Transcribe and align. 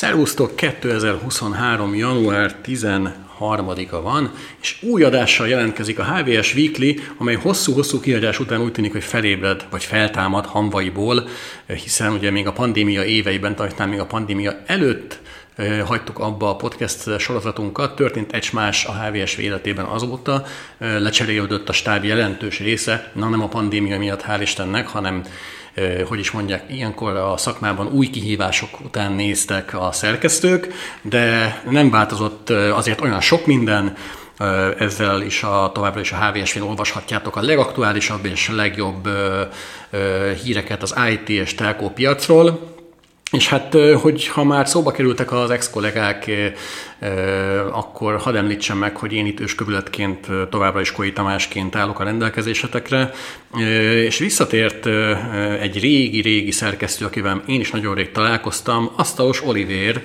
Szervusztok, 0.00 0.56
2023. 0.56 1.94
január 1.94 2.56
13-a 2.64 4.00
van, 4.00 4.32
és 4.60 4.82
új 4.82 5.02
adással 5.02 5.48
jelentkezik 5.48 5.98
a 5.98 6.04
HVS 6.04 6.54
Weekly, 6.54 6.94
amely 7.18 7.34
hosszú-hosszú 7.34 8.00
kiadás 8.00 8.40
után 8.40 8.60
úgy 8.60 8.72
tűnik, 8.72 8.92
hogy 8.92 9.04
felébred, 9.04 9.66
vagy 9.70 9.84
feltámad 9.84 10.46
hamvaiból, 10.46 11.28
hiszen 11.66 12.12
ugye 12.12 12.30
még 12.30 12.46
a 12.46 12.52
pandémia 12.52 13.04
éveiben, 13.04 13.56
talán 13.56 13.88
még 13.88 14.00
a 14.00 14.06
pandémia 14.06 14.62
előtt 14.66 15.20
hagytuk 15.84 16.18
abba 16.18 16.50
a 16.50 16.56
podcast 16.56 17.18
sorozatunkat. 17.18 17.96
Történt 17.96 18.32
egy 18.32 18.48
más 18.52 18.84
a 18.84 18.92
HVS 18.92 19.36
életében 19.36 19.84
azóta, 19.84 20.44
lecserélődött 20.78 21.68
a 21.68 21.72
stáb 21.72 22.04
jelentős 22.04 22.58
része, 22.58 23.10
na 23.14 23.28
nem 23.28 23.42
a 23.42 23.48
pandémia 23.48 23.98
miatt, 23.98 24.24
hál' 24.28 24.40
Istennek, 24.40 24.88
hanem 24.88 25.22
hogy 26.08 26.18
is 26.18 26.30
mondják, 26.30 26.64
ilyenkor 26.68 27.16
a 27.16 27.36
szakmában 27.36 27.86
új 27.92 28.10
kihívások 28.10 28.80
után 28.84 29.12
néztek 29.12 29.74
a 29.74 29.92
szerkesztők, 29.92 30.72
de 31.02 31.62
nem 31.70 31.90
változott 31.90 32.50
azért 32.50 33.00
olyan 33.00 33.20
sok 33.20 33.46
minden, 33.46 33.96
ezzel 34.78 35.22
is 35.22 35.42
a, 35.42 35.70
továbbra 35.74 36.00
is 36.00 36.12
a 36.12 36.16
HVSV-n 36.16 36.62
olvashatjátok 36.62 37.36
a 37.36 37.42
legaktuálisabb 37.42 38.24
és 38.24 38.48
legjobb 38.48 39.08
híreket 40.42 40.82
az 40.82 40.94
IT 41.10 41.28
és 41.28 41.54
telkó 41.54 41.88
piacról. 41.88 42.69
És 43.30 43.48
hát, 43.48 43.76
hogy 44.00 44.26
ha 44.26 44.44
már 44.44 44.68
szóba 44.68 44.90
kerültek 44.90 45.32
az 45.32 45.50
ex-kollégák, 45.50 46.30
akkor 47.72 48.16
hadd 48.16 48.36
említsem 48.36 48.78
meg, 48.78 48.96
hogy 48.96 49.12
én 49.12 49.26
itt 49.26 49.40
őskövületként 49.40 50.26
továbbra 50.50 50.80
is 50.80 50.92
Koi 50.92 51.12
Tamásként 51.12 51.76
állok 51.76 52.00
a 52.00 52.04
rendelkezésetekre, 52.04 53.12
és 54.04 54.18
visszatért 54.18 54.86
egy 55.60 55.80
régi-régi 55.80 56.50
szerkesztő, 56.50 57.04
akivel 57.04 57.42
én 57.46 57.60
is 57.60 57.70
nagyon 57.70 57.94
rég 57.94 58.12
találkoztam, 58.12 58.90
Asztalos 58.96 59.42
Olivér, 59.42 60.02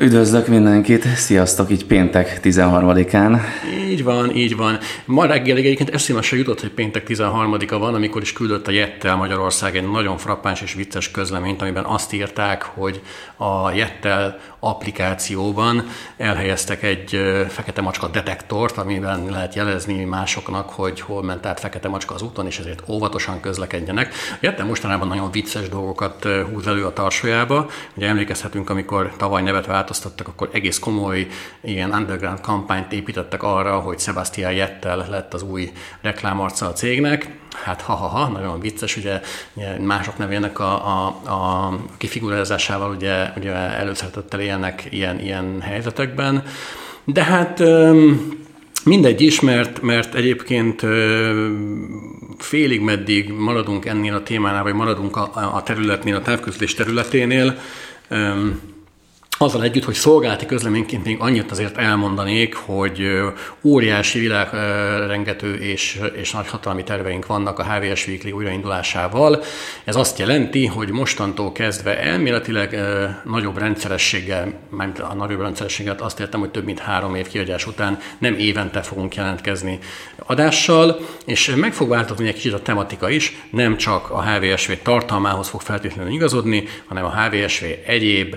Üdvözlök 0.00 0.46
mindenkit, 0.46 1.16
sziasztok, 1.16 1.70
így 1.70 1.86
péntek 1.86 2.40
13-án. 2.42 3.40
Így 3.88 4.04
van, 4.04 4.36
így 4.36 4.56
van. 4.56 4.78
Ma 5.04 5.26
reggel 5.26 5.56
egyébként 5.56 5.90
eszébe 5.90 6.22
se 6.22 6.36
jutott, 6.36 6.60
hogy 6.60 6.70
péntek 6.70 7.06
13-a 7.08 7.78
van, 7.78 7.94
amikor 7.94 8.22
is 8.22 8.32
küldött 8.32 8.66
a 8.66 8.70
Jettel 8.70 9.16
Magyarország 9.16 9.76
egy 9.76 9.90
nagyon 9.90 10.18
frappáns 10.18 10.62
és 10.62 10.74
vicces 10.74 11.10
közleményt, 11.10 11.62
amiben 11.62 11.84
azt 11.84 12.12
írták, 12.12 12.62
hogy 12.62 13.00
a 13.36 13.70
Jettel 13.70 14.38
applikációban 14.60 15.86
elhelyeztek 16.16 16.82
egy 16.82 17.20
fekete 17.48 17.80
macska 17.80 18.08
detektort, 18.08 18.76
amiben 18.76 19.24
lehet 19.30 19.54
jelezni 19.54 20.04
másoknak, 20.04 20.70
hogy 20.70 21.00
hol 21.00 21.22
ment 21.22 21.46
át 21.46 21.60
fekete 21.60 21.88
macska 21.88 22.14
az 22.14 22.22
úton, 22.22 22.46
és 22.46 22.58
ezért 22.58 22.82
óvatosan 22.88 23.40
közlekedjenek. 23.40 24.14
A 24.32 24.36
Jettel 24.40 24.66
mostanában 24.66 25.08
nagyon 25.08 25.30
vicces 25.30 25.68
dolgokat 25.68 26.24
húz 26.24 26.66
elő 26.66 26.84
a 26.84 26.92
tarsójába. 26.92 27.70
Ugye 27.94 28.08
emlékezhetünk, 28.08 28.70
amikor 28.70 29.12
tavaly 29.16 29.42
nevet 29.42 29.66
változtattak, 29.66 30.28
akkor 30.28 30.50
egész 30.52 30.78
komoly 30.78 31.26
ilyen 31.60 31.92
underground 31.92 32.40
kampányt 32.40 32.92
építettek 32.92 33.42
arra, 33.42 33.78
hogy 33.78 33.98
Sebastian 33.98 34.52
Jettel 34.52 35.06
lett 35.10 35.34
az 35.34 35.42
új 35.42 35.72
reklámarca 36.00 36.66
a 36.66 36.72
cégnek. 36.72 37.38
Hát 37.64 37.80
ha-ha-ha, 37.80 38.28
nagyon 38.28 38.60
vicces, 38.60 38.96
ugye, 38.96 39.20
mások 39.80 40.18
nevének 40.18 40.58
a, 40.58 40.86
a, 40.86 41.06
a 41.06 41.72
kifigurázásával 41.96 42.90
ugye, 42.90 43.32
ugye 43.36 43.52
előszeretettel 43.52 44.40
élnek 44.50 44.86
ilyen, 44.90 45.20
ilyen 45.20 45.60
helyzetekben. 45.60 46.42
De 47.04 47.24
hát 47.24 47.62
mindegy 48.84 49.20
is, 49.20 49.40
mert, 49.40 49.82
mert 49.82 50.14
egyébként 50.14 50.82
félig 52.38 52.80
meddig 52.80 53.32
maradunk 53.32 53.86
ennél 53.86 54.14
a 54.14 54.22
témánál, 54.22 54.62
vagy 54.62 54.74
maradunk 54.74 55.16
a, 55.16 55.30
a 55.54 55.62
területnél, 55.62 56.14
a 56.14 56.22
távközlés 56.22 56.74
területénél, 56.74 57.58
azzal 59.42 59.62
együtt, 59.62 59.84
hogy 59.84 59.94
szolgálati 59.94 60.46
közleményként 60.46 61.04
még 61.04 61.16
annyit 61.20 61.50
azért 61.50 61.76
elmondanék, 61.76 62.54
hogy 62.54 63.02
óriási 63.62 64.18
világrengető 64.18 65.54
és, 65.54 66.00
és 66.14 66.32
nagyhatalmi 66.32 66.84
terveink 66.84 67.26
vannak 67.26 67.58
a 67.58 67.64
HVS 67.64 68.06
Weekly 68.06 68.30
újraindulásával. 68.30 69.42
Ez 69.84 69.96
azt 69.96 70.18
jelenti, 70.18 70.66
hogy 70.66 70.90
mostantól 70.90 71.52
kezdve 71.52 71.98
elméletileg 72.00 72.78
nagyobb 73.24 73.58
rendszerességgel, 73.58 74.52
mert 74.70 74.98
a 74.98 75.14
nagyobb 75.14 75.40
rendszerességgel 75.40 75.96
azt 75.98 76.20
értem, 76.20 76.40
hogy 76.40 76.50
több 76.50 76.64
mint 76.64 76.78
három 76.78 77.14
év 77.14 77.28
kiadás 77.28 77.66
után 77.66 77.98
nem 78.18 78.34
évente 78.34 78.82
fogunk 78.82 79.14
jelentkezni 79.14 79.78
adással, 80.26 80.98
és 81.26 81.54
meg 81.56 81.72
fog 81.72 81.88
változni 81.88 82.28
egy 82.28 82.34
kicsit 82.34 82.52
a 82.52 82.62
tematika 82.62 83.10
is, 83.10 83.36
nem 83.50 83.76
csak 83.76 84.10
a 84.10 84.22
HVSV 84.22 84.72
tartalmához 84.82 85.48
fog 85.48 85.60
feltétlenül 85.60 86.12
igazodni, 86.12 86.64
hanem 86.86 87.04
a 87.04 87.22
HVSV 87.22 87.64
egyéb 87.86 88.36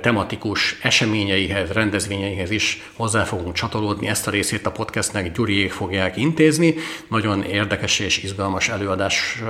tematikus 0.00 0.78
eseményeihez, 0.82 1.70
rendezvényeihez 1.70 2.50
is 2.50 2.90
hozzá 2.96 3.24
fogunk 3.24 3.54
csatolódni. 3.54 4.06
Ezt 4.06 4.26
a 4.26 4.30
részét 4.30 4.66
a 4.66 4.72
podcastnek 4.72 5.32
Gyuriék 5.32 5.72
fogják 5.72 6.16
intézni, 6.16 6.74
nagyon 7.08 7.42
érdekes 7.42 7.98
és 7.98 8.22
izgalmas 8.22 8.68
előadás 8.68 9.42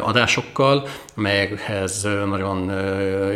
adásokkal, 0.00 0.88
melyekhez 1.14 2.02
nagyon 2.26 2.72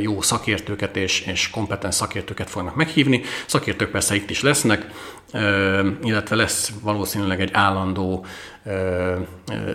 jó 0.00 0.20
szakértőket 0.20 0.96
és, 0.96 1.20
és 1.20 1.50
kompetens 1.50 1.94
szakértőket 1.94 2.50
fognak 2.50 2.74
meghívni. 2.74 3.22
Szakértők 3.46 3.90
persze 3.90 4.14
itt 4.14 4.30
is 4.30 4.42
lesznek, 4.42 4.86
illetve 6.02 6.36
lesz 6.36 6.72
valószínűleg 6.82 7.40
egy 7.40 7.50
állandó 7.52 8.26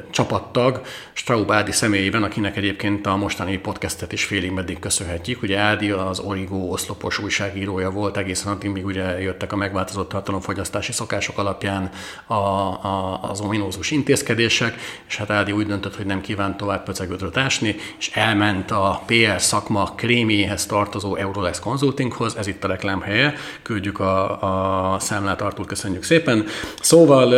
csapattag, 0.10 0.82
Straub 1.14 1.52
Ádi 1.52 1.72
személyében, 1.72 2.24
akinek 2.24 2.58
egyébként 2.58 3.06
a 3.06 3.16
mostani 3.16 3.58
podcastet 3.58 4.12
is 4.12 4.24
félig 4.24 4.52
meddig 4.52 4.80
köszönhetjük. 4.80 5.42
Ugye 5.42 5.58
Ádi 5.58 5.92
az 5.92 6.20
Origo 6.20 6.56
oszlopos 6.56 7.20
újságírója 7.20 7.92
volt 7.92 8.18
egészen 8.18 8.52
addig, 8.54 8.70
míg 8.70 8.86
ugye 8.86 9.22
jöttek 9.22 9.52
a 9.52 9.56
megváltozott 9.56 10.10
tartalomfogyasztási 10.10 10.92
szokások 10.92 11.38
alapján 11.38 11.90
a, 12.26 12.34
a, 12.34 13.20
az 13.22 13.40
ominózus 13.40 13.92
intézkedések, 13.92 14.76
és 15.08 15.18
hát 15.18 15.30
Ádi 15.30 15.52
úgy 15.52 15.68
döntött, 15.68 15.96
hogy 15.96 16.06
nem 16.06 16.22
kíván 16.22 16.58
tovább 16.58 16.84
pöcegödröt 16.84 17.38
ásni, 17.38 17.76
és 17.98 18.12
elment 18.14 18.72
a 18.72 19.02
PR 19.06 19.42
szakma 19.42 19.94
kréméhez 19.96 20.66
tartozó 20.66 21.16
Eurolex 21.16 21.60
Consultinghoz, 21.60 22.36
ez 22.38 22.48
itt 22.48 22.64
a 22.64 22.68
reklám 22.68 23.02
helye, 23.02 23.34
küldjük 23.62 24.00
a, 24.00 24.94
a 24.94 25.00
számlát, 25.00 25.42
Artur, 25.42 25.66
köszönjük 25.66 26.04
szépen. 26.04 26.46
Szóval 26.82 27.34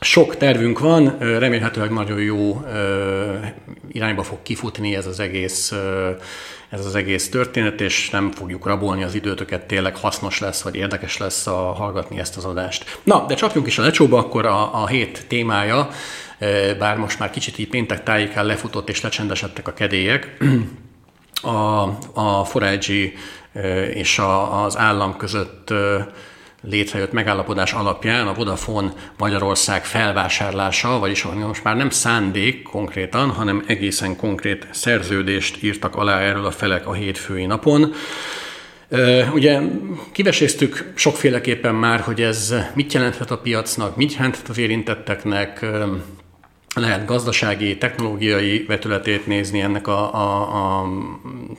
sok 0.00 0.36
tervünk 0.36 0.78
van, 0.78 1.18
remélhetőleg 1.18 1.90
nagyon 1.90 2.20
jó 2.20 2.64
irányba 3.88 4.22
fog 4.22 4.42
kifutni 4.42 4.96
ez 4.96 5.06
az 5.06 5.20
egész 5.20 5.72
ez 6.70 6.86
az 6.86 6.94
egész 6.94 7.28
történet, 7.28 7.80
és 7.80 8.10
nem 8.10 8.30
fogjuk 8.30 8.66
rabolni 8.66 9.02
az 9.02 9.14
időtöket, 9.14 9.66
tényleg 9.66 9.96
hasznos 9.96 10.38
lesz, 10.38 10.62
vagy 10.62 10.74
érdekes 10.74 11.16
lesz 11.16 11.46
a, 11.46 11.72
hallgatni 11.72 12.18
ezt 12.18 12.36
az 12.36 12.44
adást. 12.44 12.98
Na, 13.02 13.24
de 13.28 13.34
csapjunk 13.34 13.66
is 13.66 13.78
a 13.78 13.82
lecsóba, 13.82 14.18
akkor 14.18 14.46
a, 14.46 14.82
a 14.82 14.86
hét 14.86 15.24
témája, 15.28 15.88
bár 16.78 16.96
most 16.96 17.18
már 17.18 17.30
kicsit 17.30 17.58
így 17.58 17.68
péntek 17.68 18.02
tájékán 18.02 18.46
lefutott 18.46 18.88
és 18.88 19.00
lecsendesedtek 19.00 19.68
a 19.68 19.72
kedélyek, 19.72 20.36
a, 21.42 21.82
a 22.12 22.44
Forágyi 22.44 23.14
és 23.94 24.18
a, 24.18 24.64
az 24.64 24.78
állam 24.78 25.16
között 25.16 25.72
létrejött 26.62 27.12
megállapodás 27.12 27.72
alapján 27.72 28.26
a 28.26 28.34
Vodafone 28.34 28.92
Magyarország 29.18 29.84
felvásárlása, 29.84 30.98
vagyis 30.98 31.22
most 31.22 31.64
már 31.64 31.76
nem 31.76 31.90
szándék 31.90 32.62
konkrétan, 32.62 33.30
hanem 33.30 33.64
egészen 33.66 34.16
konkrét 34.16 34.66
szerződést 34.70 35.62
írtak 35.62 35.96
alá 35.96 36.20
erről 36.20 36.44
a 36.44 36.50
felek 36.50 36.86
a 36.86 36.92
hétfői 36.92 37.46
napon. 37.46 37.92
Ugye 39.32 39.60
kiveséztük 40.12 40.92
sokféleképpen 40.94 41.74
már, 41.74 42.00
hogy 42.00 42.22
ez 42.22 42.54
mit 42.74 42.92
jelenthet 42.92 43.30
a 43.30 43.38
piacnak, 43.38 43.96
mit 43.96 44.14
jelenthet 44.14 44.48
az 44.48 44.58
érintetteknek, 44.58 45.66
lehet 46.74 47.06
gazdasági, 47.06 47.78
technológiai 47.78 48.64
vetületét 48.68 49.26
nézni 49.26 49.60
ennek 49.60 49.86
a, 49.86 50.14
a, 50.14 50.80
a 50.80 50.88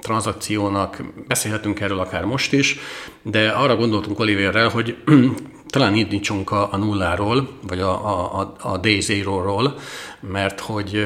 tranzakciónak, 0.01 1.03
beszélhetünk 1.27 1.79
erről 1.79 1.99
akár 1.99 2.25
most 2.25 2.53
is, 2.53 2.79
de 3.21 3.49
arra 3.49 3.75
gondoltunk 3.75 4.19
Oliverrel, 4.19 4.69
hogy 4.69 4.95
talán 5.71 5.95
indítsunk 5.95 6.51
a, 6.51 6.73
a 6.73 6.77
nulláról, 6.77 7.49
vagy 7.67 7.79
a, 7.79 8.39
a, 8.39 8.53
a 8.61 8.77
day 8.77 8.99
zero-ról, 8.99 9.75
mert 10.19 10.59
hogy 10.59 11.05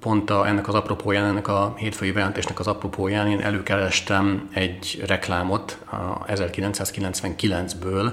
pont 0.00 0.30
a, 0.30 0.46
ennek 0.46 0.68
az 0.68 0.74
apropóján, 0.74 1.24
ennek 1.24 1.48
a 1.48 1.74
hétfői 1.76 2.12
bejelentésnek 2.12 2.58
az 2.58 2.66
apropóján 2.66 3.30
én 3.30 3.40
előkerestem 3.40 4.48
egy 4.52 5.02
reklámot 5.06 5.78
a 5.90 6.24
1999-ből, 6.24 8.10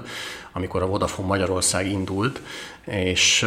amikor 0.52 0.82
a 0.82 0.86
Vodafone 0.86 1.28
Magyarország 1.28 1.90
indult, 1.90 2.40
és, 2.86 3.46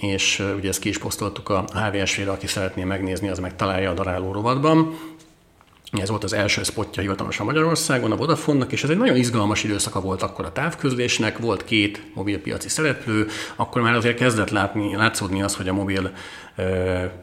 és 0.00 0.42
ugye 0.56 0.68
ezt 0.68 0.80
ki 0.80 0.88
is 0.88 0.98
posztoltuk 0.98 1.48
a 1.48 1.64
HVSV-re, 1.74 2.30
aki 2.30 2.46
szeretné 2.46 2.84
megnézni, 2.84 3.28
az 3.28 3.38
meg 3.38 3.56
találja 3.56 3.90
a 3.90 3.94
daráló 3.94 4.32
rovatban. 4.32 4.98
Ez 5.98 6.08
volt 6.08 6.24
az 6.24 6.32
első 6.32 6.62
spotja 6.62 7.02
hivatalosan 7.02 7.46
Magyarországon 7.46 8.12
a 8.12 8.16
Vodafone-nak, 8.16 8.72
és 8.72 8.82
ez 8.84 8.90
egy 8.90 8.96
nagyon 8.96 9.16
izgalmas 9.16 9.64
időszaka 9.64 10.00
volt 10.00 10.22
akkor 10.22 10.44
a 10.44 10.52
távközlésnek, 10.52 11.38
volt 11.38 11.64
két 11.64 12.02
mobilpiaci 12.14 12.68
szereplő, 12.68 13.26
akkor 13.56 13.82
már 13.82 13.94
azért 13.94 14.16
kezdett 14.16 14.50
látni, 14.50 14.96
látszódni 14.96 15.42
az, 15.42 15.56
hogy 15.56 15.68
a 15.68 15.72
mobil 15.72 16.12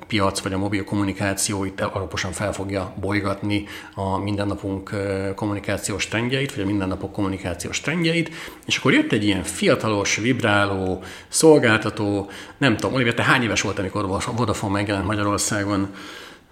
piac 0.08 0.40
vagy 0.40 0.54
a 0.54 0.58
mobil 0.58 0.84
kommunikáció 0.84 1.64
itt 1.66 1.82
alaposan 1.82 2.32
fel 2.32 2.54
fogja 2.54 2.94
bolygatni 3.00 3.66
a 3.96 4.18
mindennapunk 4.18 4.92
kommunikációs 5.36 6.08
trendjeit, 6.08 6.56
vagy 6.56 6.64
a 6.64 6.68
mindennapok 6.68 7.12
kommunikációs 7.12 7.82
trendjeit, 7.82 8.32
és 8.66 8.78
akkor 8.78 8.94
jött 8.94 9.12
egy 9.12 9.24
ilyen 9.24 9.44
fiatalos, 9.44 10.16
vibráló 10.16 11.04
szolgáltató, 11.28 12.30
nem 12.58 12.78
tudom, 12.78 12.96
Oliver, 12.96 13.14
te 13.14 13.24
hány 13.24 13.44
éves 13.44 13.62
volt, 13.62 13.80
amikor 13.80 14.22
Vodafone 14.36 14.74
megjelent 14.74 15.06
Magyarországon? 15.06 15.90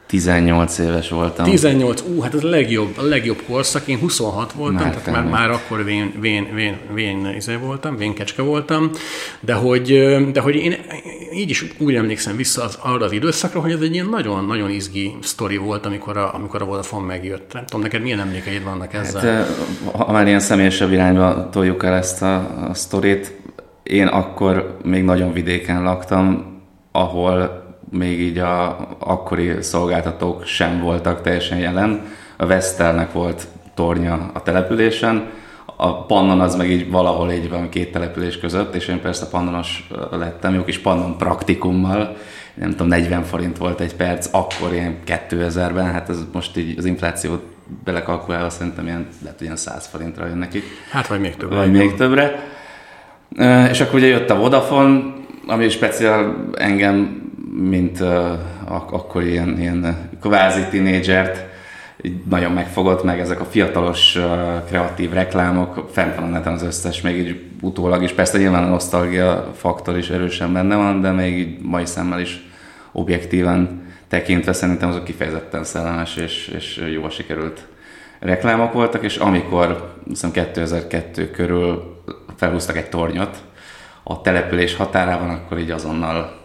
18 0.07 0.78
éves 0.78 1.10
voltam. 1.10 1.46
18, 1.46 2.02
ú, 2.02 2.22
hát 2.22 2.34
ez 2.34 2.44
a 2.44 2.48
legjobb, 2.50 2.98
a 2.98 3.04
legjobb 3.04 3.42
korszak, 3.48 3.88
én 3.88 4.00
26 4.00 4.52
voltam, 4.52 4.84
már 4.84 4.96
tehát 4.96 5.12
már, 5.12 5.31
már 5.31 5.50
akkor 5.50 5.84
vén, 5.84 6.13
vén, 6.19 6.48
vén, 6.54 6.78
vén 6.94 7.34
izé 7.36 7.56
voltam, 7.56 7.98
vénkecske 7.98 8.42
voltam, 8.42 8.90
de 9.40 9.54
hogy, 9.54 9.86
de 10.31 10.40
hogy 10.40 10.56
én 10.56 10.75
így 11.34 11.50
is 11.50 11.66
úgy 11.78 11.96
emlékszem 11.96 12.36
vissza 12.36 12.63
az, 12.63 12.78
arra 12.81 13.06
az 13.06 13.12
időszakra, 13.12 13.60
hogy 13.62 13.72
ez 13.72 13.81
egy 13.81 13.94
ilyen 13.94 14.10
nagyon-nagyon 14.10 14.69
izgi 14.69 15.16
sztori 15.22 15.57
volt, 15.57 15.86
amikor 15.86 16.18
a, 16.18 16.34
amikor 16.34 16.62
a 16.62 16.66
Vodafone 16.66 17.06
megjött. 17.06 17.54
Nem 17.54 17.66
tudom, 17.66 17.81
neked 17.81 18.02
milyen 18.02 18.19
emlékeid 18.19 18.63
vannak 18.63 18.92
hát, 18.92 19.06
ezzel? 19.06 19.36
Hát, 19.36 19.48
ha 19.92 20.12
már 20.12 20.28
ilyen 20.28 20.40
személyesebb 20.40 20.92
irányba 20.92 21.50
toljuk 21.50 21.84
el 21.84 21.94
ezt 21.94 22.22
a, 22.22 22.36
a 22.69 22.74
sztorit, 22.74 23.34
én 23.84 24.07
akkor 24.07 24.78
még 24.84 25.04
nagyon 25.04 25.34
vidéken 25.34 25.84
laktam, 25.84 26.54
ahol 26.92 27.65
még 27.97 28.19
így 28.19 28.38
a 28.38 28.88
akkori 29.00 29.62
szolgáltatók 29.62 30.45
sem 30.45 30.81
voltak 30.81 31.21
teljesen 31.21 31.57
jelen. 31.57 32.06
A 32.38 32.45
Vestelnek 32.45 33.12
volt 33.12 33.47
tornya 33.74 34.31
a 34.33 34.44
településen, 34.44 35.30
a 35.75 36.06
Pannon 36.06 36.39
az 36.39 36.56
meg 36.56 36.69
így 36.69 36.92
valahol 36.92 37.31
így 37.31 37.50
van 37.50 37.69
két 37.69 37.92
település 37.92 38.39
között, 38.39 38.75
és 38.75 38.88
én 38.88 39.01
persze 39.01 39.27
pannonos 39.30 39.88
lettem, 40.12 40.53
jó 40.53 40.63
kis 40.63 40.80
pannon 40.80 41.18
praktikummal, 41.18 42.15
nem 42.53 42.69
tudom, 42.69 42.88
40 42.88 43.24
forint 43.24 43.57
volt 43.57 43.80
egy 43.80 43.95
perc, 43.95 44.30
akkor 44.31 44.74
ilyen 44.74 44.97
2000-ben, 45.06 45.92
hát 45.92 46.09
ez 46.09 46.18
most 46.33 46.57
így 46.57 46.77
az 46.77 46.86
inflációt 46.86 47.44
belekalkulálva 47.83 48.50
szerintem 48.50 48.86
ilyen, 48.86 49.07
lehet, 49.21 49.38
hogy 49.38 49.45
ilyen 49.45 49.57
100 49.57 49.86
forintra 49.86 50.25
jön 50.25 50.38
neki. 50.38 50.63
Hát 50.92 51.07
vagy 51.07 51.19
még 51.19 51.36
többre. 51.36 51.56
Vagy 51.56 51.71
még 51.71 51.94
többre. 51.94 52.44
És 53.69 53.81
akkor 53.81 53.95
ugye 53.95 54.07
jött 54.07 54.30
a 54.30 54.36
Vodafone, 54.36 55.03
ami 55.47 55.69
speciál 55.69 56.36
engem 56.53 57.25
mint 57.53 58.01
ak- 58.68 58.92
akkor 58.92 59.24
ilyen, 59.24 59.59
ilyen 59.59 60.09
kvázi 60.21 60.62
tinédzsert 60.69 61.53
nagyon 62.30 62.51
megfogott 62.51 63.03
meg 63.03 63.19
ezek 63.19 63.39
a 63.39 63.45
fiatalos, 63.45 64.19
kreatív 64.68 65.12
reklámok, 65.12 65.89
fent 65.92 66.15
van 66.15 66.30
neten 66.30 66.53
az 66.53 66.63
összes, 66.63 67.01
még 67.01 67.18
így 67.18 67.44
utólag 67.62 68.03
is. 68.03 68.12
Persze 68.12 68.38
nyilván 68.38 68.63
a 68.63 68.69
nosztalgia 68.69 69.51
faktor 69.56 69.97
is 69.97 70.09
erősen 70.09 70.53
benne 70.53 70.75
van, 70.75 71.01
de 71.01 71.12
még 71.12 71.38
így 71.38 71.62
mai 71.62 71.86
szemmel 71.86 72.19
is 72.19 72.45
objektíven 72.92 73.83
tekintve 74.07 74.53
szerintem 74.53 74.89
azok 74.89 75.03
kifejezetten 75.03 75.63
szellemes 75.63 76.15
és, 76.15 76.47
és 76.47 76.83
jól 76.94 77.09
sikerült 77.09 77.68
reklámok 78.19 78.74
voltak, 78.74 79.03
és 79.03 79.18
amikor 79.18 79.94
hiszem 80.07 80.31
2002 80.31 81.31
körül 81.31 82.01
felhúztak 82.36 82.77
egy 82.77 82.89
tornyot 82.89 83.38
a 84.03 84.21
település 84.21 84.75
határában, 84.75 85.30
akkor 85.30 85.59
így 85.59 85.71
azonnal 85.71 86.44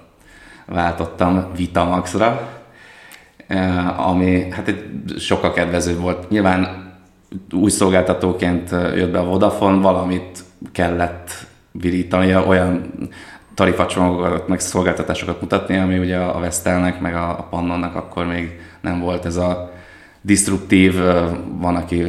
váltottam 0.73 1.47
Vitamaxra, 1.57 2.49
ami 3.97 4.51
hát 4.51 4.69
egy 4.69 4.85
sokkal 5.19 5.53
kedvezőbb 5.53 6.01
volt. 6.01 6.31
Nyilván 6.31 6.89
új 7.53 7.71
szolgáltatóként 7.71 8.71
jött 8.71 9.11
be 9.11 9.19
a 9.19 9.25
Vodafone, 9.25 9.81
valamit 9.81 10.45
kellett 10.73 11.31
virítania, 11.73 12.47
olyan 12.47 12.93
tarifacsomagokat, 13.55 14.49
meg 14.49 14.61
szolgáltatásokat 14.61 15.41
mutatni, 15.41 15.77
ami 15.77 15.99
ugye 15.99 16.17
a 16.17 16.41
Vestelnek, 16.41 17.01
meg 17.01 17.15
a 17.15 17.47
Pannonnak 17.51 17.95
akkor 17.95 18.27
még 18.27 18.61
nem 18.81 19.01
volt 19.01 19.25
ez 19.25 19.37
a 19.37 19.73
disruptív, 20.21 20.95
van, 21.61 21.77
aki 21.77 22.05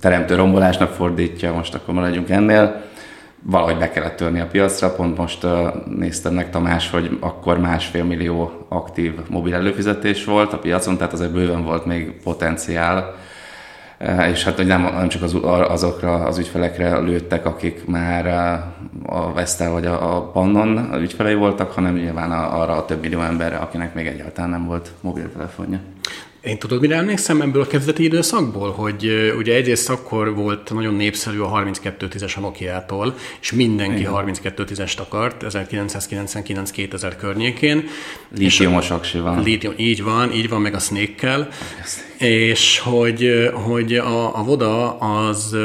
teremtő 0.00 0.34
rombolásnak 0.34 0.90
fordítja, 0.90 1.52
most 1.52 1.74
akkor 1.74 1.94
maradjunk 1.94 2.30
ennél 2.30 2.82
valahogy 3.46 3.78
be 3.78 3.90
kellett 3.90 4.16
törni 4.16 4.40
a 4.40 4.46
piacra. 4.46 4.94
Pont 4.94 5.16
most 5.16 5.46
néztem 5.98 6.34
meg 6.34 6.50
Tamás, 6.50 6.90
hogy 6.90 7.16
akkor 7.20 7.58
másfél 7.58 8.04
millió 8.04 8.66
aktív 8.68 9.12
mobil 9.28 9.54
előfizetés 9.54 10.24
volt 10.24 10.52
a 10.52 10.58
piacon, 10.58 10.96
tehát 10.96 11.12
azért 11.12 11.32
bőven 11.32 11.64
volt 11.64 11.84
még 11.84 12.12
potenciál. 12.22 13.14
És 14.30 14.44
hát 14.44 14.56
hogy 14.56 14.66
nem, 14.66 14.82
nem 14.82 15.08
csak 15.08 15.22
az, 15.22 15.36
azokra 15.68 16.12
az 16.12 16.38
ügyfelekre 16.38 16.98
lőttek, 16.98 17.46
akik 17.46 17.86
már 17.86 18.26
a 19.06 19.32
Vestel 19.32 19.70
vagy 19.70 19.86
a, 19.86 20.16
a 20.16 20.22
Pannon 20.22 20.94
ügyfelei 21.00 21.34
voltak, 21.34 21.70
hanem 21.70 21.94
nyilván 21.94 22.32
arra 22.32 22.72
a 22.72 22.84
több 22.84 23.00
millió 23.00 23.20
emberre, 23.20 23.56
akinek 23.56 23.94
még 23.94 24.06
egyáltalán 24.06 24.50
nem 24.50 24.66
volt 24.66 24.90
mobiltelefonja. 25.00 25.78
Én 26.46 26.58
tudod, 26.58 26.80
mire 26.80 26.96
emlékszem 26.96 27.40
ebből 27.40 27.62
a 27.62 27.66
kezdeti 27.66 28.04
időszakból, 28.04 28.72
hogy 28.72 29.32
ugye 29.36 29.54
egyrészt 29.54 29.90
akkor 29.90 30.34
volt 30.34 30.72
nagyon 30.72 30.94
népszerű 30.94 31.38
a 31.38 31.50
3210-es 31.50 32.36
a 32.36 32.40
Nokia-tól, 32.40 33.14
és 33.40 33.52
mindenki 33.52 34.08
3210-est 34.10 34.98
akart 34.98 35.44
1999-2000 35.48 37.12
környékén. 37.18 37.88
Lítiumos 38.36 38.90
aksi 38.90 39.18
van. 39.18 39.42
Lítium, 39.42 39.74
így 39.76 40.02
van, 40.02 40.32
így 40.32 40.48
van, 40.48 40.60
meg 40.60 40.74
a 40.74 40.78
Snake-kel 40.78 41.48
és 42.18 42.78
hogy, 42.78 43.50
hogy 43.52 43.94
a, 43.94 44.38
a 44.38 44.42
Voda 44.42 44.98
az, 44.98 45.56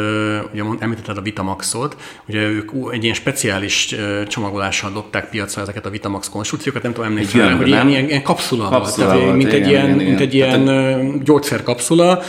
ugye 0.54 0.64
említetted 0.80 1.18
a 1.18 1.22
Vitamaxot, 1.22 1.96
ugye 2.28 2.42
ők 2.42 2.72
egy 2.92 3.04
ilyen 3.04 3.16
speciális 3.16 3.96
csomagolással 4.28 4.92
dobták 4.92 5.30
piacra 5.30 5.62
ezeket 5.62 5.86
a 5.86 5.90
Vitamax 5.90 6.30
konstrukciókat, 6.30 6.84
nem 6.84 6.94
tudom 6.94 7.10
emlékezni, 7.10 7.40
hogy 7.40 7.68
ilyen, 7.68 7.90
ilyen, 7.90 8.08
ilyen 8.08 8.24
kapszula, 8.24 8.70
kapszula 8.70 9.06
volt, 9.06 9.20
tehát, 9.20 9.36
mint, 9.36 9.54
igen, 9.54 9.64
egy 9.64 9.70
ilyen, 9.70 9.86
igen, 9.86 10.08
mint 10.08 10.20
egy 10.20 10.34
ilyen 10.34 10.66
tehát, 10.66 11.24
gyógyszerkapszula, 11.24 12.22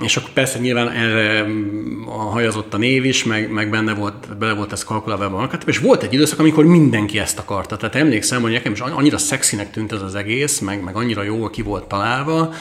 és 0.00 0.16
akkor 0.16 0.30
persze 0.30 0.58
nyilván 0.58 0.90
erre 0.90 1.46
hajazott 2.06 2.74
a 2.74 2.76
név 2.76 3.04
is, 3.04 3.24
meg, 3.24 3.50
meg 3.50 3.70
benne 3.70 3.94
volt, 3.94 4.38
bele 4.38 4.52
volt 4.52 4.72
ez 4.72 4.84
kalkulálva 4.84 5.24
a 5.24 5.28
market, 5.28 5.62
és 5.66 5.78
volt 5.78 6.02
egy 6.02 6.12
időszak, 6.12 6.38
amikor 6.38 6.64
mindenki 6.64 7.18
ezt 7.18 7.38
akarta. 7.38 7.76
Tehát 7.76 7.94
emlékszem, 7.94 8.42
hogy 8.42 8.52
nekem 8.52 8.72
is 8.72 8.80
annyira 8.80 9.18
szexinek 9.18 9.70
tűnt 9.70 9.92
ez 9.92 10.02
az 10.02 10.14
egész, 10.14 10.58
meg, 10.58 10.82
meg 10.84 10.96
annyira 10.96 11.22
jól 11.22 11.50
ki 11.50 11.62
volt 11.62 11.84
találva, 11.84 12.52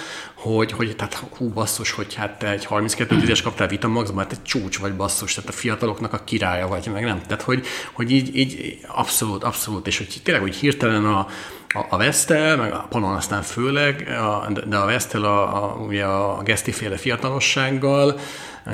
hogy, 0.56 0.72
hogy 0.72 0.96
tehát 0.96 1.24
hú 1.38 1.50
basszus, 1.50 1.92
hogy 1.92 2.14
hát 2.14 2.40
te 2.40 2.50
egy 2.50 2.66
32 2.66 3.18
10 3.18 3.42
kaptál 3.42 3.68
Vitamaxban, 3.68 4.24
hát 4.24 4.32
egy 4.32 4.44
csúcs 4.44 4.78
vagy 4.78 4.94
basszus, 4.94 5.34
tehát 5.34 5.50
a 5.50 5.54
fiataloknak 5.54 6.14
a 6.14 6.24
királya 6.24 6.68
vagy, 6.68 6.90
meg 6.94 7.04
nem. 7.04 7.22
Tehát, 7.22 7.42
hogy, 7.42 7.66
hogy 7.94 8.12
így, 8.12 8.36
így 8.36 8.80
abszolút, 8.88 9.44
abszolút, 9.44 9.88
és 9.88 9.98
hogy 9.98 10.22
tényleg, 10.24 10.44
hogy 10.44 10.56
hirtelen 10.56 11.06
a, 11.06 11.28
a, 11.74 11.86
a 11.90 11.98
Vestel, 11.98 12.58
meg 12.58 12.74
a 12.74 12.86
Panon 12.90 13.16
aztán 13.16 13.42
főleg, 13.42 14.08
a, 14.10 14.50
de 14.68 14.78
a 14.78 14.86
Vestel 14.86 15.24
a, 15.24 15.64
a, 15.64 15.76
ugye 15.76 16.04
a 16.04 16.42
gesztiféle 16.44 16.98
fiatalossággal, 16.98 18.20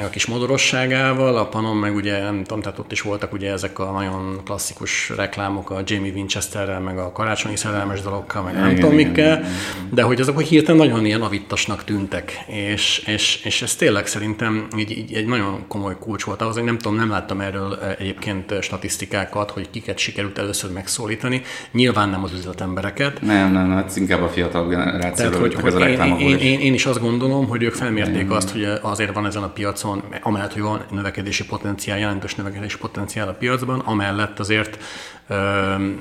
a 0.02 0.10
kis 0.10 0.26
modorosságával, 0.26 1.38
a 1.38 1.46
Panon 1.46 1.76
meg 1.76 1.96
ugye 1.96 2.22
nem 2.22 2.44
tudom, 2.44 2.62
tehát 2.62 2.80
ott 2.80 2.92
is 2.92 3.02
voltak 3.02 3.34
ugye 3.34 3.52
ezek 3.52 3.80
a 3.80 3.92
nagyon 3.92 4.42
klasszikus 4.46 5.10
reklámok 5.16 5.70
a 5.70 5.82
Jamie 5.86 6.12
Winchesterrel, 6.12 6.80
meg 6.80 6.98
a 6.98 7.12
karácsonyi 7.12 7.56
szerelmes 7.56 8.02
dalokkal, 8.02 8.44
meg 8.44 8.54
nem 8.54 8.66
igen, 8.66 8.80
tudom 8.80 8.96
mikkel, 8.96 9.44
de 9.92 10.02
hogy 10.02 10.22
azok 10.22 10.36
hogy 10.36 10.48
hirtelen 10.48 10.88
nagyon 10.88 11.06
ilyen 11.06 11.22
avittasnak 11.22 11.84
tűntek, 11.84 12.44
és, 12.48 13.04
és, 13.06 13.42
és 13.44 13.62
ez 13.62 13.76
tényleg 13.76 14.08
szerintem 14.08 14.68
így, 14.78 14.92
így 14.92 15.14
egy 15.14 15.26
nagyon 15.26 15.64
komoly 15.68 15.96
kulcs 16.00 16.24
volt 16.24 16.42
ahhoz, 16.42 16.56
hogy 16.56 16.64
nem 16.64 16.78
tudom, 16.78 16.98
nem 16.98 17.10
láttam 17.10 17.42
erről 17.42 17.80
e, 17.82 17.96
egyébként 18.00 18.62
statisztikákat, 18.62 19.52
hogy 19.52 19.70
kiket 19.70 19.98
sikerült 19.98 20.38
először 20.38 20.72
megszólítani, 20.72 21.42
nyilván 21.72 22.10
nem 22.10 22.24
az 22.24 22.34
üzletembereket. 22.34 23.22
Nem, 23.22 23.52
nem, 23.52 23.68
nem, 23.68 23.78
ez 23.78 23.98
inkább 23.98 24.22
a 24.22 24.30
fiatal 24.30 24.68
generációról, 24.68 25.40
hogy, 25.40 25.54
hogy 25.54 25.66
ez 25.66 25.74
a 25.74 25.88
én, 25.88 26.20
én, 26.20 26.38
én, 26.38 26.60
én, 26.60 26.74
is 26.74 26.86
azt 26.86 27.00
gondolom, 27.00 27.48
hogy 27.48 27.64
ők 27.64 27.74
felmérték 27.74 28.32
azt, 28.32 28.50
hogy 28.50 28.68
azért 28.82 29.14
van 29.14 29.26
ezen 29.26 29.44
a 29.44 29.50
piac 29.50 29.83
piacon, 29.84 30.04
amellett, 30.22 30.54
hogy 30.54 30.62
van 30.62 30.82
növekedési 30.92 31.46
potenciál, 31.46 31.98
jelentős 31.98 32.36
növekedési 32.36 32.78
potenciál 32.78 33.28
a 33.28 33.34
piacban, 33.34 33.80
amellett 33.80 34.40
azért 34.40 34.78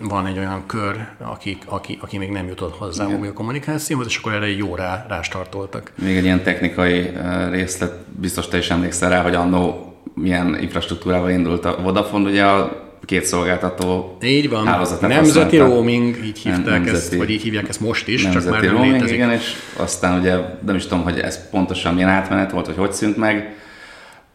van 0.01 0.27
egy 0.27 0.39
olyan 0.39 0.67
kör, 0.67 1.07
aki, 1.19 1.59
aki, 1.67 1.99
aki 2.01 2.19
még 2.19 2.31
nem 2.31 2.47
jutott 2.47 2.77
hozzá 2.77 3.07
Igen. 3.07 3.23
a 3.23 3.33
kommunikációhoz, 3.33 4.07
és 4.07 4.17
akkor 4.17 4.33
erre 4.33 4.51
jó 4.51 4.75
rá, 4.75 5.07
rástartoltak. 5.09 5.93
Még 6.03 6.17
egy 6.17 6.25
ilyen 6.25 6.43
technikai 6.43 7.11
részlet, 7.51 7.93
biztos 8.09 8.49
te 8.49 8.59
is 8.59 8.71
emlékszel 8.71 9.11
rá, 9.11 9.23
hogy 9.23 9.35
annó 9.35 9.95
milyen 10.15 10.59
infrastruktúrával 10.61 11.31
indult 11.31 11.65
a 11.65 11.79
Vodafone, 11.83 12.29
ugye 12.29 12.45
a 12.45 12.83
két 13.05 13.25
szolgáltató 13.25 14.17
Így 14.23 14.49
van. 14.49 14.87
Nemzeti 15.01 15.57
roaming, 15.57 16.17
így 16.25 16.39
hívták 16.39 16.65
nem, 16.65 16.73
nemzeti, 16.73 16.97
ezt, 16.97 17.15
vagy 17.15 17.31
így 17.31 17.43
hívják 17.43 17.69
ezt 17.69 17.81
most 17.81 18.09
is, 18.09 18.29
csak 18.29 18.45
már 18.45 18.63
nem 18.63 18.71
roaming, 18.71 18.93
létezik. 18.93 19.15
Igen, 19.15 19.31
és 19.31 19.55
aztán 19.77 20.21
ugye 20.21 20.37
nem 20.67 20.75
is 20.75 20.83
tudom, 20.83 21.03
hogy 21.03 21.19
ez 21.19 21.51
pontosan 21.51 21.95
milyen 21.95 22.09
átmenet 22.09 22.51
volt, 22.51 22.67
hogy 22.67 22.77
hogy 22.77 22.93
szűnt 22.93 23.17
meg, 23.17 23.57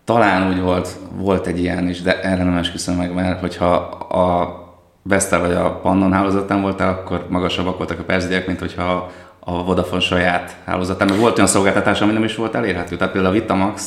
talán 0.08 0.50
úgy 0.50 0.62
volt, 0.62 0.90
volt 1.16 1.48
egy 1.48 1.60
ilyen 1.60 1.90
is, 1.90 2.02
de 2.02 2.22
erre 2.22 2.44
nem 2.44 2.58
esküszöm 2.58 2.96
meg, 2.96 3.14
mert 3.14 3.40
hogyha 3.40 3.74
a 3.76 4.56
Vestel 5.04 5.40
vagy 5.40 5.52
a 5.52 5.80
Pannon 5.80 6.14
hálózatán 6.14 6.62
voltál, 6.62 6.90
akkor 6.90 7.26
magasabbak 7.30 7.78
voltak 7.78 8.00
a 8.00 8.04
perzegyek, 8.04 8.48
mint 8.48 8.60
hogyha 8.60 9.12
a 9.40 9.64
Vodafone 9.64 10.02
saját 10.02 10.56
hálózatán, 10.66 11.08
mert 11.08 11.20
volt 11.20 11.38
olyan 11.38 11.50
szolgáltatás, 11.50 12.02
ami 12.02 12.14
nem 12.14 12.24
is 12.24 12.36
volt 12.36 12.56
elérhető. 12.56 12.96
Tehát 12.96 13.14
például 13.14 13.36
a 13.36 13.40
Vitamax 13.40 13.82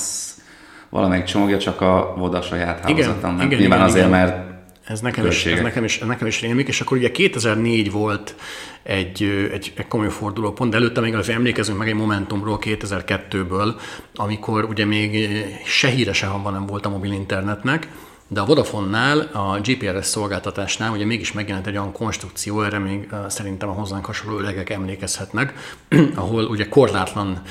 valamelyik 0.89 1.25
csomagja 1.25 1.59
csak 1.59 1.81
a 1.81 2.15
Voda 2.17 2.43
saját 2.43 2.81
hálózaton. 2.81 3.35
Igen, 3.35 3.47
igen, 3.47 3.59
Nyilván 3.59 3.79
igen, 3.79 3.91
azért, 3.91 4.07
igen. 4.07 4.19
mert 4.19 4.50
ez 4.91 5.01
nekem, 5.01 5.27
is, 5.27 5.47
ez, 5.47 5.61
nekem 5.61 5.85
is, 5.85 5.99
ez 6.01 6.07
nekem 6.07 6.27
is 6.27 6.41
rémik, 6.41 6.69
és 6.69 6.81
akkor 6.81 6.97
ugye 6.97 7.11
2004 7.11 7.91
volt 7.91 8.35
egy, 8.83 9.23
egy, 9.53 9.73
egy 9.77 9.87
komoly 9.89 10.09
fordulópont, 10.09 10.71
de 10.71 10.77
előtte 10.77 11.01
még 11.01 11.15
az 11.15 11.29
emlékezünk 11.29 11.79
meg 11.79 11.89
egy 11.89 11.95
Momentumról 11.95 12.59
2002-ből, 12.63 13.75
amikor 14.15 14.65
ugye 14.65 14.85
még 14.85 15.29
se 15.65 15.89
híre 15.89 16.13
se 16.13 16.27
nem 16.45 16.67
volt 16.67 16.87
a 16.87 16.89
mobil 16.89 17.13
internetnek, 17.13 17.89
de 18.29 18.41
a 18.41 18.45
Vodafone-nál, 18.45 19.19
a 19.33 19.61
GPRS 19.61 20.07
szolgáltatásnál 20.07 20.93
ugye 20.93 21.05
mégis 21.05 21.33
megjelent 21.33 21.67
egy 21.67 21.77
olyan 21.77 21.93
konstrukció, 21.93 22.63
erre 22.63 22.79
még 22.79 23.09
szerintem 23.29 23.69
a 23.69 23.73
hozzánk 23.73 24.05
hasonló 24.05 24.39
öregek 24.39 24.71
emlékezhetnek, 24.71 25.75
ahol 26.15 26.45
ugye 26.45 26.69
korlátlan 26.69 27.43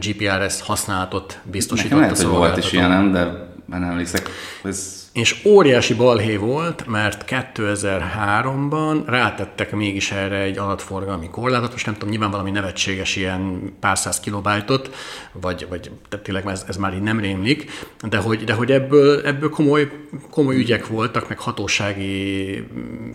GPRS 0.00 0.60
használatot 0.60 1.38
biztosított 1.44 1.98
Nekem 1.98 2.14
lehet, 2.14 2.24
a 2.24 2.28
hogy 2.28 2.36
volt 2.36 2.56
is 2.56 2.72
ilyen, 2.72 3.12
de 3.12 3.50
nem 3.66 3.82
emlékszek. 3.82 4.30
Ez 4.64 5.01
és 5.12 5.44
óriási 5.44 5.94
balhé 5.94 6.36
volt, 6.36 6.86
mert 6.86 7.24
2003-ban 7.28 9.02
rátettek 9.06 9.72
mégis 9.72 10.10
erre 10.10 10.38
egy 10.38 10.58
adatforgalmi 10.58 11.28
korlátot, 11.30 11.72
most 11.72 11.86
nem 11.86 11.94
tudom, 11.94 12.08
nyilván 12.08 12.30
valami 12.30 12.50
nevetséges 12.50 13.16
ilyen 13.16 13.72
pár 13.80 13.98
száz 13.98 14.20
kilobájtot, 14.20 14.94
vagy, 15.32 15.66
vagy 15.68 15.90
tényleg 16.22 16.46
ez, 16.46 16.64
ez 16.68 16.76
már 16.76 16.94
így 16.94 17.02
nem 17.02 17.20
rémlik, 17.20 17.70
de 18.08 18.16
hogy, 18.16 18.44
de 18.44 18.52
hogy 18.52 18.72
ebből, 18.72 19.26
ebből 19.26 19.48
komoly, 19.48 19.90
komoly 20.30 20.56
ügyek 20.56 20.86
voltak, 20.86 21.28
meg 21.28 21.38
hatósági 21.38 22.66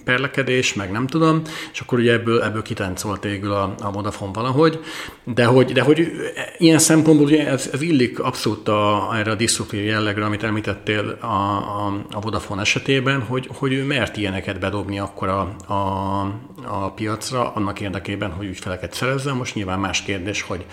perlekedés, 0.04 0.74
meg 0.74 0.92
nem 0.92 1.08
tudom, 1.08 1.42
és 1.74 1.80
akkor 1.80 2.00
ugye 2.00 2.12
ebből, 2.12 2.42
ebből 2.42 2.62
kitáncolt 2.62 3.24
végül 3.24 3.52
a, 3.52 3.76
a 3.80 3.92
Vodafone 3.92 4.32
valahogy, 4.34 4.80
de 5.24 5.46
hogy, 5.46 5.72
de 5.72 5.82
hogy 5.82 6.12
ilyen 6.58 6.80
szempontból 6.80 7.26
ugye 7.26 7.48
ez, 7.48 7.70
ez 7.74 7.82
illik 7.82 8.20
abszolút 8.20 8.68
a, 8.68 9.10
erre 9.16 9.32
a 9.32 9.36
diszruptív 9.36 9.84
jellegre, 9.84 10.26
amit 10.26 10.44
említettél 10.44 11.18
a, 11.22 11.86
a 11.86 11.87
a, 12.12 12.20
Vodafone 12.20 12.62
esetében, 12.62 13.22
hogy, 13.22 13.50
hogy 13.58 13.74
ő 13.74 13.84
mert 13.84 14.18
ilyeneket 14.18 14.60
bedobni 14.60 15.00
akkor 15.00 15.28
a, 15.28 15.56
a, 15.74 16.22
a 16.66 16.92
piacra, 16.96 17.52
annak 17.54 17.80
érdekében, 17.80 18.32
hogy 18.32 18.46
ügyfeleket 18.46 18.94
szerezzen. 18.94 19.36
Most 19.36 19.56
nyilván 19.56 19.80
más 19.80 20.02
kérdés, 20.02 20.42
hogy 20.42 20.66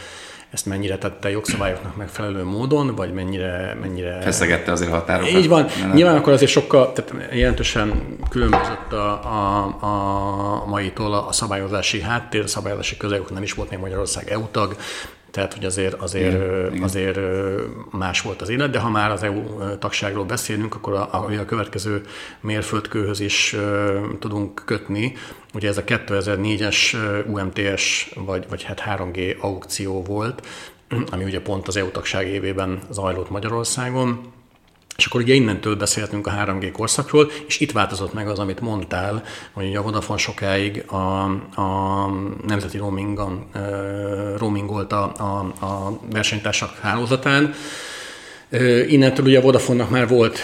ezt 0.54 0.66
mennyire 0.66 0.98
tette 0.98 1.30
jogszabályoknak 1.30 1.96
megfelelő 1.96 2.44
módon, 2.44 2.94
vagy 2.94 3.12
mennyire... 3.12 3.76
mennyire... 3.80 4.20
Feszegette 4.20 4.72
azért 4.72 4.90
a 4.90 4.94
határokat. 4.94 5.32
Így 5.32 5.48
van. 5.48 5.66
Nem. 5.80 5.92
Nyilván 5.92 6.16
akkor 6.16 6.32
azért 6.32 6.50
sokkal, 6.50 6.92
tehát 6.92 7.32
jelentősen 7.32 8.18
különbözött 8.30 8.92
a, 8.92 9.12
a, 9.22 9.64
a 9.80 10.66
maitól 10.66 11.14
a 11.14 11.32
szabályozási 11.32 12.00
háttér, 12.00 12.42
a 12.42 12.46
szabályozási 12.46 12.96
közegük 12.96 13.30
nem 13.30 13.42
is 13.42 13.52
volt 13.52 13.70
még 13.70 13.78
Magyarország 13.78 14.30
EU 14.30 14.46
tag, 14.50 14.76
tehát, 15.34 15.54
hogy 15.54 15.64
azért, 15.64 15.94
azért, 15.94 16.34
igen, 16.72 16.82
azért 16.82 17.18
más 17.90 18.20
volt 18.20 18.42
az 18.42 18.48
élet, 18.48 18.70
de 18.70 18.78
ha 18.78 18.90
már 18.90 19.10
az 19.10 19.22
EU 19.22 19.42
tagságról 19.78 20.24
beszélünk, 20.24 20.74
akkor 20.74 20.92
a, 20.92 21.08
a, 21.12 21.40
a 21.40 21.44
következő 21.44 22.02
mérföldkőhöz 22.40 23.20
is 23.20 23.56
tudunk 24.18 24.62
kötni. 24.64 25.12
Ugye 25.54 25.68
ez 25.68 25.78
a 25.78 25.84
2004-es 25.84 26.96
UMTS, 27.26 28.12
vagy, 28.14 28.46
vagy 28.48 28.62
hát 28.62 28.82
3G 28.86 29.40
aukció 29.40 30.02
volt, 30.02 30.46
ami 31.10 31.24
ugye 31.24 31.40
pont 31.40 31.68
az 31.68 31.76
EU 31.76 31.90
tagság 31.90 32.28
évében 32.28 32.78
zajlott 32.90 33.30
Magyarországon 33.30 34.20
és 34.96 35.06
akkor 35.06 35.20
ugye 35.20 35.34
innentől 35.34 35.76
beszélhetünk 35.76 36.26
a 36.26 36.30
3G 36.30 36.70
korszakról, 36.72 37.30
és 37.46 37.60
itt 37.60 37.72
változott 37.72 38.12
meg 38.12 38.28
az, 38.28 38.38
amit 38.38 38.60
mondtál, 38.60 39.22
hogy 39.52 39.74
a 39.74 39.82
Vodafone 39.82 40.18
sokáig 40.18 40.84
a, 40.86 41.22
a 41.60 42.08
nemzeti 42.46 42.78
roamingon, 42.78 43.44
roamingolt 44.36 44.92
a, 44.92 45.12
a, 45.16 45.64
a 45.64 46.00
versenytársak 46.10 46.78
hálózatán, 46.80 47.54
Innentől 48.88 49.26
ugye 49.26 49.38
a 49.38 49.42
Vodafone-nak 49.42 49.90
már 49.90 50.08
volt 50.08 50.38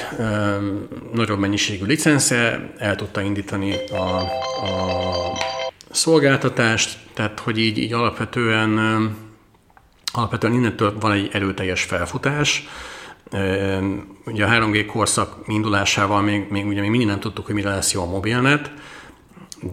nagyobb 1.12 1.38
mennyiségű 1.38 1.84
licensze, 1.84 2.70
el 2.78 2.96
tudta 2.96 3.20
indítani 3.20 3.74
a, 3.90 3.96
a 3.96 4.80
szolgáltatást, 5.90 6.98
tehát 7.14 7.40
hogy 7.40 7.58
így, 7.58 7.78
így 7.78 7.92
alapvetően, 7.92 8.78
alapvetően 10.12 10.52
innentől 10.52 10.96
van 11.00 11.12
egy 11.12 11.28
erőteljes 11.32 11.82
felfutás, 11.82 12.68
Ugye 14.26 14.44
a 14.44 14.48
3G 14.48 14.84
korszak 14.86 15.36
indulásával 15.46 16.22
még, 16.22 16.46
még, 16.50 16.66
ugye 16.66 16.80
még 16.80 16.90
mindig 16.90 17.08
nem 17.08 17.20
tudtuk, 17.20 17.46
hogy 17.46 17.54
mire 17.54 17.70
lesz 17.70 17.92
jó 17.92 18.02
a 18.02 18.10
mobilnet, 18.10 18.72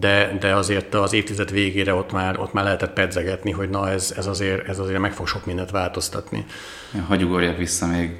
de, 0.00 0.36
de 0.40 0.54
azért 0.54 0.94
az 0.94 1.12
évtized 1.12 1.50
végére 1.50 1.94
ott 1.94 2.12
már, 2.12 2.38
ott 2.38 2.52
már 2.52 2.64
lehetett 2.64 2.92
pedzegetni, 2.92 3.50
hogy 3.50 3.70
na 3.70 3.90
ez, 3.90 4.14
ez, 4.16 4.26
azért, 4.26 4.68
ez 4.68 4.78
azért 4.78 4.98
meg 4.98 5.12
fog 5.12 5.26
sok 5.26 5.46
mindent 5.46 5.70
változtatni. 5.70 6.44
Hagy 7.06 7.22
ugorjak 7.22 7.56
vissza 7.56 7.86
még 7.86 8.10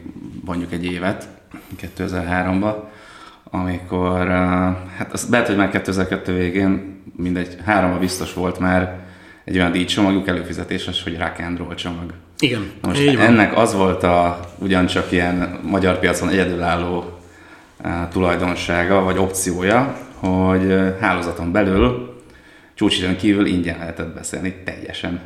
mondjuk 0.44 0.72
egy 0.72 0.84
évet, 0.84 1.28
2003-ba, 1.98 2.74
amikor, 3.44 4.26
hát 4.96 5.12
az 5.12 5.28
lehet, 5.30 5.46
hogy 5.46 5.56
már 5.56 5.70
2002 5.70 6.32
végén 6.32 7.02
mindegy, 7.16 7.56
háromba 7.64 7.98
biztos 7.98 8.34
volt 8.34 8.58
már 8.58 9.06
egy 9.44 9.56
olyan 9.56 9.72
díjcsomagjuk 9.72 10.28
előfizetéses, 10.28 11.02
hogy 11.02 11.18
rock 11.18 11.38
and 11.38 11.58
roll 11.58 11.74
csomag. 11.74 12.12
Igen, 12.40 12.70
Na 12.82 12.88
most 12.88 13.08
ennek 13.08 13.56
az 13.56 13.74
volt 13.74 14.02
a 14.02 14.40
ugyancsak 14.58 15.12
ilyen 15.12 15.58
magyar 15.62 15.98
piacon 15.98 16.28
egyedülálló 16.28 17.18
uh, 17.84 17.90
tulajdonsága, 18.08 19.02
vagy 19.02 19.18
opciója, 19.18 19.96
hogy 20.14 20.64
uh, 20.64 20.98
hálózaton 20.98 21.52
belül 21.52 22.16
csúcsidőn 22.74 23.16
kívül 23.16 23.46
ingyen 23.46 23.78
lehetett 23.78 24.14
beszélni 24.14 24.54
teljesen. 24.64 25.20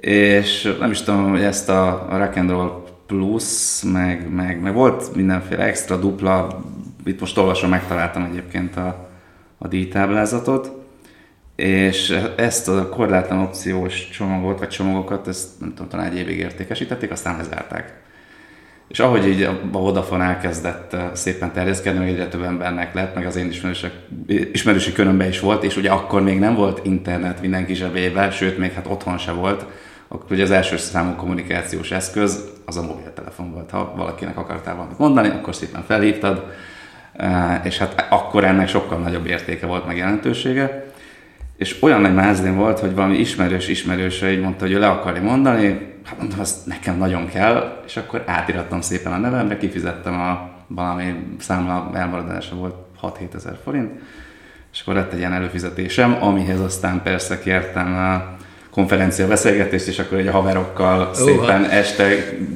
És 0.00 0.74
nem 0.80 0.90
is 0.90 1.02
tudom, 1.02 1.30
hogy 1.30 1.42
ezt 1.42 1.68
a, 1.68 2.06
a 2.10 2.16
Rock 2.18 2.36
and 2.36 2.50
Roll 2.50 2.84
Plus, 3.06 3.82
meg, 3.82 4.30
meg, 4.30 4.60
meg 4.60 4.74
volt 4.74 5.14
mindenféle 5.14 5.64
extra, 5.64 5.96
dupla, 5.96 6.64
itt 7.04 7.20
most 7.20 7.38
olvasom, 7.38 7.70
megtaláltam 7.70 8.22
egyébként 8.22 8.76
a, 8.76 9.08
a 9.58 9.68
díjtáblázatot, 9.68 10.75
és 11.56 12.18
ezt 12.36 12.68
a 12.68 12.88
korlátlan 12.88 13.38
opciós 13.38 14.08
csomagot, 14.08 14.58
vagy 14.58 14.68
csomagokat, 14.68 15.28
ezt 15.28 15.60
nem 15.60 15.68
tudom, 15.68 15.88
talán 15.88 16.06
egy 16.10 16.18
évig 16.18 16.38
értékesítették, 16.38 17.10
aztán 17.10 17.36
lezárták. 17.36 18.04
És 18.88 19.00
ahogy 19.00 19.28
így 19.28 19.42
a 19.42 19.60
Vodafone 19.72 20.24
elkezdett 20.24 20.92
eh, 20.92 21.10
szépen 21.12 21.52
terjeszkedni, 21.52 21.98
meg 21.98 22.08
egyre 22.08 22.28
több 22.28 22.42
embernek 22.42 22.94
lett, 22.94 23.14
meg 23.14 23.26
az 23.26 23.36
én 23.36 23.48
ismerősök, 23.48 23.92
ismerősi 24.52 24.92
körömben 24.92 25.28
is 25.28 25.40
volt, 25.40 25.64
és 25.64 25.76
ugye 25.76 25.90
akkor 25.90 26.22
még 26.22 26.38
nem 26.38 26.54
volt 26.54 26.84
internet 26.84 27.40
mindenki 27.40 27.74
zsebébe, 27.74 28.30
sőt, 28.30 28.58
még 28.58 28.72
hát 28.72 28.86
otthon 28.86 29.18
se 29.18 29.32
volt, 29.32 29.66
akkor 30.08 30.32
ugye 30.32 30.42
az 30.42 30.50
első 30.50 30.76
számú 30.76 31.14
kommunikációs 31.14 31.90
eszköz 31.90 32.50
az 32.64 32.76
a 32.76 32.82
mobiltelefon 32.82 33.52
volt. 33.52 33.70
Ha 33.70 33.92
valakinek 33.96 34.36
akartál 34.36 34.74
valamit 34.74 34.98
mondani, 34.98 35.28
akkor 35.28 35.54
szépen 35.54 35.82
felhívtad, 35.82 36.44
eh, 37.12 37.60
és 37.64 37.78
hát 37.78 38.06
akkor 38.10 38.44
ennek 38.44 38.68
sokkal 38.68 38.98
nagyobb 38.98 39.26
értéke 39.26 39.66
volt, 39.66 39.86
meg 39.86 39.96
jelentősége 39.96 40.85
és 41.56 41.82
olyan 41.82 42.00
nagy 42.00 42.14
mázlin 42.14 42.56
volt, 42.56 42.78
hogy 42.78 42.94
valami 42.94 43.18
ismerős 43.18 43.68
ismerőse 43.68 44.32
így 44.32 44.40
mondta, 44.40 44.64
hogy 44.64 44.74
ő 44.74 44.78
le 44.78 44.88
akarja 44.88 45.22
mondani, 45.22 45.94
hát 46.04 46.18
mondtam, 46.18 46.40
azt 46.40 46.66
nekem 46.66 46.96
nagyon 46.98 47.28
kell, 47.28 47.82
és 47.86 47.96
akkor 47.96 48.22
átirattam 48.26 48.80
szépen 48.80 49.12
a 49.12 49.18
nevembe, 49.18 49.56
kifizettem 49.56 50.20
a 50.20 50.50
valami 50.66 51.14
számla 51.38 51.90
elmaradása 51.94 52.54
volt 52.54 52.74
6-7 53.02 53.34
ezer 53.34 53.58
forint, 53.64 53.90
és 54.72 54.80
akkor 54.80 54.94
lett 54.94 55.12
egy 55.12 55.18
ilyen 55.18 55.32
előfizetésem, 55.32 56.16
amihez 56.20 56.60
aztán 56.60 57.02
persze 57.02 57.38
kértem 57.38 57.94
a 57.94 58.36
konferencia 58.70 59.26
beszélgetést, 59.26 59.86
és 59.86 59.98
akkor 59.98 60.18
egy 60.18 60.26
a 60.26 60.32
haverokkal 60.32 61.00
oh, 61.00 61.12
szépen 61.12 61.62
hát. 61.62 61.70
este 61.72 62.08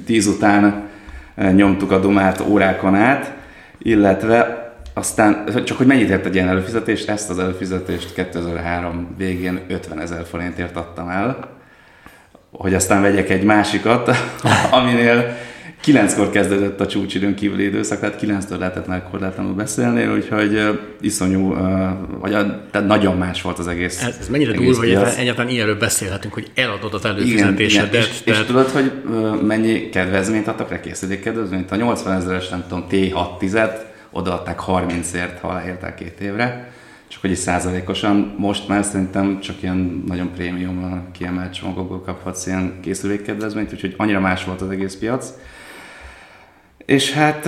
10 0.06 0.26
után 0.26 0.88
eh, 1.34 1.52
nyomtuk 1.52 1.90
a 1.90 1.98
dumát 1.98 2.40
órákon 2.40 2.94
át, 2.94 3.32
illetve 3.78 4.59
aztán, 5.00 5.44
csak 5.64 5.76
hogy 5.76 5.86
mennyit 5.86 6.08
ért 6.08 6.26
egy 6.26 6.34
ilyen 6.34 6.48
előfizetést, 6.48 7.08
ezt 7.08 7.30
az 7.30 7.38
előfizetést 7.38 8.14
2003 8.14 9.14
végén 9.18 9.60
50 9.68 10.00
ezer 10.00 10.24
forintért 10.30 10.76
adtam 10.76 11.08
el, 11.08 11.58
hogy 12.50 12.74
aztán 12.74 13.02
vegyek 13.02 13.30
egy 13.30 13.42
másikat, 13.42 14.10
aminél 14.80 15.36
kilenckor 15.80 16.30
kezdődött 16.30 16.80
a 16.80 16.86
csúcsidőn 16.86 17.34
kívüli 17.34 17.64
időszak, 17.64 18.00
tehát 18.00 18.16
kilenctől 18.16 18.58
lehetett 18.58 18.86
már 18.86 19.02
korlátlanul 19.10 19.54
beszélni, 19.54 20.06
úgyhogy 20.06 20.80
iszonyú, 21.00 21.54
vagy 22.20 22.30
tehát 22.70 22.86
nagyon 22.86 23.16
más 23.16 23.42
volt 23.42 23.58
az 23.58 23.68
egész. 23.68 24.02
Ez, 24.02 24.16
ez 24.20 24.28
mennyire 24.28 24.52
durva, 24.52 24.78
hogy 24.78 24.98
egyáltalán 25.18 25.50
ilyenről 25.50 25.78
beszélhetünk, 25.78 26.34
hogy 26.34 26.50
eladod 26.54 26.94
az 26.94 27.04
előfizetésedet. 27.04 27.88
Igen, 27.88 28.02
és, 28.02 28.22
tehát... 28.22 28.40
és, 28.40 28.46
tudod, 28.46 28.68
hogy 28.68 28.92
mennyi 29.42 29.88
kedvezményt 29.88 30.48
adtak 30.48 30.70
rá, 30.70 30.80
készülék 30.80 31.22
kedvezményt? 31.22 31.70
A 31.70 31.76
80 31.76 32.16
ezeres, 32.16 32.48
nem 32.48 32.64
tudom, 32.68 32.86
T6 32.90 33.38
10 33.38 33.54
odaadták 34.10 34.60
30-ért, 34.66 35.38
ha 35.40 35.48
aláírták 35.48 35.94
két 35.94 36.20
évre, 36.20 36.72
csak 37.08 37.20
hogy 37.20 37.30
is 37.30 37.38
százalékosan. 37.38 38.34
Most 38.38 38.68
már 38.68 38.84
szerintem 38.84 39.40
csak 39.40 39.62
ilyen 39.62 40.04
nagyon 40.06 40.32
prémium 40.32 41.08
kiemelt 41.12 41.54
csomagokból 41.54 42.00
kaphatsz 42.00 42.46
ilyen 42.46 42.78
készülékkedvezményt, 42.80 43.72
úgyhogy 43.72 43.94
annyira 43.96 44.20
más 44.20 44.44
volt 44.44 44.60
az 44.60 44.70
egész 44.70 44.96
piac. 44.96 45.32
És 46.84 47.12
hát 47.12 47.46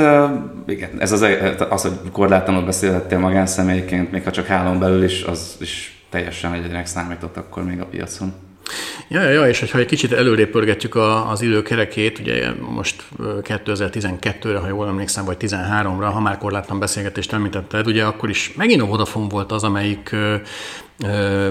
igen, 0.66 0.90
ez 0.98 1.12
az, 1.12 1.26
az 1.68 1.82
hogy 1.82 2.10
korlátlanul 2.12 2.64
beszélhettél 2.64 3.18
magánszemélyként, 3.18 4.10
még 4.10 4.24
ha 4.24 4.30
csak 4.30 4.46
hálón 4.46 4.78
belül 4.78 5.04
is, 5.04 5.22
az 5.22 5.56
is 5.60 6.04
teljesen 6.10 6.52
egyedülnek 6.52 6.86
számított 6.86 7.36
akkor 7.36 7.64
még 7.64 7.80
a 7.80 7.84
piacon. 7.84 8.32
Ja, 9.08 9.22
ja, 9.22 9.30
ja, 9.30 9.48
és 9.48 9.60
hogyha 9.60 9.78
egy 9.78 9.86
kicsit 9.86 10.12
előrébb 10.12 10.50
pörgetjük 10.50 10.94
a, 10.94 11.30
az 11.30 11.42
időkerekét, 11.42 12.18
ugye 12.18 12.50
most 12.60 13.02
2012-re, 13.18 14.58
ha 14.58 14.68
jól 14.68 14.86
emlékszem, 14.88 15.24
vagy 15.24 15.36
13-ra, 15.40 16.10
ha 16.12 16.20
már 16.20 16.38
korlátlan 16.38 16.78
beszélgetést 16.78 17.32
említetted, 17.32 17.86
ugye 17.86 18.04
akkor 18.04 18.28
is 18.28 18.52
megint 18.56 18.82
a 18.82 18.86
Vodafone 18.86 19.28
volt 19.28 19.52
az, 19.52 19.64
amelyik 19.64 20.16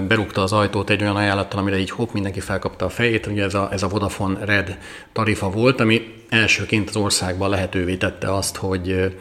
berúgta 0.08 0.42
az 0.42 0.52
ajtót 0.52 0.90
egy 0.90 1.02
olyan 1.02 1.16
ajánlattal, 1.16 1.58
amire 1.58 1.78
így 1.78 1.90
hopp, 1.90 2.12
mindenki 2.12 2.40
felkapta 2.40 2.84
a 2.84 2.88
fejét. 2.88 3.26
Ugye 3.26 3.44
ez 3.44 3.54
a, 3.54 3.68
ez 3.72 3.82
a 3.82 3.88
Vodafone 3.88 4.44
Red 4.44 4.78
tarifa 5.12 5.50
volt, 5.50 5.80
ami 5.80 6.02
elsőként 6.28 6.88
az 6.88 6.96
országban 6.96 7.50
lehetővé 7.50 7.94
tette 7.94 8.34
azt, 8.34 8.56
hogy 8.56 9.14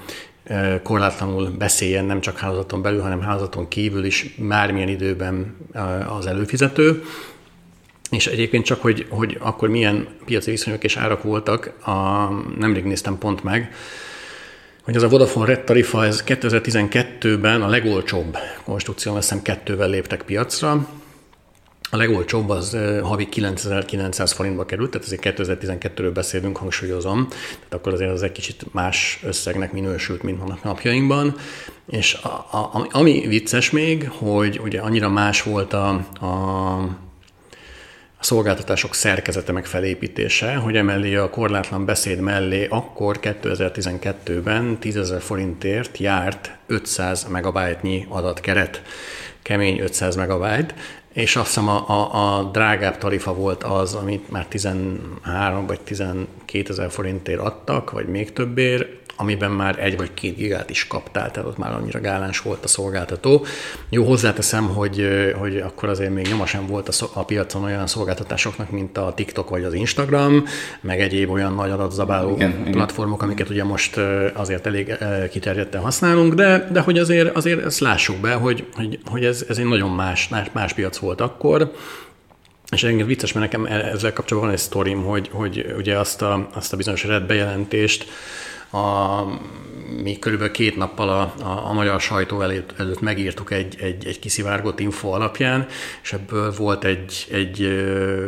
korlátlanul 0.84 1.50
beszéljen 1.58 2.05
nem 2.05 2.22
csak 2.22 2.38
hálózaton 2.38 2.81
belül, 2.81 3.01
hanem 3.01 3.22
hálózaton 3.22 3.67
kívül 3.67 4.03
is 4.03 4.36
bármilyen 4.38 4.89
időben 4.89 5.55
az 6.17 6.25
előfizető. 6.25 7.03
És 8.11 8.27
egyébként 8.27 8.65
csak, 8.65 8.81
hogy, 8.81 9.05
hogy 9.09 9.37
akkor 9.39 9.69
milyen 9.69 10.07
piaci 10.25 10.51
viszonyok 10.51 10.83
és 10.83 10.97
árak 10.97 11.23
voltak, 11.23 11.73
a, 11.85 12.27
nemrég 12.57 12.83
néztem 12.83 13.17
pont 13.17 13.43
meg, 13.43 13.73
hogy 14.83 14.95
az 14.95 15.03
a 15.03 15.09
Vodafone 15.09 15.45
Red 15.45 15.63
tarifa, 15.63 16.05
ez 16.05 16.23
2012-ben 16.27 17.61
a 17.61 17.67
legolcsóbb 17.67 18.37
konstrukció, 18.63 19.15
azt 19.15 19.29
hiszem 19.29 19.43
kettővel 19.43 19.89
léptek 19.89 20.23
piacra, 20.23 20.87
a 21.93 21.97
legolcsóbb 21.97 22.49
az 22.49 22.77
havi 23.03 23.29
9900 23.29 24.31
forintba 24.31 24.65
került, 24.65 24.91
tehát 24.91 25.07
ezért 25.07 25.39
2012-ről 25.39 26.11
beszélünk, 26.13 26.57
hangsúlyozom, 26.57 27.27
tehát 27.29 27.73
akkor 27.73 27.93
azért 27.93 28.11
az 28.11 28.23
egy 28.23 28.31
kicsit 28.31 28.73
más 28.73 29.19
összegnek 29.23 29.71
minősült, 29.71 30.23
mint 30.23 30.39
vannak 30.39 30.63
napjainkban. 30.63 31.35
És 31.89 32.13
a, 32.13 32.27
a, 32.27 32.87
ami 32.91 33.25
vicces 33.27 33.69
még, 33.69 34.09
hogy 34.09 34.59
ugye 34.63 34.79
annyira 34.79 35.09
más 35.09 35.43
volt 35.43 35.73
a, 35.73 35.89
a 36.25 37.09
a 38.21 38.23
szolgáltatások 38.23 38.95
szerkezete 38.95 39.51
meg 39.51 39.65
felépítése, 39.65 40.55
hogy 40.55 40.75
emellé 40.75 41.15
a 41.15 41.29
korlátlan 41.29 41.85
beszéd 41.85 42.19
mellé 42.19 42.67
akkor 42.69 43.19
2012-ben 43.21 44.77
10.000 44.81 45.17
forintért 45.19 45.97
járt 45.97 46.51
500 46.67 47.27
megabájtnyi 47.29 48.05
adatkeret, 48.09 48.81
kemény 49.41 49.79
500 49.79 50.15
megabyte, 50.15 50.73
és 51.13 51.35
azt 51.35 51.47
hiszem 51.47 51.67
a, 51.67 51.89
a, 51.89 52.37
a 52.37 52.43
drágább 52.43 52.97
tarifa 52.97 53.33
volt 53.33 53.63
az, 53.63 53.93
amit 53.93 54.31
már 54.31 54.45
13 54.45 55.65
vagy 55.67 55.79
12 55.79 56.69
ezer 56.69 56.91
forintért 56.91 57.39
adtak, 57.39 57.91
vagy 57.91 58.07
még 58.07 58.33
többért, 58.33 59.00
amiben 59.21 59.51
már 59.51 59.79
egy 59.79 59.97
vagy 59.97 60.13
két 60.13 60.35
gigát 60.35 60.69
is 60.69 60.87
kaptál, 60.87 61.31
tehát 61.31 61.49
ott 61.49 61.57
már 61.57 61.73
annyira 61.73 62.01
gáláns 62.01 62.41
volt 62.41 62.63
a 62.63 62.67
szolgáltató. 62.67 63.45
Jó, 63.89 64.05
hozzáteszem, 64.05 64.67
hogy, 64.67 65.07
hogy 65.39 65.57
akkor 65.57 65.89
azért 65.89 66.13
még 66.13 66.27
nyoma 66.27 66.45
sem 66.45 66.67
volt 66.67 66.89
a, 66.89 67.05
a 67.13 67.25
piacon 67.25 67.63
olyan 67.63 67.87
szolgáltatásoknak, 67.87 68.69
mint 68.69 68.97
a 68.97 69.13
TikTok 69.15 69.49
vagy 69.49 69.63
az 69.63 69.73
Instagram, 69.73 70.45
meg 70.81 71.01
egyéb 71.01 71.29
olyan 71.29 71.53
nagy 71.53 71.69
adatzabáló 71.69 72.35
igen, 72.35 72.71
platformok, 72.71 73.15
igen. 73.17 73.27
amiket 73.27 73.49
ugye 73.49 73.63
most 73.63 73.97
azért 74.33 74.65
elég 74.65 74.97
kiterjedten 75.31 75.81
használunk, 75.81 76.33
de, 76.33 76.67
de 76.71 76.79
hogy 76.79 76.97
azért, 76.97 77.35
azért 77.35 77.65
ezt 77.65 77.79
lássuk 77.79 78.17
be, 78.17 78.33
hogy, 78.33 78.67
hogy, 78.75 78.99
hogy 79.05 79.25
ez, 79.25 79.45
ez 79.49 79.57
egy 79.57 79.65
nagyon 79.65 79.89
más, 79.89 80.29
más 80.51 80.73
piac 80.73 80.97
volt 80.97 81.21
akkor, 81.21 81.71
és 82.71 82.83
engem 82.83 83.07
vicces, 83.07 83.33
mert 83.33 83.51
nekem 83.51 83.73
e-, 83.73 83.85
ezzel 83.85 84.13
kapcsolatban 84.13 84.51
van 84.51 84.59
egy 84.59 84.65
sztorim, 84.65 85.03
hogy, 85.03 85.29
hogy 85.31 85.73
ugye 85.77 85.97
azt 85.97 86.21
a, 86.21 86.47
azt 86.53 86.73
a 86.73 86.77
bizonyos 86.77 87.03
red 87.03 87.23
bejelentést, 87.23 88.05
a, 88.71 89.21
mi 90.03 90.19
körülbelül 90.19 90.53
két 90.53 90.75
nappal 90.75 91.09
a, 91.09 91.43
a, 91.43 91.69
a 91.69 91.73
magyar 91.73 92.01
sajtó 92.01 92.41
előtt, 92.41 92.73
előtt 92.77 93.01
megírtuk 93.01 93.51
egy, 93.51 93.75
egy, 93.79 94.05
egy 94.05 94.19
kiszivárgott 94.19 94.79
info 94.79 95.09
alapján, 95.09 95.67
és 96.03 96.13
ebből 96.13 96.53
volt 96.57 96.83
egy, 96.83 97.27
egy 97.31 97.83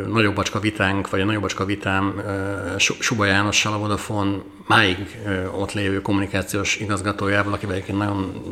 nagyobb 0.08 0.34
bacska 0.34 0.60
vitánk, 0.60 1.10
vagy 1.10 1.20
egy 1.20 1.26
nagyobb 1.26 1.42
bacska 1.42 1.64
vitám 1.64 2.22
Suba 2.76 3.24
Jánossal, 3.24 3.72
a 3.72 3.78
Vodafone 3.78 4.36
máig 4.66 4.96
ott 5.56 5.72
lévő 5.72 6.02
kommunikációs 6.02 6.76
igazgatójával, 6.76 7.52
akivel 7.52 7.74
egyébként 7.74 7.98
nagyon 7.98 8.42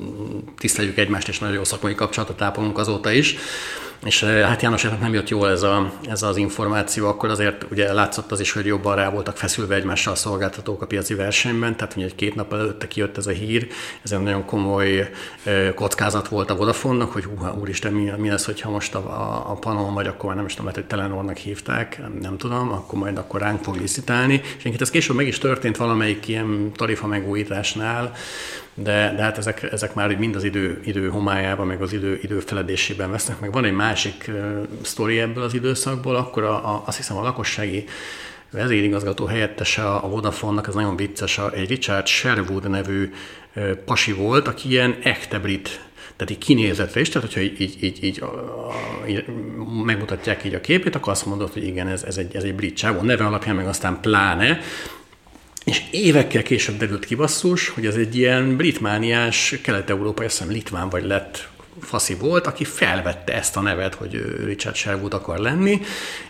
tiszteljük 0.59 0.99
egymást, 0.99 1.29
és 1.29 1.39
nagyon 1.39 1.55
jó 1.55 1.65
szakmai 1.65 1.95
kapcsolatot 1.95 2.43
ápolunk 2.43 2.79
azóta 2.79 3.11
is, 3.11 3.37
és 4.05 4.25
hát 4.25 4.63
Jánosnak 4.63 5.01
nem 5.01 5.13
jött 5.13 5.29
jól 5.29 5.51
ez, 5.51 5.63
a, 5.63 5.93
ez 6.09 6.23
az 6.23 6.37
információ, 6.37 7.07
akkor 7.07 7.29
azért 7.29 7.67
ugye 7.71 7.93
látszott 7.93 8.33
az 8.33 8.41
is, 8.41 8.53
hogy 8.53 8.67
jobban 8.67 8.97
rá 8.97 9.11
voltak 9.11 9.37
feszülve 9.37 9.75
egymással 9.75 10.13
a 10.13 10.17
szolgáltatók 10.17 10.83
a 10.83 10.87
piaci 10.87 11.15
versenyben, 11.15 11.77
tehát 11.77 11.97
ugye 11.97 12.05
egy 12.05 12.15
két 12.15 12.35
nap 12.35 12.53
előtte 12.53 12.89
kijött 12.89 13.17
ez 13.17 13.27
a 13.27 13.31
hír, 13.31 13.67
ez 14.03 14.13
egy 14.13 14.21
nagyon 14.21 14.45
komoly 14.45 15.11
kockázat 15.75 16.29
volt 16.29 16.51
a 16.51 16.57
Vodafone-nak, 16.57 17.13
hogy 17.13 17.25
húha, 17.25 17.55
úristen, 17.61 17.93
mi, 17.93 18.13
mi 18.17 18.29
lesz, 18.29 18.45
hogyha 18.45 18.71
most 18.71 18.95
a, 18.95 18.99
a, 18.99 19.59
a 19.63 19.93
vagy 19.93 20.07
akkor 20.07 20.27
már 20.27 20.37
nem 20.37 20.47
is 20.47 20.55
tudom, 20.55 20.67
lehet, 20.67 20.81
hogy 20.81 20.99
Telenornak 20.99 21.37
hívták, 21.37 21.99
nem, 21.99 22.19
nem 22.21 22.37
tudom, 22.37 22.73
akkor 22.73 22.99
majd 22.99 23.19
akkor 23.19 23.41
ránk 23.41 23.63
fog 23.63 23.77
licitálni, 23.77 24.41
és 24.63 24.71
ez 24.79 24.91
később 24.91 25.17
meg 25.17 25.27
is 25.27 25.39
történt 25.39 25.77
valamelyik 25.77 26.29
ilyen 26.29 26.73
tarifa 26.77 27.07
megújításnál, 27.07 28.13
de, 28.75 29.13
de 29.17 29.23
hát 29.23 29.39
ezek, 29.39 29.63
ezek 29.63 29.95
már 29.95 30.17
mind 30.17 30.37
az 30.37 30.45
idő, 30.45 30.81
idő 30.85 31.09
homályában, 31.09 31.67
meg 31.67 31.83
az 31.83 31.93
idő, 31.93 32.19
idő 32.23 32.41
feledésében 32.41 33.11
vesznek. 33.11 33.41
Meg 33.41 33.53
van 33.53 33.65
egy 33.65 33.73
másik 33.73 34.25
uh, 34.29 34.67
sztori 34.83 35.21
ebből 35.21 35.43
az 35.43 35.55
időszakból, 35.55 36.17
akkor 36.17 36.43
a, 36.43 36.75
a, 36.75 36.83
azt 36.87 36.97
hiszem 36.97 37.17
a 37.17 37.23
lakossági 37.23 37.85
vezérigazgató 38.51 39.25
helyettese 39.25 39.91
a 39.91 40.09
Vodafone-nak, 40.09 40.67
ez 40.69 40.75
nagyon 40.75 40.97
vicces, 40.97 41.41
egy 41.55 41.69
Richard 41.69 42.07
Sherwood 42.07 42.71
nevű 42.71 43.13
pasi 43.85 44.13
volt, 44.13 44.49
aki 44.49 44.69
ilyen 44.69 44.97
ekte 45.03 45.39
brit 45.39 45.81
tehát 46.17 46.33
így 46.33 46.45
kinézetre 46.45 47.01
is, 47.01 47.09
tehát 47.09 47.29
hogyha 47.29 47.41
így, 47.41 47.61
így, 47.61 47.77
így, 47.81 48.05
így, 48.05 48.25
így 49.09 49.25
megmutatják 49.85 50.45
így 50.45 50.55
a 50.55 50.61
képét, 50.61 50.95
akkor 50.95 51.13
azt 51.13 51.27
mondod, 51.27 51.53
hogy 51.53 51.67
igen, 51.67 51.89
ez, 51.89 52.03
ez 52.03 52.17
egy, 52.17 52.37
ez 52.37 52.43
egy 52.43 52.55
brit 52.55 52.77
csávó, 52.77 53.01
neve 53.01 53.25
alapján 53.25 53.57
meg 53.57 53.67
aztán 53.67 54.01
pláne, 54.01 54.61
és 55.65 55.83
évekkel 55.91 56.43
később 56.43 56.77
derült 56.77 57.05
ki 57.05 57.15
basszus, 57.15 57.69
hogy 57.69 57.87
ez 57.87 57.95
egy 57.95 58.17
ilyen 58.17 58.57
britmániás, 58.57 59.59
kelet-európai, 59.63 60.27
azt 60.27 60.39
hiszem 60.39 60.53
litván 60.53 60.89
vagy 60.89 61.05
lett 61.05 61.51
faszi 61.81 62.15
volt, 62.15 62.47
aki 62.47 62.65
felvette 62.65 63.35
ezt 63.35 63.57
a 63.57 63.61
nevet, 63.61 63.95
hogy 63.95 64.43
Richard 64.45 64.77
Sherwood 64.77 65.15
akar 65.15 65.39
lenni, 65.39 65.81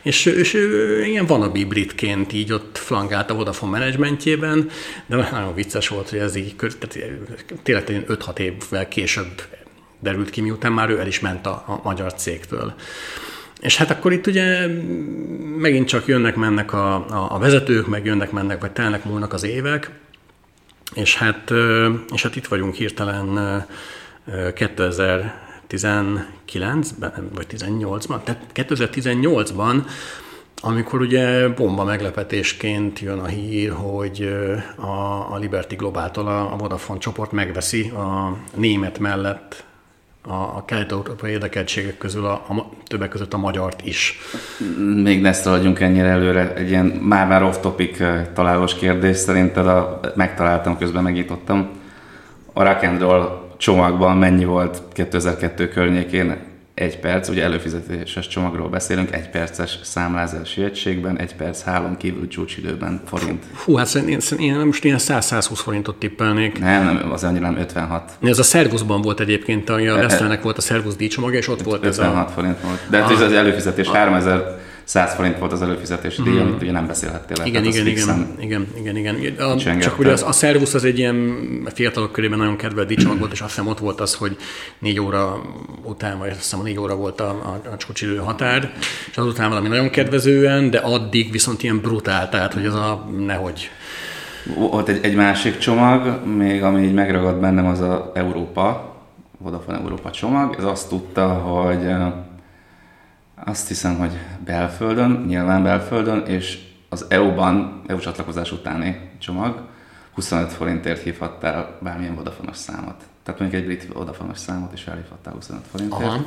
és, 0.03 0.25
és 0.25 0.55
ő 0.55 1.05
ilyen 1.05 1.27
vanabi 1.27 1.65
britként 1.65 2.33
így 2.33 2.53
ott 2.53 2.79
flangált 2.79 3.31
a 3.31 3.35
Vodafone 3.35 3.79
menedzsmentjében, 3.79 4.71
de 5.07 5.17
nagyon 5.17 5.55
vicces 5.55 5.89
volt, 5.89 6.09
hogy 6.09 6.19
ez 6.19 6.35
így, 6.35 6.55
tehát 6.57 7.25
tényleg 7.63 8.05
5-6 8.09 8.39
évvel 8.39 8.89
később 8.89 9.43
derült 10.01 10.31
ki, 10.31 10.41
miután 10.41 10.73
már 10.73 10.91
ő 10.91 10.99
el 10.99 11.07
is 11.07 11.21
ment 11.21 11.47
a, 11.47 11.65
a 11.67 11.81
magyar 11.83 12.15
cégtől. 12.15 12.75
És 13.63 13.77
hát 13.77 13.91
akkor 13.91 14.13
itt 14.13 14.27
ugye 14.27 14.67
megint 15.59 15.89
csak 15.89 16.07
jönnek-mennek 16.07 16.73
a, 16.73 16.95
a, 16.95 17.35
a 17.35 17.39
vezetők, 17.39 17.87
meg 17.87 18.05
jönnek-mennek, 18.05 18.61
vagy 18.61 18.71
telnek 18.71 19.05
múlnak 19.05 19.33
az 19.33 19.43
évek, 19.43 19.91
és 20.95 21.17
hát, 21.17 21.53
és 22.13 22.23
hát 22.23 22.37
itt 22.37 22.47
vagyunk 22.47 22.75
hirtelen 22.75 23.65
2019-ben, 24.29 27.29
vagy 27.35 27.47
18-ban, 27.51 28.23
tehát 28.23 28.43
2018-ban, 28.55 29.87
amikor 30.61 31.01
ugye 31.01 31.49
bomba 31.49 31.85
meglepetésként 31.85 33.01
jön 33.01 33.19
a 33.19 33.27
hír, 33.27 33.71
hogy 33.71 34.35
a, 34.77 35.33
a 35.33 35.39
Liberty 35.39 35.75
Globáltól 35.75 36.27
a, 36.27 36.53
a 36.53 36.57
Vodafone 36.57 36.99
csoport 36.99 37.33
megveszi 37.33 37.89
a 37.89 38.37
német 38.55 38.99
mellett 38.99 39.65
a, 40.23 40.33
a 40.33 40.63
kelet-európai 40.67 41.31
érdekeltségek 41.31 41.99
közül 41.99 42.25
a, 42.25 42.33
a, 42.33 42.69
többek 42.87 43.09
között 43.09 43.33
a 43.33 43.39
magyart 43.39 43.87
is. 43.87 44.19
Még 45.03 45.21
ne 45.21 45.33
szaladjunk 45.33 45.81
ennyire 45.81 46.09
előre. 46.09 46.55
Egy 46.55 46.69
ilyen 46.69 46.87
már-már 46.87 47.43
off-topic 47.43 48.01
eh, 48.01 48.27
találós 48.35 48.75
kérdés. 48.75 49.17
Szerinted 49.17 49.67
a, 49.67 50.01
megtaláltam, 50.15 50.79
közben 50.79 51.03
megítottam. 51.03 51.71
A 52.53 52.63
Rock 52.63 52.87
csomagban 53.57 54.17
mennyi 54.17 54.45
volt 54.45 54.83
2002 54.93 55.69
környékén 55.69 56.52
egy 56.83 56.99
perc, 56.99 57.29
ugye 57.29 57.43
előfizetéses 57.43 58.29
csomagról 58.29 58.69
beszélünk, 58.69 59.13
egy 59.13 59.29
perces 59.31 59.79
számlázási 59.83 60.63
egységben, 60.63 61.19
egy 61.19 61.35
perc 61.35 61.63
hálón 61.63 61.97
kívül 61.97 62.29
csúcsidőben 62.29 63.03
forint. 63.07 63.45
Hú, 63.65 63.75
hát 63.75 63.95
én, 63.95 64.19
én 64.39 64.55
most 64.55 64.85
ilyen 64.85 64.99
100-120 65.01 65.51
forintot 65.55 65.97
tippelnék. 65.97 66.59
Nem, 66.59 66.85
nem, 66.85 67.13
az 67.13 67.25
annyira 67.25 67.51
nem 67.51 67.61
56. 67.61 68.13
Ez 68.23 68.39
a 68.39 68.43
Servusban 68.43 69.03
volt 69.03 69.21
egyébként, 69.21 69.69
a 69.69 69.77
Vesztelnek 69.77 70.39
e- 70.39 70.43
volt 70.43 70.59
a 70.59 70.61
Servus 70.61 70.97
díjcsomag, 70.97 71.35
és 71.35 71.49
ott 71.49 71.63
volt 71.63 71.85
56 71.85 71.89
ez 71.89 71.99
a... 71.99 72.03
56 72.03 72.31
forint 72.31 72.61
volt. 72.61 72.79
De 72.91 73.03
hát 73.03 73.11
ez 73.11 73.21
az 73.21 73.33
előfizetés 73.33 73.87
a... 73.87 73.93
3000 73.93 74.61
100 74.85 75.15
forint 75.15 75.39
volt 75.39 75.53
az 75.53 75.63
előfizetési 75.63 76.23
díj, 76.23 76.33
mm. 76.33 76.41
amit 76.41 76.63
ugye 76.63 76.73
nem 76.73 76.87
beszélhettél 76.87 77.37
el. 77.41 77.47
Igen, 77.47 77.65
igen, 77.65 77.87
igen, 77.87 78.37
igen, 78.41 78.67
igen, 78.97 78.97
igen. 78.97 79.35
A, 79.37 79.57
csak 79.57 79.99
ugye 79.99 80.11
az, 80.11 80.23
a 80.23 80.33
Servus 80.33 80.75
az 80.75 80.85
egy 80.85 80.99
ilyen 80.99 81.39
fiatalok 81.75 82.13
körében 82.13 82.39
nagyon 82.39 82.57
kedvelt 82.57 82.89
dicsomag 82.89 83.19
volt, 83.19 83.33
és 83.33 83.41
azt 83.41 83.51
hiszem 83.51 83.67
ott 83.67 83.79
volt 83.79 84.01
az, 84.01 84.15
hogy 84.15 84.37
négy 84.79 85.01
óra 85.01 85.43
után, 85.85 86.19
vagy 86.19 86.29
azt 86.29 86.39
hiszem 86.39 86.63
négy 86.63 86.79
óra 86.79 86.95
volt 86.95 87.21
a, 87.21 87.29
a, 87.29 87.69
a 87.73 87.77
csúcsidő 87.77 88.17
határ, 88.17 88.73
és 89.11 89.17
azután 89.17 89.49
valami 89.49 89.69
nagyon 89.69 89.91
kedvezően, 89.91 90.71
de 90.71 90.79
addig 90.79 91.33
viszont 91.33 91.63
ilyen 91.63 91.81
brutál, 91.81 92.29
tehát 92.29 92.55
hogy 92.55 92.67
az 92.67 92.75
a 92.75 93.09
nehogy. 93.27 93.71
Volt 94.57 94.89
egy, 94.89 95.05
egy 95.05 95.15
másik 95.15 95.59
csomag, 95.59 96.27
még 96.27 96.63
ami 96.63 96.83
így 96.83 96.95
megragad 96.95 97.37
bennem, 97.37 97.67
az 97.67 97.81
a 97.81 98.13
Európa, 98.15 98.95
Vodafone 99.39 99.79
Európa 99.79 100.11
csomag. 100.11 100.55
Ez 100.59 100.65
azt 100.65 100.89
tudta, 100.89 101.29
hogy 101.29 101.87
Azt 103.45 103.69
hiszem, 103.69 103.99
hogy 103.99 104.13
belföldön, 104.45 105.25
nyilván 105.27 105.63
belföldön, 105.63 106.23
és 106.27 106.59
az 106.89 107.07
EU-ban, 107.09 107.83
EU 107.87 107.99
csatlakozás 107.99 108.53
utáni 108.53 109.11
csomag, 109.19 109.61
25 110.15 110.53
forintért 110.53 111.03
hívhattál 111.03 111.79
bármilyen 111.81 112.15
vodafonos 112.15 112.57
számot. 112.57 113.05
Tehát 113.23 113.41
mondjuk 113.41 113.63
egy 113.63 113.67
brit 113.67 113.93
vodafonos 113.93 114.39
számot 114.39 114.73
is 114.73 114.87
elhívhattál 114.87 115.33
25 115.33 115.63
forintért. 115.71 116.03
Aha. 116.03 116.25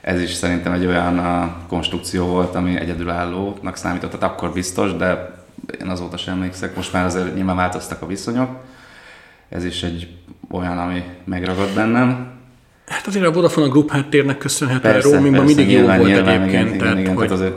Ez 0.00 0.20
is 0.20 0.32
szerintem 0.32 0.72
egy 0.72 0.86
olyan 0.86 1.18
a 1.18 1.56
konstrukció 1.68 2.26
volt, 2.26 2.54
ami 2.54 2.76
egyedülállónak 2.76 3.76
számított. 3.76 4.10
Tehát 4.10 4.34
akkor 4.34 4.52
biztos, 4.52 4.96
de 4.96 5.34
én 5.80 5.88
azóta 5.88 6.16
sem 6.16 6.34
emlékszek. 6.34 6.76
Most 6.76 6.92
már 6.92 7.04
azért 7.04 7.34
nyilván 7.34 7.56
változtak 7.56 8.02
a 8.02 8.06
viszonyok. 8.06 8.50
Ez 9.48 9.64
is 9.64 9.82
egy 9.82 10.18
olyan, 10.50 10.78
ami 10.78 11.04
megragad 11.24 11.74
bennem. 11.74 12.35
Hát 12.86 13.06
azért 13.06 13.24
a 13.24 13.32
Vodafone 13.32 13.66
a 13.66 13.68
Group 13.68 13.90
háttérnek 13.90 14.38
köszönhetően 14.38 15.00
roamingban 15.00 15.44
mindig 15.44 15.70
jó 15.70 15.86
volt 15.86 16.04
nyilván, 16.04 16.40
egyébként. 16.40 16.66
Igen, 16.68 16.78
tehát, 16.78 16.98
igen, 16.98 17.14
hogy... 17.14 17.28
tehát 17.28 17.42
azért 17.42 17.54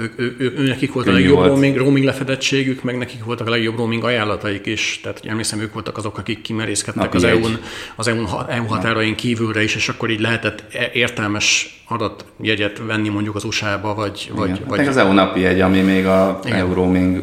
ők, 0.00 0.20
ők, 0.20 0.40
ők, 0.40 0.66
nekik 0.66 0.92
volt 0.92 1.06
a 1.06 1.12
legjobb 1.12 1.44
roaming, 1.44 1.76
roaming 1.76 2.04
lefedettségük, 2.04 2.82
meg 2.82 2.98
nekik 2.98 3.24
voltak 3.24 3.46
a 3.46 3.50
legjobb 3.50 3.76
roaming 3.76 4.04
ajánlataik 4.04 4.66
is. 4.66 5.00
Tehát 5.02 5.20
emlékszem, 5.24 5.60
ők 5.60 5.72
voltak 5.72 5.96
azok, 5.96 6.18
akik 6.18 6.42
kimerészkedtek 6.42 7.14
az 7.14 7.24
EU-n, 7.24 7.60
az 7.96 8.08
EU, 8.08 8.24
EU 8.48 8.66
határain 8.66 9.14
kívülre 9.14 9.62
is, 9.62 9.74
és 9.74 9.88
akkor 9.88 10.10
így 10.10 10.20
lehetett 10.20 10.64
e- 10.72 10.90
értelmes 10.92 11.80
adatjegyet 11.88 12.80
venni 12.86 13.08
mondjuk 13.08 13.34
az 13.34 13.44
USA-ba, 13.44 13.94
vagy... 13.94 14.30
vagy, 14.34 14.48
hát 14.48 14.64
vagy... 14.66 14.86
az 14.86 14.96
EU 14.96 15.12
napi 15.12 15.40
jegy, 15.40 15.60
ami 15.60 15.80
még 15.80 16.06
a 16.06 16.40
igen. 16.44 16.58
EU 16.58 16.72
roaming 16.72 17.22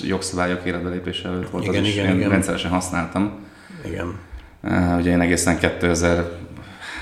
jogszabályok 0.00 0.64
életbelépés 0.64 1.22
előtt 1.22 1.50
volt, 1.50 1.64
igen, 1.64 1.82
az 1.82 1.88
igen, 1.88 2.08
is 2.08 2.14
igen. 2.14 2.30
rendszeresen 2.30 2.70
használtam. 2.70 3.30
Igen. 3.84 4.14
Uh, 4.62 4.96
ugye 4.96 5.10
én 5.10 5.20
egészen 5.20 5.58
2000 5.58 6.38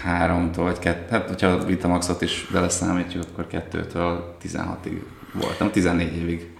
3-tól, 0.07 0.63
vagy 0.63 0.79
kett, 0.79 1.11
hát 1.11 1.29
hogyha 1.29 1.47
a 1.47 1.65
Vitamaxot 1.65 2.23
is 2.23 2.47
beleszámítjuk, 2.53 3.25
akkor 3.33 3.47
2-től 3.53 4.19
16-ig 4.45 5.01
voltam, 5.33 5.71
14 5.71 6.17
évig 6.17 6.51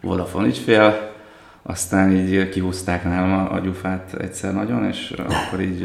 Vodafone 0.00 0.46
ügyfél, 0.46 1.12
aztán 1.62 2.12
így 2.12 2.48
kihúzták 2.48 3.04
nálam 3.04 3.52
a 3.52 3.58
gyufát 3.58 4.14
egyszer 4.20 4.52
nagyon, 4.52 4.84
és 4.84 5.14
akkor 5.16 5.60
így 5.60 5.84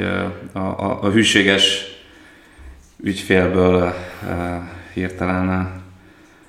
a, 0.53 0.59
a, 0.59 1.03
a 1.03 1.09
hűséges 1.11 1.85
ügyfélből 3.03 3.93
hirtelen 4.93 5.81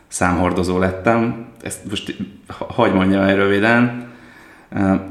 számhordozó 0.08 0.78
lettem. 0.78 1.46
Ezt 1.62 1.84
most 1.90 2.16
hagyd 2.48 2.94
mondjam 2.94 3.22
el 3.22 3.36
röviden. 3.36 4.12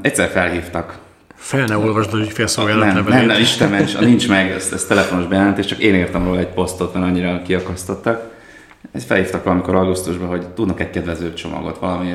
Egyszer 0.00 0.28
felhívtak 0.28 0.98
fel 1.34 1.64
ne 1.64 1.76
olvasd 1.76 2.12
az 2.12 2.20
ügyfélszolgálat 2.20 2.92
nem, 2.92 3.04
nem, 3.04 3.26
nem, 3.26 3.40
Isten 3.40 3.70
ments, 3.70 3.98
nincs 3.98 4.28
meg, 4.28 4.50
ez, 4.50 4.72
ez 4.72 4.84
telefonos 4.84 5.26
bejelentés, 5.26 5.66
csak 5.66 5.78
én 5.78 5.94
értem 5.94 6.24
róla 6.24 6.38
egy 6.38 6.48
posztot, 6.48 6.94
mert 6.94 7.06
annyira 7.06 7.42
kiakasztottak. 7.42 8.32
Ezt 8.92 9.06
felhívtak 9.06 9.44
valamikor 9.44 9.74
augusztusban, 9.74 10.28
hogy 10.28 10.46
tudnak 10.46 10.80
egy 10.80 10.90
kedvező 10.90 11.34
csomagot, 11.34 11.78
valami 11.78 12.14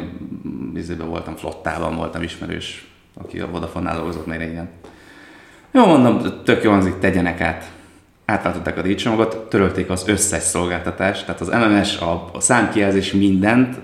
vízében 0.73 1.09
voltam, 1.09 1.35
flottában 1.35 1.95
voltam 1.95 2.21
ismerős, 2.21 2.87
aki 3.13 3.39
a 3.39 3.47
Vodafone-nál 3.47 3.95
dolgozott 3.95 4.25
még 4.27 4.39
régen. 4.39 4.69
Jó, 5.71 5.85
mondom, 5.85 6.43
tök 6.43 6.63
jó 6.63 6.71
hangzik, 6.71 6.99
tegyenek 6.99 7.41
át. 7.41 7.71
Átváltották 8.25 8.77
a 8.77 8.81
díjcsomagot, 8.81 9.35
törölték 9.49 9.89
az 9.89 10.03
összes 10.07 10.43
szolgáltatást, 10.43 11.25
tehát 11.25 11.41
az 11.41 11.47
MMS, 11.47 11.97
a, 11.97 12.29
a 12.33 12.39
számkijelzés, 12.39 13.11
mindent. 13.11 13.75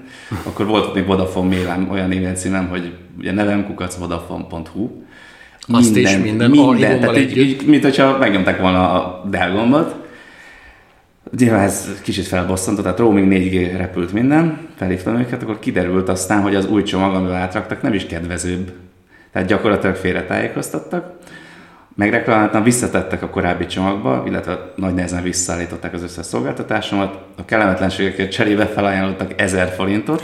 Akkor 0.43 0.65
volt 0.65 0.93
még 0.93 1.05
Vodafone 1.05 1.47
mailem, 1.47 1.89
olyan 1.89 2.11
e-mail 2.11 2.33
címem, 2.33 2.67
hogy 2.67 2.97
ugye 3.17 3.31
nevem 3.31 3.65
kukac 3.65 3.95
vodafone.hu 3.95 5.04
azt 5.67 5.93
minden, 5.93 6.19
is 6.19 6.23
minden, 6.23 6.49
minden 6.49 6.99
tehát 6.99 7.17
így, 7.17 7.37
így, 7.37 7.65
mint 7.65 7.83
hogyha 7.83 8.17
megnyomták 8.17 8.59
volna 8.59 8.91
a 8.91 9.23
delgombot. 9.29 9.95
Nyilván 11.37 11.63
ez 11.63 12.01
kicsit 12.01 12.27
felbosszantott, 12.27 12.83
tehát 12.83 12.99
roaming 12.99 13.33
4G 13.33 13.73
repült 13.77 14.13
minden, 14.13 14.67
felhívtam 14.75 15.19
őket, 15.19 15.41
akkor 15.41 15.59
kiderült 15.59 16.09
aztán, 16.09 16.41
hogy 16.41 16.55
az 16.55 16.67
új 16.67 16.83
csomag, 16.83 17.15
amivel 17.15 17.35
átraktak, 17.35 17.81
nem 17.81 17.93
is 17.93 18.05
kedvezőbb. 18.05 18.73
Tehát 19.31 19.47
gyakorlatilag 19.47 19.95
félretájékoztattak. 19.95 21.13
Megreklamáltam, 21.95 22.63
visszatettek 22.63 23.21
a 23.21 23.29
korábbi 23.29 23.65
csomagba, 23.65 24.23
illetve 24.27 24.71
nagy 24.75 24.93
nehezen 24.93 25.23
visszaállították 25.23 25.93
az 25.93 26.03
összes 26.03 26.25
szolgáltatásomat. 26.25 27.17
A 27.37 27.45
kellemetlenségekért 27.45 28.31
cserébe 28.31 28.65
felajánlottak 28.65 29.41
1000 29.41 29.67
forintot, 29.67 30.21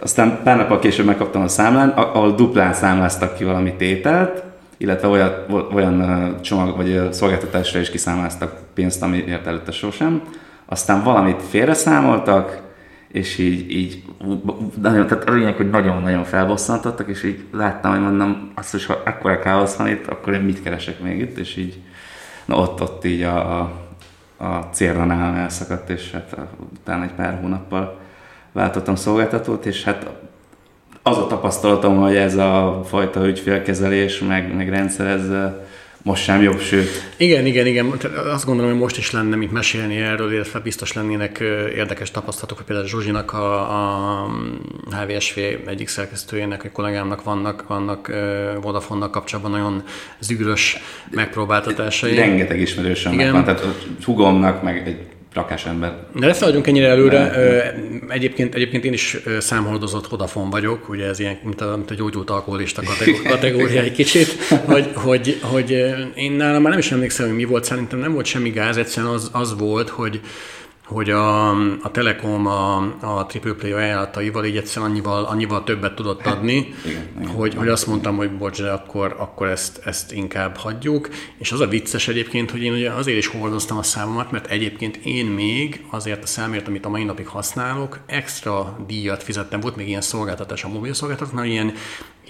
aztán 0.00 0.40
pár 0.44 0.56
nappal 0.56 0.78
később 0.78 1.06
megkaptam 1.06 1.42
a 1.42 1.48
számlán, 1.48 1.88
ahol 1.88 2.34
duplán 2.34 2.72
számláztak 2.72 3.34
ki 3.34 3.44
valami 3.44 3.74
tételt, 3.74 4.42
illetve 4.76 5.08
olyan, 5.08 5.32
olyan 5.72 6.36
csomag 6.40 6.76
vagy 6.76 7.12
szolgáltatásra 7.12 7.80
is 7.80 7.90
kiszámláztak 7.90 8.58
pénzt, 8.74 9.02
amiért 9.02 9.46
előtte 9.46 9.72
sosem. 9.72 10.22
Aztán 10.66 11.02
valamit 11.02 11.42
félreszámoltak, 11.42 12.62
és 13.08 13.38
így, 13.38 13.70
így 13.70 14.02
nagyon, 14.80 15.06
tehát 15.06 15.28
a 15.28 15.32
lényeg, 15.32 15.56
hogy 15.56 15.70
nagyon-nagyon 15.70 16.24
felbosszantottak, 16.24 17.08
és 17.08 17.22
így 17.22 17.44
láttam, 17.52 17.90
hogy 17.90 18.00
mondom, 18.00 18.50
azt 18.54 18.74
is, 18.74 18.86
ha 18.86 19.02
ekkora 19.04 19.38
káosz 19.38 19.76
van 19.76 19.88
itt, 19.88 20.06
akkor 20.06 20.32
én 20.32 20.40
mit 20.40 20.62
keresek 20.62 21.00
még 21.00 21.20
itt, 21.20 21.38
és 21.38 21.56
így 21.56 21.82
na 22.44 22.56
ott, 22.56 22.80
ott 22.82 23.04
így 23.04 23.22
a, 23.22 23.60
a, 23.60 23.72
a 24.36 24.68
célra 24.72 25.04
nálam 25.04 25.34
elszakadt, 25.34 25.90
és 25.90 26.10
hát 26.10 26.36
utána 26.80 27.02
egy 27.02 27.12
pár 27.12 27.38
hónappal 27.40 27.99
váltottam 28.52 28.94
szolgáltatót, 28.94 29.66
és 29.66 29.84
hát 29.84 30.06
az 31.02 31.18
a 31.18 31.26
tapasztalatom, 31.26 31.96
hogy 31.96 32.16
ez 32.16 32.36
a 32.36 32.82
fajta 32.88 33.26
ügyfélkezelés, 33.26 34.18
meg, 34.18 34.54
meg 34.54 34.68
rendszer, 34.68 35.06
ez 35.06 35.52
most 36.02 36.22
sem 36.22 36.42
jobb, 36.42 36.60
sőt. 36.60 36.88
Igen, 37.16 37.46
igen, 37.46 37.66
igen. 37.66 37.92
Azt 38.32 38.44
gondolom, 38.44 38.70
hogy 38.70 38.80
most 38.80 38.96
is 38.96 39.10
lenne 39.10 39.36
mit 39.36 39.52
mesélni 39.52 39.96
erről, 39.96 40.32
illetve 40.32 40.58
biztos 40.58 40.92
lennének 40.92 41.38
érdekes 41.74 42.10
tapasztalatok, 42.10 42.56
hogy 42.56 42.66
például 42.66 42.88
Zsuzsinak, 42.88 43.32
a, 43.32 43.60
a 44.22 44.30
HVSV 44.90 45.38
egyik 45.66 45.88
szerkesztőjének, 45.88 46.64
egy 46.64 46.72
kollégámnak 46.72 47.22
vannak, 47.22 47.64
vannak 47.66 48.12
Vodafone-nak 48.60 49.10
kapcsolatban 49.10 49.52
nagyon 49.52 49.82
zűrös 50.18 50.78
megpróbáltatásai. 51.10 52.14
Rengeteg 52.14 52.60
ismerősöm 52.60 53.16
van, 53.16 53.44
tehát 53.44 53.66
hugomnak, 54.04 54.62
meg 54.62 54.82
egy 54.86 55.06
rakás 55.34 55.66
ember. 55.66 55.96
De 56.14 56.26
ne 56.26 56.32
szaladjunk 56.32 56.66
ennyire 56.66 56.88
előre. 56.88 57.18
De, 57.18 57.74
egyébként, 58.08 58.54
egyébként 58.54 58.84
én 58.84 58.92
is 58.92 59.16
számoldozott 59.38 60.06
Vodafone 60.06 60.50
vagyok, 60.50 60.88
ugye 60.88 61.06
ez 61.06 61.18
ilyen, 61.18 61.38
mint 61.42 61.60
a, 61.60 61.76
mint 61.76 61.90
a 61.90 61.94
gyógyult 61.94 62.30
alkoholista 62.30 62.82
kategória 63.28 63.80
egy 63.80 63.92
kicsit, 63.92 64.28
hogy, 64.64 64.90
hogy, 64.94 65.38
hogy 65.42 65.70
én 66.14 66.32
nálam 66.32 66.62
már 66.62 66.70
nem 66.70 66.78
is 66.78 66.92
emlékszem, 66.92 67.26
hogy 67.26 67.36
mi 67.36 67.44
volt, 67.44 67.64
szerintem 67.64 67.98
nem 67.98 68.12
volt 68.12 68.26
semmi 68.26 68.50
gáz, 68.50 68.76
egyszerűen 68.76 69.12
az, 69.12 69.30
az 69.32 69.58
volt, 69.58 69.88
hogy 69.88 70.20
hogy 70.92 71.10
a, 71.10 71.50
a 71.82 71.90
Telekom 71.92 72.46
a, 72.46 72.76
a 73.00 73.26
Triple 73.26 73.52
Play 73.52 73.72
ajánlataival 73.72 74.44
így 74.44 74.56
egyszerűen 74.56 74.90
annyival, 74.90 75.24
annyival 75.24 75.64
többet 75.64 75.94
tudott 75.94 76.26
adni, 76.26 76.74
igen, 76.84 77.08
igen, 77.16 77.28
hogy, 77.28 77.54
hogy 77.54 77.68
azt 77.68 77.86
mondtam, 77.86 78.16
hogy 78.16 78.30
bocs, 78.30 78.62
de 78.62 78.70
akkor, 78.70 79.14
akkor 79.18 79.48
ezt, 79.48 79.80
ezt 79.84 80.12
inkább 80.12 80.56
hagyjuk. 80.56 81.08
És 81.38 81.52
az 81.52 81.60
a 81.60 81.66
vicces 81.66 82.08
egyébként, 82.08 82.50
hogy 82.50 82.62
én 82.62 82.72
ugye 82.72 82.90
azért 82.90 83.18
is 83.18 83.26
hordoztam 83.26 83.78
a 83.78 83.82
számomat, 83.82 84.30
mert 84.30 84.46
egyébként 84.46 84.96
én 84.96 85.26
még 85.26 85.84
azért 85.90 86.22
a 86.22 86.26
számért, 86.26 86.68
amit 86.68 86.84
a 86.84 86.88
mai 86.88 87.04
napig 87.04 87.26
használok, 87.26 87.98
extra 88.06 88.76
díjat 88.86 89.22
fizettem. 89.22 89.60
Volt 89.60 89.76
még 89.76 89.88
ilyen 89.88 90.00
szolgáltatás 90.00 90.64
a 90.64 90.68
mobil 90.68 90.94
szolgáltatásnál, 90.94 91.44
ilyen 91.44 91.72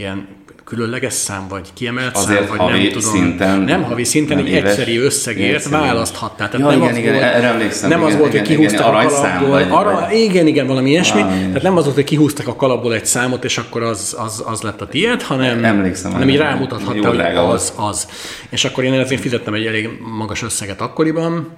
ilyen 0.01 0.29
különleges 0.64 1.12
szám, 1.12 1.49
vagy 1.49 1.68
kiemelt 1.75 2.16
Azért 2.16 2.49
szám, 2.49 2.57
vagy 2.57 2.81
nem 2.81 2.92
tudom. 2.92 3.11
Szinten, 3.11 3.61
nem 3.61 3.83
havi 3.83 4.05
szinten, 4.05 4.38
egy 4.38 4.49
éves, 4.49 4.70
egyszeri 4.70 4.96
összegért 4.96 5.55
egyszeri. 5.55 5.75
választhatnál. 5.75 6.49
Tehát 6.49 6.66
ja, 6.66 6.77
nem 6.77 6.79
igen, 6.79 6.92
az 6.92 6.99
igen, 6.99 7.12
volt, 7.12 7.25
erre 7.25 7.46
emlékszem. 7.46 7.88
Nem 7.88 7.99
igen, 7.99 8.12
az 8.12 8.18
volt, 8.18 8.33
hogy 8.33 8.42
kihúztak 8.56 8.86
a 8.86 9.08
kalapból. 9.08 9.78
Arra, 9.78 10.00
vagy. 10.00 10.18
Igen, 10.18 10.46
igen, 10.46 10.66
valami 10.66 10.90
ilyesmi. 10.90 11.20
Valami 11.20 11.40
Tehát 11.40 11.62
nem 11.62 11.76
az 11.76 11.84
volt, 11.84 11.94
hogy 11.94 12.04
kihúztak 12.04 12.48
a 12.48 12.56
kalapból 12.56 12.94
egy 12.94 13.06
számot, 13.06 13.44
és 13.44 13.58
akkor 13.58 13.82
az, 13.82 14.16
az, 14.18 14.42
az 14.46 14.60
lett 14.62 14.80
a 14.80 14.86
tiéd, 14.86 15.22
hanem, 15.22 15.64
emlékszem, 15.64 16.12
hanem 16.12 16.28
így 16.28 16.36
rámutathatta, 16.36 17.08
hogy 17.08 17.20
az, 17.20 17.72
az. 17.76 18.08
És 18.50 18.64
akkor 18.64 18.84
én 18.84 18.92
ezért 18.92 19.20
fizettem 19.20 19.54
egy 19.54 19.66
elég 19.66 19.88
magas 20.18 20.42
összeget 20.42 20.80
akkoriban, 20.80 21.48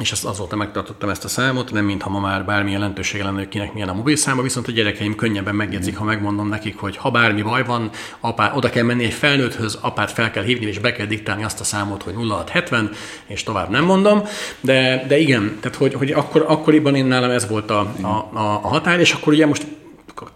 és 0.00 0.12
azt 0.12 0.24
azóta 0.24 0.56
megtartottam 0.56 1.08
ezt 1.08 1.24
a 1.24 1.28
számot, 1.28 1.72
nem 1.72 1.84
mintha 1.84 2.10
ma 2.10 2.20
már 2.20 2.44
bármi 2.44 2.70
jelentősége 2.70 3.24
lenne, 3.24 3.38
hogy 3.38 3.48
kinek 3.48 3.72
milyen 3.72 3.88
a 3.88 3.92
mobil 3.92 4.16
száma, 4.16 4.42
viszont 4.42 4.68
a 4.68 4.70
gyerekeim 4.70 5.14
könnyebben 5.14 5.54
megjegyzik, 5.54 5.96
ha 5.96 6.04
megmondom 6.04 6.48
nekik, 6.48 6.78
hogy 6.78 6.96
ha 6.96 7.10
bármi 7.10 7.42
baj 7.42 7.64
van, 7.64 7.90
apá, 8.20 8.52
oda 8.54 8.70
kell 8.70 8.84
menni 8.84 9.04
egy 9.04 9.12
felnőtthöz, 9.12 9.78
apát 9.80 10.10
fel 10.10 10.30
kell 10.30 10.42
hívni, 10.42 10.66
és 10.66 10.78
be 10.78 10.92
kell 10.92 11.06
diktálni 11.06 11.44
azt 11.44 11.60
a 11.60 11.64
számot, 11.64 12.02
hogy 12.02 12.14
0670, 12.14 12.90
és 13.26 13.42
tovább 13.42 13.70
nem 13.70 13.84
mondom. 13.84 14.22
De, 14.60 15.04
de 15.08 15.18
igen, 15.18 15.56
tehát 15.60 15.76
hogy, 15.76 15.94
hogy 15.94 16.10
akkor, 16.10 16.44
akkoriban 16.48 16.94
én 16.94 17.04
nálam 17.04 17.30
ez 17.30 17.48
volt 17.48 17.70
a, 17.70 17.94
a, 18.00 18.06
a, 18.06 18.60
a 18.62 18.68
határ, 18.68 19.00
és 19.00 19.12
akkor 19.12 19.32
ugye 19.32 19.46
most 19.46 19.66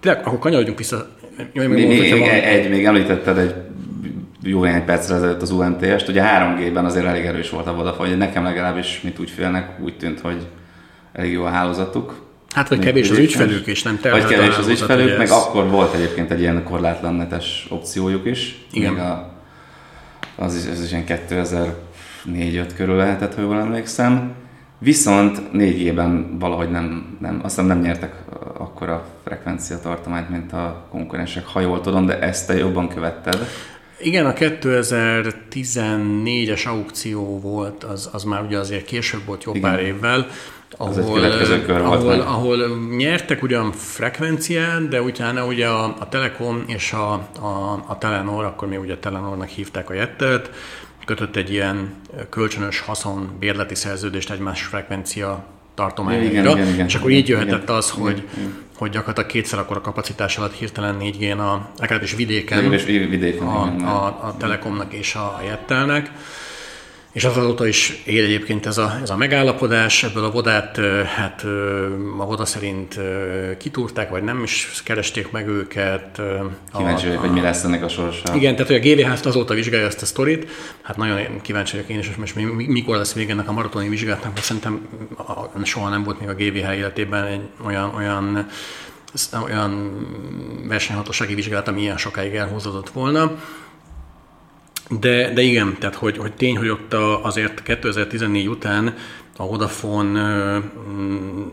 tényleg, 0.00 0.27
akkor 0.27 0.38
kanyarodjunk 0.38 0.79
vissza. 0.79 1.09
Még, 1.53 1.68
még, 1.68 1.87
még, 1.87 2.22
egy, 2.22 2.70
még 2.70 2.85
említetted 2.85 3.38
egy 3.38 3.55
jó 4.44 4.62
néhány 4.64 4.85
percre 4.85 5.14
ezelőtt 5.14 5.42
az 5.42 5.50
UMTS-t, 5.50 6.09
ugye 6.09 6.22
3G-ben 6.22 6.85
azért 6.85 7.07
elég 7.07 7.24
erős 7.24 7.50
volt 7.50 7.66
a 7.66 7.74
Vodafone, 7.74 8.09
hogy 8.09 8.18
nekem 8.18 8.44
legalábbis, 8.44 9.00
mint 9.02 9.18
úgy 9.18 9.30
félnek, 9.30 9.80
úgy 9.80 9.96
tűnt, 9.96 10.20
hogy 10.20 10.46
elég 11.12 11.33
jó 11.33 11.44
a 11.44 11.48
hálózatuk. 11.48 12.22
Hát, 12.54 12.68
vagy 12.68 12.78
kevés 12.78 13.11
az 13.11 13.18
ügyfelők 13.18 13.66
is, 13.66 13.83
nem 13.83 13.98
Vagy 14.02 14.24
kevés 14.24 14.57
az 14.57 14.68
ügyfelők, 14.68 15.18
meg 15.18 15.26
ez... 15.26 15.30
akkor 15.30 15.68
volt 15.68 15.94
egyébként 15.94 16.30
egy 16.30 16.40
ilyen 16.40 16.62
korlátlan 16.64 17.14
netes 17.14 17.66
opciójuk 17.70 18.26
is. 18.26 18.66
Igen. 18.72 18.92
Még 18.92 19.02
a, 19.02 19.33
az 20.37 20.57
is, 20.57 20.70
ez 20.70 20.85
is 20.85 20.90
ilyen 20.90 21.04
2004-5 22.26 22.70
körül 22.76 22.96
lehetett, 22.96 23.35
ha 23.35 23.40
jól 23.40 23.61
emlékszem. 23.61 24.33
Viszont 24.78 25.40
4G-ben 25.52 26.38
valahogy 26.38 26.70
nem, 26.70 27.16
nem, 27.20 27.35
azt 27.42 27.54
hiszem 27.54 27.66
nem 27.66 27.80
nyertek 27.80 28.14
akkor 28.59 28.88
a 28.88 29.04
frekvencia 29.24 29.80
tartományt, 29.80 30.30
mint 30.30 30.52
a 30.52 30.87
konkurensek, 30.90 31.46
ha 31.46 31.61
jól 31.61 31.80
tudom, 31.80 32.07
de 32.07 32.18
ezt 32.20 32.46
te 32.46 32.57
jobban 32.57 32.88
követted. 32.88 33.46
Igen, 34.00 34.26
a 34.26 34.33
2014-es 34.33 36.66
aukció 36.66 37.40
volt, 37.40 37.85
az, 37.85 38.09
az 38.12 38.24
már 38.24 38.42
ugye 38.42 38.59
azért 38.59 38.85
később 38.85 39.24
volt 39.24 39.44
jó 39.44 39.54
Igen. 39.54 39.70
pár 39.70 39.80
évvel, 39.80 40.26
ahol, 40.76 41.24
ahol, 41.80 42.20
ahol 42.20 42.78
nyertek 42.96 43.42
ugyan 43.42 43.72
frekvencián, 43.72 44.88
de 44.88 45.02
utána 45.02 45.46
ugye 45.46 45.68
a, 45.68 45.85
a 45.85 46.09
Telekom 46.09 46.64
és 46.66 46.92
a, 46.92 47.12
a, 47.40 47.85
a 47.87 47.98
Telenor, 47.98 48.44
akkor 48.44 48.68
még 48.68 48.80
ugye 48.80 48.96
Telenornak 48.96 49.48
hívták 49.48 49.90
a 49.90 49.94
Jettet, 49.94 50.50
kötött 51.04 51.37
egy 51.37 51.50
ilyen 51.50 51.94
kölcsönös 52.30 52.80
haszon 52.80 53.30
bérleti 53.38 53.74
szerződést 53.74 54.30
egymás 54.30 54.62
frekvencia 54.62 55.44
tartományra, 55.74 56.22
igen, 56.22 56.46
igen, 56.46 56.68
igen, 56.68 56.87
és 56.87 56.94
akkor 56.94 57.11
így 57.11 57.28
jöhetett 57.28 57.62
igen, 57.62 57.76
az, 57.76 57.90
hogy, 57.90 58.28
igen, 58.37 58.63
hogy 58.76 58.90
gyakorlatilag 58.90 59.30
kétszer 59.30 59.58
akkor 59.58 59.76
a 59.76 59.80
kapacitás 59.80 60.38
alatt 60.38 60.54
hirtelen 60.54 60.96
4G-n, 61.00 61.38
a, 61.38 61.70
legalábbis 61.78 62.14
vidéken, 62.14 62.70
vidéken 62.70 63.46
a, 63.46 63.62
a, 63.84 64.26
a 64.26 64.37
Telekomnak 64.37 64.92
és 64.92 65.14
a 65.14 65.40
Jettelnek, 65.44 66.10
és 67.14 67.24
azóta 67.24 67.66
is 67.66 68.03
él 68.05 68.24
egyébként 68.24 68.66
ez 68.66 68.79
a, 68.79 68.98
ez 69.03 69.11
a 69.11 69.16
megállapodás, 69.16 70.03
ebből 70.03 70.24
a 70.24 70.31
vodát, 70.31 70.81
hát 71.16 71.44
a 72.18 72.24
voda 72.24 72.44
szerint 72.44 72.98
kitúrták, 73.59 74.11
vagy 74.11 74.22
nem 74.22 74.42
is 74.42 74.83
keresték 74.85 75.31
meg 75.31 75.48
őket. 75.48 76.20
Kíváncsi 76.77 77.07
vagyok, 77.07 77.20
hogy 77.20 77.33
mi 77.33 77.40
lesz 77.40 77.64
ennek 77.64 77.85
a 77.85 77.88
sorsa. 77.88 78.35
Igen, 78.35 78.57
tehát 78.57 78.66
hogy 78.66 78.77
a 78.77 78.94
GVH-t 78.94 79.27
azóta 79.27 79.55
vizsgálja 79.55 79.87
ezt 79.87 80.03
a 80.03 80.07
sztorit, 80.07 80.50
hát 80.83 80.96
nagyon 80.96 81.40
kíváncsi 81.42 81.77
vagyok 81.77 81.90
én 81.90 81.98
is, 81.98 82.07
hogy 82.07 82.18
most 82.18 82.35
mikor 82.66 82.96
lesz 82.96 83.12
vége 83.14 83.33
ennek 83.33 83.48
a 83.48 83.53
maratoni 83.53 83.88
vizsgálatnak, 83.88 84.33
mert 84.33 84.44
szerintem 84.44 84.88
soha 85.62 85.88
nem 85.88 86.03
volt 86.03 86.20
még 86.20 86.29
a 86.29 86.35
GVH 86.35 86.77
életében 86.77 87.24
egy 87.24 87.40
olyan, 87.64 87.94
olyan 87.94 88.46
olyan 89.44 89.92
versenyhatósági 90.68 91.35
vizsgálat, 91.35 91.68
ami 91.68 91.81
ilyen 91.81 91.96
sokáig 91.96 92.35
elhúzódott 92.35 92.90
volna. 92.90 93.33
De, 94.90 95.33
de 95.33 95.42
igen, 95.42 95.77
tehát 95.79 95.94
hogy, 95.94 96.16
hogy 96.16 96.33
tény, 96.33 96.57
hogy 96.57 96.68
ott 96.68 96.92
a, 96.92 97.25
azért 97.25 97.62
2014 97.62 98.49
után 98.49 98.94
a 99.37 99.47
Vodafone 99.47 100.62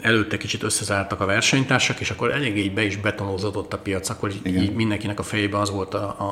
előtte 0.01 0.37
kicsit 0.37 0.63
összezártak 0.63 1.21
a 1.21 1.25
versenytársak, 1.25 1.99
és 1.99 2.09
akkor 2.09 2.31
eléggé 2.31 2.63
így 2.63 2.73
be 2.73 2.83
is 2.83 2.97
betonózódott 2.97 3.73
a 3.73 3.77
piac, 3.77 4.09
akkor 4.09 4.31
így, 4.31 4.55
így 4.55 4.73
mindenkinek 4.73 5.19
a 5.19 5.23
fejében 5.23 5.59
az 5.59 5.69
volt, 5.69 5.93
a, 5.93 6.15
a, 6.17 6.23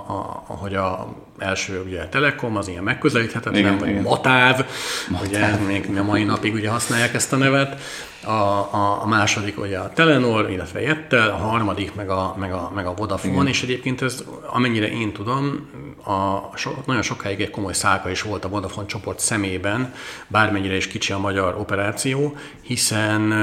a, 0.48 0.54
hogy 0.54 0.76
a 0.76 1.16
első 1.38 1.82
ugye 1.86 2.02
a 2.02 2.10
Telekom, 2.10 2.58
az 2.58 2.68
ilyen 2.68 2.84
megközelíthetetlen, 2.84 3.56
igen, 3.56 3.78
vagy 3.78 3.90
igen. 3.90 4.02
Matáv, 4.02 4.66
Matáv, 5.10 5.62
ugye 5.62 5.66
még 5.68 5.98
a 5.98 6.04
mai 6.04 6.24
napig 6.24 6.54
ugye 6.54 6.70
használják 6.70 7.14
ezt 7.14 7.34
a 7.34 7.38
nevet, 7.38 7.82
a, 8.24 8.32
a, 8.32 9.02
a 9.02 9.08
második 9.08 9.60
ugye 9.60 9.78
a 9.78 9.92
Telenor, 9.94 10.50
illetve 10.50 10.82
Jettel, 10.82 11.30
a 11.30 11.36
harmadik 11.36 11.96
meg 11.96 12.10
a, 12.10 12.36
meg 12.40 12.52
a, 12.52 12.72
meg 12.76 12.86
a 12.86 12.94
Vodafone, 12.94 13.34
Igen. 13.34 13.48
és 13.48 13.64
egyébként 13.64 14.02
ez, 14.02 14.24
amennyire 14.46 14.92
én 14.92 15.12
tudom, 15.12 15.70
a, 16.04 16.58
so, 16.58 16.72
nagyon 16.86 17.02
sokáig 17.02 17.42
egy 17.42 17.50
komoly 17.50 17.74
szálka 17.74 18.10
is 18.10 18.22
volt 18.22 18.46
a 18.46 18.50
Vodafone 18.50 18.88
csoport 18.88 19.20
szemében, 19.20 19.94
bármennyire 20.28 20.76
is 20.76 20.88
kicsi 20.88 21.14
a 21.14 21.18
magyar 21.18 21.38
operáció, 21.39 22.36
hiszen 22.62 23.34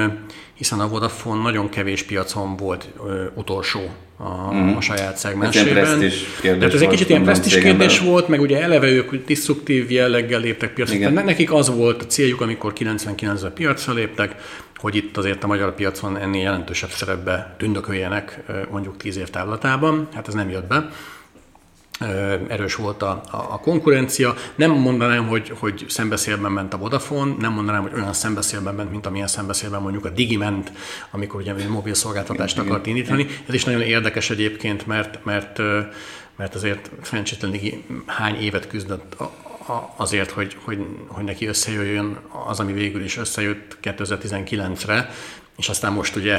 hiszen 0.56 0.80
a 0.80 0.88
Vodafone 0.88 1.42
nagyon 1.42 1.68
kevés 1.68 2.02
piacon 2.02 2.56
volt 2.56 2.88
ö, 3.06 3.24
utolsó 3.34 3.80
a, 4.16 4.54
mm. 4.54 4.76
a 4.76 4.80
saját 4.80 5.16
szegmensében. 5.16 6.02
Ez 6.02 6.12
Tehát 6.40 6.74
ez 6.74 6.80
egy 6.80 6.88
kicsit 6.88 7.08
ilyen 7.08 7.22
presztis 7.22 7.58
kérdés 7.58 7.98
volt, 7.98 8.28
meg 8.28 8.40
ugye 8.40 8.62
eleve 8.62 8.86
ők 8.86 9.24
disztruktív 9.26 9.90
jelleggel 9.90 10.40
léptek 10.40 10.72
piacra. 10.72 10.98
Tehát 10.98 11.24
nekik 11.24 11.52
az 11.52 11.76
volt 11.76 12.02
a 12.02 12.06
céljuk, 12.06 12.40
amikor 12.40 12.72
99-ben 12.78 13.52
piacra 13.54 13.92
léptek, 13.92 14.34
hogy 14.76 14.96
itt 14.96 15.16
azért 15.16 15.44
a 15.44 15.46
magyar 15.46 15.74
piacon 15.74 16.16
ennél 16.16 16.42
jelentősebb 16.42 16.90
szerepbe 16.90 17.54
tündököljenek 17.58 18.42
mondjuk 18.70 18.96
10 18.96 19.16
év 19.16 19.28
távlatában. 19.28 20.08
Hát 20.14 20.28
ez 20.28 20.34
nem 20.34 20.50
jött 20.50 20.66
be 20.66 20.88
erős 22.48 22.74
volt 22.74 23.02
a, 23.02 23.22
a, 23.30 23.36
a 23.36 23.60
konkurencia. 23.60 24.34
Nem 24.54 24.70
mondanám, 24.70 25.26
hogy, 25.26 25.52
hogy 25.58 25.84
szembeszélben 25.88 26.52
ment 26.52 26.74
a 26.74 26.76
Vodafone, 26.76 27.34
nem 27.38 27.52
mondanám, 27.52 27.82
hogy 27.82 27.92
olyan 27.94 28.12
szembeszélben 28.12 28.74
ment, 28.74 28.90
mint 28.90 29.06
amilyen 29.06 29.26
szembeszélben 29.26 29.82
mondjuk 29.82 30.04
a 30.04 30.10
Digi 30.10 30.36
ment, 30.36 30.72
amikor 31.10 31.40
ugye 31.40 31.54
egy 31.54 31.68
mobil 31.68 31.94
szolgáltatást 31.94 32.58
akart 32.58 32.86
indítani. 32.86 33.26
Ez 33.46 33.54
is 33.54 33.64
nagyon 33.64 33.80
érdekes 33.80 34.30
egyébként, 34.30 34.86
mert, 34.86 35.24
mert, 35.24 35.58
mert 36.36 36.54
azért 36.54 36.90
Ferencsétlen 37.02 37.50
Digi 37.50 37.84
hány 38.06 38.40
évet 38.40 38.68
küzdött 38.68 39.16
azért, 39.96 40.30
hogy, 40.30 40.56
hogy, 40.64 40.86
hogy 41.06 41.24
neki 41.24 41.46
összejöjjön 41.46 42.18
az, 42.48 42.60
ami 42.60 42.72
végül 42.72 43.04
is 43.04 43.16
összejött 43.16 43.78
2019-re, 43.82 45.10
és 45.56 45.68
aztán 45.68 45.92
most 45.92 46.16
ugye 46.16 46.38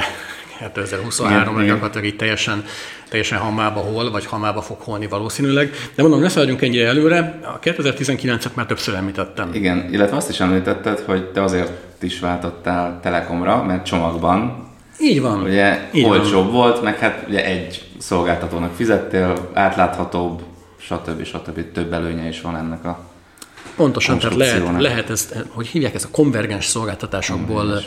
2023-ra 0.60 1.64
gyakorlatilag 1.66 2.06
így 2.06 2.16
teljesen, 2.16 2.64
teljesen 3.08 3.38
hamába 3.38 3.80
hol, 3.80 4.10
vagy 4.10 4.26
hamába 4.26 4.62
fog 4.62 4.80
holni 4.80 5.06
valószínűleg. 5.06 5.70
De 5.94 6.02
mondom, 6.02 6.20
ne 6.20 6.28
szaladjunk 6.28 6.62
ennyire 6.62 6.86
előre, 6.86 7.38
a 7.42 7.58
2019-et 7.58 8.54
már 8.54 8.66
többször 8.66 8.94
említettem. 8.94 9.50
Igen, 9.52 9.88
illetve 9.92 10.16
azt 10.16 10.30
is 10.30 10.40
említetted, 10.40 10.98
hogy 10.98 11.24
te 11.24 11.42
azért 11.42 11.72
is 12.00 12.20
váltottál 12.20 13.00
Telekomra, 13.02 13.62
mert 13.62 13.84
csomagban 13.84 14.66
így 15.00 15.20
van. 15.20 15.42
Ugye 15.42 15.88
így 15.92 16.04
olcsóbb 16.04 16.44
van. 16.44 16.52
volt, 16.52 16.82
meg 16.82 16.98
hát 16.98 17.24
ugye 17.28 17.44
egy 17.44 17.82
szolgáltatónak 17.98 18.74
fizettél, 18.74 19.50
átláthatóbb, 19.52 20.42
stb. 20.78 21.24
stb. 21.24 21.72
több 21.72 21.92
előnye 21.92 22.28
is 22.28 22.40
van 22.40 22.56
ennek 22.56 22.84
a 22.84 22.98
Pontosan, 23.78 24.18
tehát 24.18 24.36
lehet, 24.36 24.80
lehet 24.80 25.10
ezt, 25.10 25.44
hogy 25.48 25.66
hívják 25.66 25.94
ezt 25.94 26.04
a 26.04 26.08
konvergens 26.10 26.66
szolgáltatásokból 26.66 27.80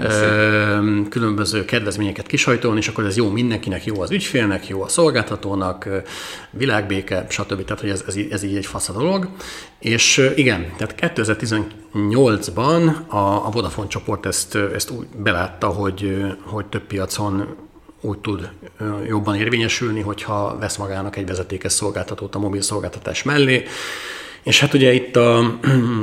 ö, 0.00 1.02
különböző 1.08 1.64
kedvezményeket 1.64 2.26
kisajtolni, 2.26 2.78
és 2.78 2.88
akkor 2.88 3.04
ez 3.04 3.16
jó 3.16 3.30
mindenkinek, 3.30 3.84
jó 3.84 4.00
az 4.00 4.10
ügyfélnek, 4.10 4.68
jó 4.68 4.82
a 4.82 4.88
szolgáltatónak, 4.88 5.88
világbéke, 6.50 7.26
stb. 7.28 7.64
Tehát, 7.64 7.80
hogy 7.80 7.90
ez, 7.90 8.04
ez, 8.06 8.16
ez 8.30 8.42
így 8.42 8.56
egy 8.56 8.66
fasz 8.66 8.88
a 8.88 8.92
dolog. 8.92 9.28
És 9.78 10.30
igen, 10.34 10.72
tehát 10.76 11.14
2018-ban 11.16 13.06
a, 13.06 13.16
a 13.16 13.50
Vodafone 13.52 13.88
csoport 13.88 14.26
ezt, 14.26 14.54
ezt 14.54 14.90
úgy 14.90 15.06
belátta, 15.16 15.66
hogy, 15.68 16.26
hogy 16.42 16.66
több 16.66 16.82
piacon 16.82 17.56
úgy 18.00 18.18
tud 18.18 18.50
jobban 19.06 19.34
érvényesülni, 19.36 20.00
hogyha 20.00 20.56
vesz 20.60 20.76
magának 20.76 21.16
egy 21.16 21.26
vezetékes 21.26 21.72
szolgáltatót 21.72 22.34
a 22.34 22.38
mobil 22.38 22.62
szolgáltatás 22.62 23.22
mellé, 23.22 23.64
és 24.46 24.60
hát 24.60 24.74
ugye 24.74 24.92
itt 24.92 25.16
a 25.16 25.58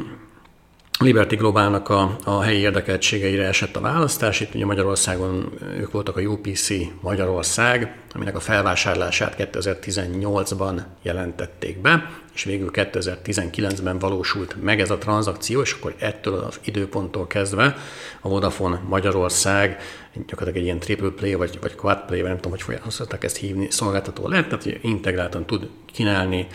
Liberty 1.00 1.36
Globalnak 1.36 1.90
a, 1.90 2.18
a 2.24 2.42
helyi 2.42 2.60
érdekeltségeire 2.60 3.48
esett 3.48 3.76
a 3.76 3.82
választás. 3.82 4.40
Itt 4.40 4.56
ugye 4.56 4.66
Magyarországon 4.66 5.52
ők 5.78 5.92
voltak 5.92 6.18
a 6.18 6.22
UPC 6.22 6.70
Magyarország, 7.02 7.98
aminek 8.14 8.36
a 8.36 8.40
felvásárlását 8.40 9.36
2018-ban 9.38 10.82
jelentették 11.02 11.82
be, 11.82 12.10
és 12.34 12.44
végül 12.44 12.70
2019-ben 12.74 14.00
valósult 14.00 14.56
meg 14.64 14.80
ez 14.80 14.90
a 14.90 14.98
tranzakció, 14.98 15.62
és 15.62 15.72
akkor 15.72 15.96
ettől 16.00 16.34
az 16.34 16.60
időponttól 16.64 17.28
kezdve 17.28 17.76
a 18.22 18.30
Vodafone 18.30 18.82
Magyarország 18.88 19.78
gyakorlatilag 20.14 20.56
egy 20.56 20.64
ilyen 20.64 20.80
triple 20.80 21.10
play, 21.10 21.34
vagy, 21.34 21.58
vagy 21.62 21.76
quad 21.76 22.06
play, 22.06 22.20
vagy 22.20 22.30
nem 22.30 22.36
tudom, 22.36 22.52
hogy 22.52 22.62
folyamatosan 22.62 23.08
ezt 23.20 23.38
hívni, 23.38 23.72
szolgáltató 23.72 24.28
lett, 24.28 24.50
tehát 24.50 24.84
integráltan 24.84 25.46
tud 25.46 25.70
kínálni 25.94 26.48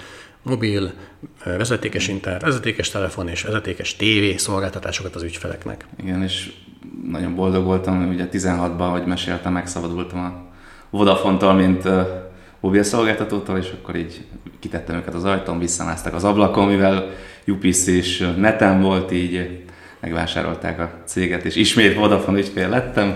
mobil, 0.43 0.93
vezetékes 1.45 2.09
internet, 2.09 2.43
vezetékes 2.43 2.91
telefon 2.91 3.29
és 3.29 3.43
vezetékes 3.43 3.97
TV 3.97 4.37
szolgáltatásokat 4.37 5.15
az 5.15 5.23
ügyfeleknek. 5.23 5.87
Igen, 6.03 6.23
és 6.23 6.53
nagyon 7.11 7.35
boldog 7.35 7.65
voltam, 7.65 8.09
ugye 8.09 8.29
16-ban, 8.33 8.89
hogy 8.91 9.07
meséltem, 9.07 9.53
megszabadultam 9.53 10.19
a 10.19 10.47
Vodafone-tól, 10.91 11.53
mint 11.53 11.89
mobil 12.61 12.83
szolgáltatótól, 12.83 13.59
és 13.59 13.73
akkor 13.81 13.97
így 13.97 14.25
kitettem 14.61 14.97
őket 14.97 15.15
az 15.15 15.25
ajtón, 15.25 15.59
visszamásztak 15.59 16.15
az 16.15 16.25
ablakon, 16.25 16.69
mivel 16.69 17.11
UPC 17.47 17.87
is 17.87 18.23
neten 18.37 18.81
volt, 18.81 19.13
így 19.13 19.65
megvásárolták 20.01 20.81
a 20.81 20.91
céget, 21.05 21.45
és 21.45 21.57
ismét 21.57 21.95
Vodafone 21.95 22.39
ügyfél 22.39 22.69
lettem. 22.69 23.15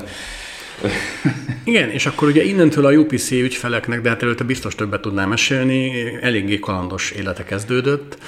Igen, 1.65 1.91
és 1.91 2.07
akkor 2.07 2.29
ugye 2.29 2.43
innentől 2.43 2.87
a 2.87 2.93
UPC 2.93 3.31
ügyfeleknek, 3.31 4.01
de 4.01 4.09
hát 4.09 4.23
előtte 4.23 4.45
biztos 4.45 4.75
többet 4.75 5.01
tudnám 5.01 5.29
mesélni, 5.29 5.93
eléggé 6.21 6.59
kalandos 6.59 7.11
élete 7.11 7.45
kezdődött. 7.45 8.19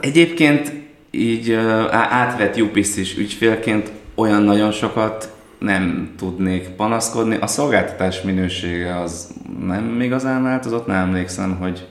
Egyébként 0.00 0.72
így 1.10 1.52
átvett 1.90 2.60
UPC-s 2.60 3.16
ügyfélként 3.16 3.90
olyan 4.14 4.42
nagyon 4.42 4.72
sokat 4.72 5.32
nem 5.58 6.14
tudnék 6.18 6.68
panaszkodni. 6.68 7.36
A 7.40 7.46
szolgáltatás 7.46 8.22
minősége 8.22 9.00
az 9.00 9.28
nem 9.66 10.00
igazán 10.00 10.42
változott, 10.42 10.86
nem 10.86 10.96
emlékszem, 10.96 11.56
hogy 11.56 11.86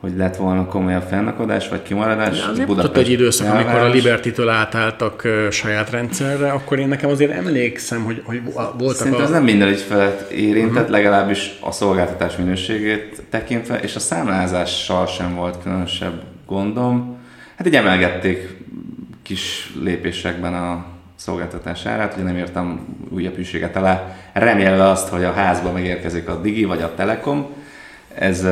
hogy 0.00 0.16
lett 0.16 0.36
volna 0.36 0.66
komolyabb 0.66 1.02
fennakadás 1.02 1.68
vagy 1.68 1.82
kimaradás. 1.82 2.40
De 2.40 2.50
azért 2.50 2.66
Budapest 2.66 3.06
egy 3.06 3.10
időszak, 3.10 3.46
elvárás. 3.46 3.66
amikor 3.66 3.88
a 3.88 3.92
Liberty-től 3.92 4.48
átálltak 4.48 5.28
saját 5.50 5.90
rendszerre, 5.90 6.50
akkor 6.50 6.78
én 6.78 6.88
nekem 6.88 7.10
azért 7.10 7.32
emlékszem, 7.32 8.04
hogy, 8.04 8.22
hogy 8.24 8.42
voltak 8.54 8.96
Szerintem 8.96 9.20
a... 9.20 9.24
ez 9.24 9.30
nem 9.30 9.44
minden 9.44 9.68
ügyfelet 9.68 10.30
érintett, 10.30 10.76
uh-huh. 10.76 10.90
legalábbis 10.90 11.58
a 11.60 11.70
szolgáltatás 11.70 12.36
minőségét 12.36 13.22
tekintve, 13.30 13.80
és 13.80 13.96
a 13.96 14.00
számlázással 14.00 15.06
sem 15.06 15.34
volt 15.34 15.62
különösebb 15.62 16.22
gondom. 16.46 17.16
Hát 17.56 17.66
így 17.66 17.76
emelgették 17.76 18.56
kis 19.22 19.72
lépésekben 19.82 20.54
a 20.54 20.84
szolgáltatás 21.16 21.86
árát, 21.86 22.14
ugye 22.14 22.22
nem 22.22 22.36
értem 22.36 22.86
újabb 23.10 23.34
hűséget 23.34 23.76
alá, 23.76 24.16
remélve 24.32 24.88
azt, 24.88 25.08
hogy 25.08 25.24
a 25.24 25.32
házba 25.32 25.72
megérkezik 25.72 26.28
a 26.28 26.40
Digi 26.40 26.64
vagy 26.64 26.82
a 26.82 26.94
Telekom. 26.94 27.46
Ez 28.18 28.46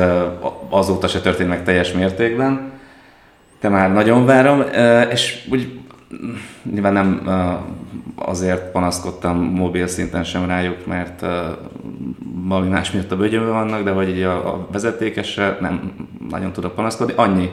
azóta 0.69 1.07
se 1.07 1.21
történt 1.21 1.49
meg 1.49 1.63
teljes 1.63 1.91
mértékben, 1.91 2.71
de 3.59 3.69
már 3.69 3.93
nagyon 3.93 4.25
várom, 4.25 4.63
és 5.11 5.47
úgy 5.51 5.79
nyilván 6.71 6.93
nem 6.93 7.29
azért 8.15 8.71
panaszkodtam 8.71 9.37
mobil 9.37 9.87
szinten 9.87 10.23
sem 10.23 10.45
rájuk, 10.45 10.85
mert 10.85 11.25
malinás 12.43 12.91
miatt 12.91 13.11
a 13.11 13.17
bőgyönben 13.17 13.53
vannak, 13.53 13.83
de 13.83 13.91
hogy 13.91 14.23
a 14.23 14.67
vezetékesre 14.71 15.57
nem 15.61 15.91
nagyon 16.29 16.51
tudok 16.51 16.75
panaszkodni. 16.75 17.13
Annyi 17.15 17.51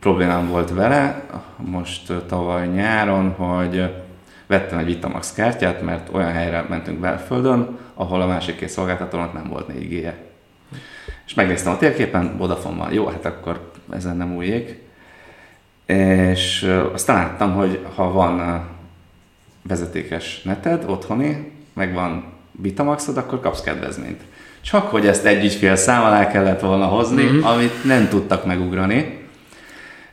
problémám 0.00 0.48
volt 0.48 0.70
vele 0.70 1.22
most 1.56 2.12
tavaly 2.26 2.66
nyáron, 2.66 3.30
hogy 3.30 3.94
vettem 4.46 4.78
egy 4.78 4.86
Vitamax 4.86 5.32
kártyát, 5.32 5.82
mert 5.82 6.08
olyan 6.12 6.32
helyre 6.32 6.66
mentünk 6.68 6.98
belföldön, 6.98 7.78
ahol 7.94 8.20
a 8.20 8.26
másik 8.26 8.56
két 8.56 8.68
szolgáltatónak 8.68 9.32
nem 9.32 9.48
volt 9.48 9.68
4 9.68 9.88
g 9.88 10.12
És 11.26 11.34
megnéztem 11.34 11.72
a 11.72 11.78
térképen, 11.78 12.36
Vodafone 12.36 12.92
Jó, 12.92 13.06
hát 13.06 13.24
akkor 13.24 13.70
ezen 13.92 14.16
nem 14.16 14.36
újjék. 14.36 14.78
És 15.86 16.72
aztán 16.92 17.16
láttam, 17.16 17.54
hogy 17.54 17.86
ha 17.94 18.12
van 18.12 18.66
vezetékes 19.62 20.42
neted 20.42 20.84
otthoni, 20.86 21.52
meg 21.72 21.94
van 21.94 22.24
Vitamaxod, 22.50 23.16
akkor 23.16 23.40
kapsz 23.40 23.60
kedvezményt. 23.60 24.20
Csak 24.60 24.90
hogy 24.90 25.06
ezt 25.06 25.24
egy 25.24 25.44
ügyfél 25.44 25.76
szám 25.76 26.04
alá 26.04 26.26
kellett 26.26 26.60
volna 26.60 26.86
hozni, 26.86 27.22
mm-hmm. 27.22 27.42
amit 27.42 27.84
nem 27.84 28.08
tudtak 28.08 28.46
megugrani. 28.46 29.24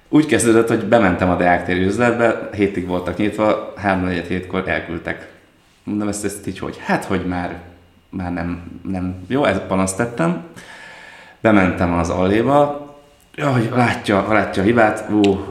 Úgy 0.09 0.25
kezdődött, 0.25 0.67
hogy 0.67 0.85
bementem 0.85 1.29
a 1.29 1.35
Deák 1.35 1.69
üzletbe, 1.69 2.49
hétig 2.53 2.87
voltak 2.87 3.17
nyitva, 3.17 3.73
3 3.77 4.07
hétkor 4.07 4.69
elküldtek. 4.69 5.31
Mondom 5.83 6.07
ezt, 6.07 6.25
ezt 6.25 6.47
így, 6.47 6.59
hogy 6.59 6.77
hát, 6.85 7.05
hogy 7.05 7.25
már, 7.25 7.61
már 8.09 8.33
nem, 8.33 8.79
nem 8.89 9.15
jó, 9.27 9.45
ezt 9.45 9.61
panaszt 9.61 9.97
tettem. 9.97 10.43
Bementem 11.43 11.93
az 11.93 12.09
alléba, 12.09 12.87
hogy 13.37 13.69
látja, 13.75 14.27
látja 14.29 14.61
a 14.61 14.65
hibát, 14.65 15.09
ú, 15.09 15.45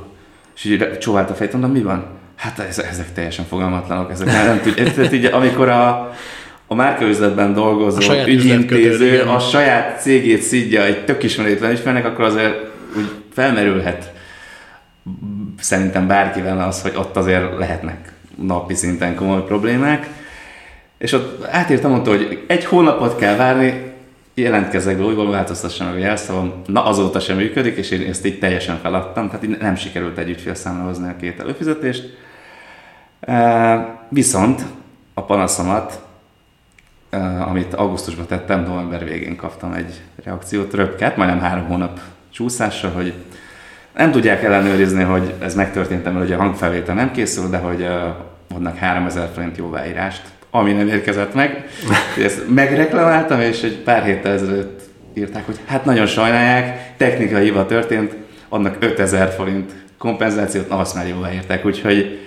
és 0.55 0.65
így 0.65 0.99
csóvált 0.99 1.31
a 1.31 1.35
fejét, 1.35 1.53
mondom, 1.53 1.71
mi 1.71 1.83
van? 1.83 2.05
Hát 2.37 2.59
ezek, 2.59 3.13
teljesen 3.13 3.45
fogalmatlanok, 3.45 4.11
ezek 4.11 4.27
nem, 4.27 4.47
nem 4.47 4.61
tudja. 4.61 4.93
Tehát 4.93 5.13
így, 5.13 5.25
amikor 5.25 5.69
a, 5.69 6.13
a 6.67 6.75
márkaüzletben 6.75 7.55
dolgozó 7.55 8.13
ügyintéző 8.27 9.21
a 9.21 9.39
saját 9.39 10.01
cégét 10.01 10.43
szidja 10.43 10.85
egy 10.85 11.05
tök 11.05 11.23
ismeretlen 11.23 11.71
ügyfélnek, 11.71 12.07
akkor 12.07 12.25
azért 12.25 12.55
úgy 12.97 13.11
felmerülhet 13.33 14.13
szerintem 15.61 16.07
bárkivel 16.07 16.61
az, 16.61 16.83
hogy 16.83 16.93
ott 16.97 17.17
azért 17.17 17.59
lehetnek 17.59 18.13
napi 18.37 18.75
szinten 18.75 19.15
komoly 19.15 19.45
problémák. 19.45 20.07
És 20.99 21.13
ott 21.13 21.45
átírtam, 21.45 21.91
mondta, 21.91 22.11
hogy 22.11 22.45
egy 22.47 22.65
hónapot 22.65 23.17
kell 23.17 23.37
várni, 23.37 23.92
jelentkezzek 24.35 24.97
be 24.97 25.05
újból, 25.05 25.31
változtassa 25.31 25.85
meg 25.85 25.95
a 25.95 25.99
jelszavam. 25.99 26.63
Na 26.67 26.85
azóta 26.85 27.21
sem 27.21 27.37
működik, 27.37 27.77
és 27.77 27.91
én 27.91 28.09
ezt 28.09 28.27
így 28.27 28.39
teljesen 28.39 28.79
feladtam, 28.79 29.27
tehát 29.27 29.45
így 29.45 29.59
nem 29.59 29.75
sikerült 29.75 30.19
egy 30.19 30.29
ügyfélszámra 30.29 30.85
hozni 30.85 31.09
a 31.09 31.17
két 31.17 31.41
előfizetést. 31.41 32.17
Viszont 34.09 34.63
a 35.15 35.23
panaszomat, 35.25 36.03
amit 37.47 37.75
augusztusban 37.75 38.27
tettem, 38.27 38.63
november 38.63 39.05
végén 39.05 39.37
kaptam 39.37 39.73
egy 39.73 40.01
reakciót, 40.25 40.75
röpket, 40.75 41.17
majdnem 41.17 41.41
három 41.41 41.65
hónap 41.65 42.01
csúszásra, 42.31 42.89
hogy 42.89 43.15
nem 43.97 44.11
tudják 44.11 44.43
ellenőrizni, 44.43 45.03
hogy 45.03 45.35
ez 45.39 45.55
megtörtént, 45.55 46.05
mert 46.05 46.25
ugye 46.25 46.35
a 46.35 46.41
hangfelvétel 46.41 46.95
nem 46.95 47.13
készül, 47.13 47.49
de 47.49 47.57
hogy 47.57 47.89
adnak 48.55 48.77
3000 48.77 49.29
forint 49.35 49.57
jóváírást, 49.57 50.23
ami 50.55 50.73
nem 50.73 50.89
érkezett 50.89 51.35
meg. 51.35 51.65
Ezt 52.19 52.49
megreklamáltam, 52.49 53.41
és 53.41 53.63
egy 53.63 53.77
pár 53.77 54.05
héttel 54.05 54.33
ezelőtt 54.33 54.81
írták, 55.15 55.47
hogy 55.47 55.59
hát 55.67 55.85
nagyon 55.85 56.07
sajnálják, 56.07 56.97
technikai 56.97 57.45
hiba 57.45 57.67
történt, 57.67 58.17
annak 58.49 58.77
5000 58.81 59.31
forint 59.31 59.73
kompenzációt, 59.99 60.69
na 60.69 60.79
azt 60.79 60.95
már 60.95 61.09
jóváírták, 61.09 61.67
úgyhogy 61.67 62.19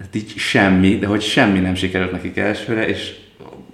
hát 0.00 0.14
így 0.14 0.32
semmi, 0.36 0.98
de 0.98 1.06
hogy 1.06 1.22
semmi 1.22 1.58
nem 1.58 1.74
sikerült 1.74 2.12
nekik 2.12 2.36
elsőre, 2.36 2.86
és 2.86 3.14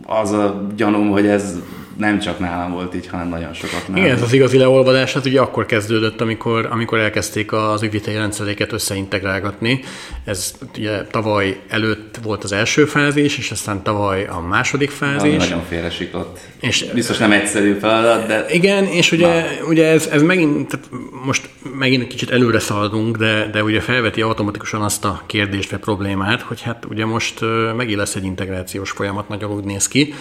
az 0.07 0.33
a 0.33 0.67
gyanúm, 0.77 1.11
hogy 1.11 1.27
ez 1.27 1.59
nem 1.99 2.19
csak 2.19 2.39
nálam 2.39 2.73
volt 2.73 2.95
így, 2.95 3.07
hanem 3.07 3.29
nagyon 3.29 3.55
sokat 3.55 3.89
nálam. 3.89 4.05
Igen, 4.05 4.17
ez 4.17 4.23
az 4.23 4.33
igazi 4.33 4.59
leolvadás, 4.59 5.13
hát 5.13 5.27
ugye 5.27 5.41
akkor 5.41 5.67
kezdődött, 5.67 6.21
amikor, 6.21 6.69
amikor 6.71 6.99
elkezdték 6.99 7.53
az 7.53 7.83
ügyviteli 7.83 8.17
rendszeréket 8.17 8.73
összeintegrálgatni. 8.73 9.81
Ez 10.25 10.55
ugye 10.77 11.03
tavaly 11.03 11.61
előtt 11.69 12.19
volt 12.23 12.45
az 12.45 12.53
első 12.53 12.85
fázis, 12.85 13.39
és 13.39 13.51
aztán 13.51 13.83
tavaly 13.83 14.27
a 14.27 14.41
második 14.41 14.91
fázis. 14.91 15.21
Nagyon, 15.21 15.37
nagyon 15.37 15.65
félresikott. 15.69 16.39
És, 16.61 16.85
Biztos 16.95 17.19
nem 17.19 17.33
egyszerű 17.33 17.73
feladat, 17.73 18.27
de... 18.27 18.47
Igen, 18.51 18.85
és 18.85 19.13
ugye, 19.13 19.45
ugye 19.69 19.87
ez, 19.87 20.07
ez 20.07 20.23
megint, 20.23 20.69
tehát 20.69 20.87
most 21.25 21.49
megint 21.79 22.03
egy 22.03 22.09
kicsit 22.09 22.31
előre 22.31 22.59
szaladunk, 22.59 23.17
de, 23.17 23.49
de 23.53 23.63
ugye 23.63 23.81
felveti 23.81 24.23
automatikusan 24.23 24.83
azt 24.83 25.05
a 25.05 25.23
kérdést 25.27 25.71
vagy 25.71 25.81
problémát, 25.81 26.43
hogy 26.43 26.63
hát 26.63 26.85
ugye 26.89 27.07
most 27.07 27.41
megint 27.77 27.99
lesz 27.99 28.15
egy 28.15 28.25
integrációs 28.25 28.91
folyamat, 28.91 29.29
nagyon 29.29 29.51
úgy 29.51 29.65
néz 29.65 29.89
ki, 29.89 30.15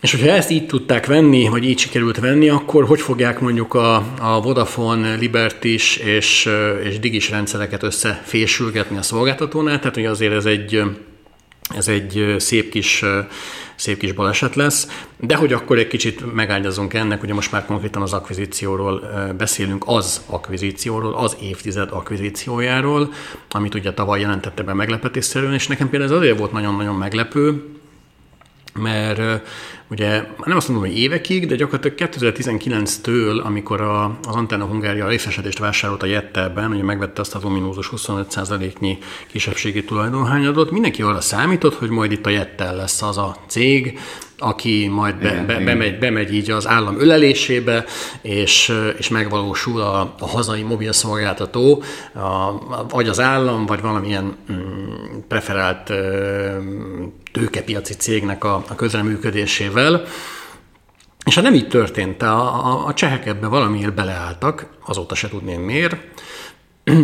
és 0.00 0.10
hogyha 0.10 0.30
ezt 0.30 0.50
így 0.50 0.66
tudták 0.66 1.06
venni, 1.06 1.48
vagy 1.48 1.64
így 1.64 1.78
sikerült 1.78 2.18
venni, 2.18 2.48
akkor 2.48 2.84
hogy 2.84 3.00
fogják 3.00 3.40
mondjuk 3.40 3.74
a, 3.74 3.94
a 4.20 4.40
Vodafone, 4.42 5.14
Libertis 5.14 5.96
és, 5.96 6.48
és 6.82 6.98
Digis 6.98 7.30
rendszereket 7.30 7.82
összefésülgetni 7.82 8.96
a 8.96 9.02
szolgáltatónál? 9.02 9.78
Tehát 9.78 9.94
hogy 9.94 10.06
azért 10.06 10.32
ez 10.32 10.44
egy, 10.44 10.82
ez 11.76 11.88
egy 11.88 12.34
szép 12.38 12.70
kis, 12.70 13.04
szép 13.76 13.98
kis 13.98 14.12
baleset 14.12 14.54
lesz, 14.54 15.04
de 15.16 15.36
hogy 15.36 15.52
akkor 15.52 15.78
egy 15.78 15.86
kicsit 15.86 16.34
megágyazunk 16.34 16.94
ennek, 16.94 17.22
ugye 17.22 17.34
most 17.34 17.52
már 17.52 17.64
konkrétan 17.64 18.02
az 18.02 18.12
akvizícióról 18.12 19.02
beszélünk, 19.38 19.84
az 19.86 20.22
akvizícióról, 20.26 21.14
az 21.14 21.36
évtized 21.42 21.88
akvizíciójáról, 21.92 23.12
amit 23.50 23.74
ugye 23.74 23.92
tavaly 23.92 24.20
jelentette 24.20 24.62
be 24.62 24.74
meglepetésszerűen, 24.74 25.54
és 25.54 25.66
nekem 25.66 25.88
például 25.88 26.12
ez 26.12 26.16
azért 26.16 26.38
volt 26.38 26.52
nagyon-nagyon 26.52 26.94
meglepő, 26.94 27.64
mert 28.78 29.42
ugye 29.90 30.24
nem 30.44 30.56
azt 30.56 30.68
mondom, 30.68 30.88
hogy 30.88 30.98
évekig, 30.98 31.46
de 31.46 31.54
gyakorlatilag 31.54 32.12
2019-től, 32.12 33.42
amikor 33.42 33.80
a, 33.80 34.04
az 34.04 34.34
Antenna 34.34 34.64
Hungária 34.64 35.08
részesedést 35.08 35.58
vásárolt 35.58 36.02
a 36.02 36.06
Jettelben, 36.06 36.70
ugye 36.70 36.82
megvette 36.82 37.20
azt 37.20 37.34
az 37.34 37.44
ominózus 37.44 37.92
25%-nyi 37.96 38.98
kisebbségi 39.26 39.84
tulajdonhányadot, 39.84 40.70
mindenki 40.70 41.02
arra 41.02 41.20
számított, 41.20 41.74
hogy 41.74 41.90
majd 41.90 42.12
itt 42.12 42.26
a 42.26 42.30
Jettel 42.30 42.76
lesz 42.76 43.02
az 43.02 43.18
a 43.18 43.36
cég, 43.46 43.98
aki 44.38 44.88
majd 44.88 45.14
be, 45.14 45.30
igen, 45.30 45.46
be, 45.46 45.52
igen. 45.52 45.64
Bemegy, 45.64 45.98
bemegy 45.98 46.34
így 46.34 46.50
az 46.50 46.66
állam 46.66 47.00
ölelésébe, 47.00 47.84
és, 48.22 48.72
és 48.98 49.08
megvalósul 49.08 49.80
a, 49.80 50.14
a 50.18 50.28
hazai 50.28 50.62
mobil 50.62 50.92
szolgáltató, 50.92 51.82
a, 52.14 52.86
vagy 52.88 53.08
az 53.08 53.20
állam, 53.20 53.66
vagy 53.66 53.80
valamilyen 53.80 54.36
mm, 54.52 55.18
preferált 55.28 55.92
tőkepiaci 57.32 57.94
cégnek 57.94 58.44
a, 58.44 58.64
a 58.68 58.74
közreműködésével. 58.74 59.77
És 61.24 61.34
ha 61.34 61.40
nem 61.40 61.54
így 61.54 61.68
történt, 61.68 62.22
a, 62.22 62.66
a, 62.66 62.86
a 62.86 62.94
csehek 62.94 63.26
ebbe 63.26 63.46
valamiért 63.46 63.94
beleálltak, 63.94 64.66
azóta 64.84 65.14
se 65.14 65.28
tudném 65.28 65.60
miért, 65.60 65.96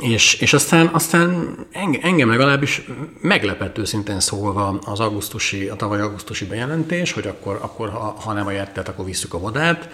és, 0.00 0.34
és 0.34 0.52
aztán, 0.52 0.86
aztán 0.86 1.56
engem 2.02 2.28
legalábbis 2.28 2.82
meglepett 3.20 3.78
őszintén 3.78 4.20
szólva 4.20 4.78
az 4.84 5.00
augusztusi, 5.00 5.68
a 5.68 5.74
tavaly 5.74 6.00
augusztusi 6.00 6.44
bejelentés, 6.44 7.12
hogy 7.12 7.26
akkor, 7.26 7.58
akkor 7.62 7.88
ha, 7.88 8.16
ha 8.24 8.32
nem 8.32 8.46
a 8.46 8.50
jettet, 8.50 8.88
akkor 8.88 9.04
visszük 9.04 9.34
a 9.34 9.38
vodát. 9.38 9.88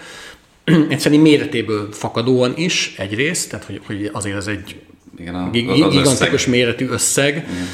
Egyszerűen 0.89 1.21
méretéből 1.21 1.91
fakadóan 1.91 2.53
is 2.55 2.93
egyrészt, 2.97 3.49
tehát 3.49 3.65
hogy, 3.65 3.81
hogy 3.85 4.09
azért 4.13 4.35
ez 4.35 4.47
egy 4.47 4.81
Igen, 5.17 5.35
a, 5.35 5.49
gigantikus 5.49 6.45
méretű 6.45 6.87
összeg. 6.87 7.35
Igen 7.35 7.67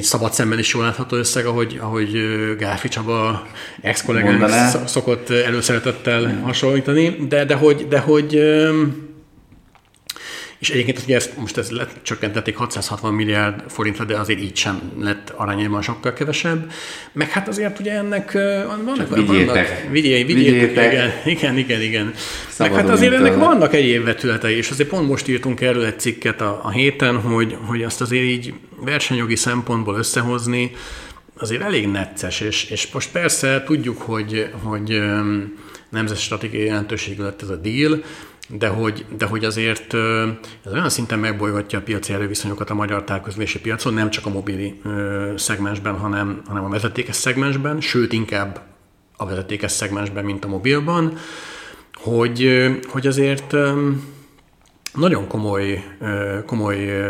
szabad 0.00 0.32
szemmel 0.32 0.58
is 0.58 0.74
jól 0.74 0.82
látható 0.82 1.16
összeg, 1.16 1.46
ahogy, 1.46 1.78
ahogy 1.80 2.10
Gárfi 2.58 2.88
Csaba 2.88 3.46
ex 3.80 4.04
szokott 4.86 5.30
előszeretettel 5.30 6.40
hasonlítani, 6.42 7.16
de, 7.28 7.44
de 7.44 7.54
hogy, 7.54 7.88
de 7.88 7.98
hogy 7.98 8.40
és 10.66 10.72
egyébként 10.72 11.02
ugye 11.04 11.14
ezt, 11.16 11.36
most 11.36 11.56
ezt 11.56 11.72
csökkentették 12.02 12.56
660 12.56 13.14
milliárd 13.14 13.62
forintra, 13.68 14.04
de 14.04 14.18
azért 14.18 14.40
így 14.40 14.56
sem 14.56 14.92
lett 14.98 15.32
arányában 15.36 15.82
sokkal 15.82 16.12
kevesebb. 16.12 16.70
Meg 17.12 17.30
hát 17.30 17.48
azért 17.48 17.78
ugye 17.78 17.92
ennek 17.92 18.32
vannak... 18.32 19.14
vigyétek. 19.14 19.68
Vannak, 19.68 19.90
vigyétek. 19.90 21.12
Igen, 21.24 21.56
igen, 21.56 21.56
igen. 21.56 21.80
igen. 21.80 22.14
Meg 22.58 22.74
hát 22.74 22.88
azért 22.88 23.12
ennek 23.12 23.32
tőle. 23.32 23.44
vannak 23.44 23.74
egyéb 23.74 24.04
vetületei, 24.04 24.56
és 24.56 24.70
azért 24.70 24.88
pont 24.88 25.08
most 25.08 25.28
írtunk 25.28 25.60
erről 25.60 25.84
egy 25.84 26.00
cikket 26.00 26.40
a, 26.40 26.60
a 26.62 26.70
héten, 26.70 27.20
hogy, 27.20 27.56
hogy 27.66 27.82
azt 27.82 28.00
azért 28.00 28.24
így 28.24 28.54
versenyjogi 28.80 29.36
szempontból 29.36 29.96
összehozni, 29.96 30.70
azért 31.38 31.62
elég 31.62 31.88
necces, 31.88 32.40
és, 32.40 32.70
és 32.70 32.92
most 32.92 33.10
persze 33.10 33.62
tudjuk, 33.66 34.00
hogy, 34.00 34.48
hogy 34.62 35.02
nemzeti 35.88 36.20
stratégiai 36.20 36.64
jelentőségű 36.64 37.22
lett 37.22 37.42
ez 37.42 37.48
a 37.48 37.56
deal, 37.56 38.02
de 38.48 38.68
hogy, 38.68 39.06
de 39.18 39.26
hogy 39.26 39.44
azért 39.44 39.94
ez 40.64 40.72
olyan 40.72 40.88
szinten 40.88 41.18
megbolygatja 41.18 41.78
a 41.78 41.82
piaci 41.82 42.12
erőviszonyokat 42.12 42.70
a 42.70 42.74
magyar 42.74 43.04
távközlési 43.04 43.60
piacon, 43.60 43.94
nem 43.94 44.10
csak 44.10 44.26
a 44.26 44.30
mobil 44.30 44.72
szegmensben, 45.36 45.98
hanem, 45.98 46.42
hanem 46.46 46.64
a 46.64 46.68
vezetékes 46.68 47.16
szegmensben, 47.16 47.80
sőt 47.80 48.12
inkább 48.12 48.60
a 49.16 49.26
vezetékes 49.26 49.72
szegmensben, 49.72 50.24
mint 50.24 50.44
a 50.44 50.48
mobilban, 50.48 51.18
hogy, 51.94 52.66
hogy 52.88 53.06
azért 53.06 53.54
nagyon 54.94 55.26
komoly, 55.28 55.84
komoly 56.46 57.06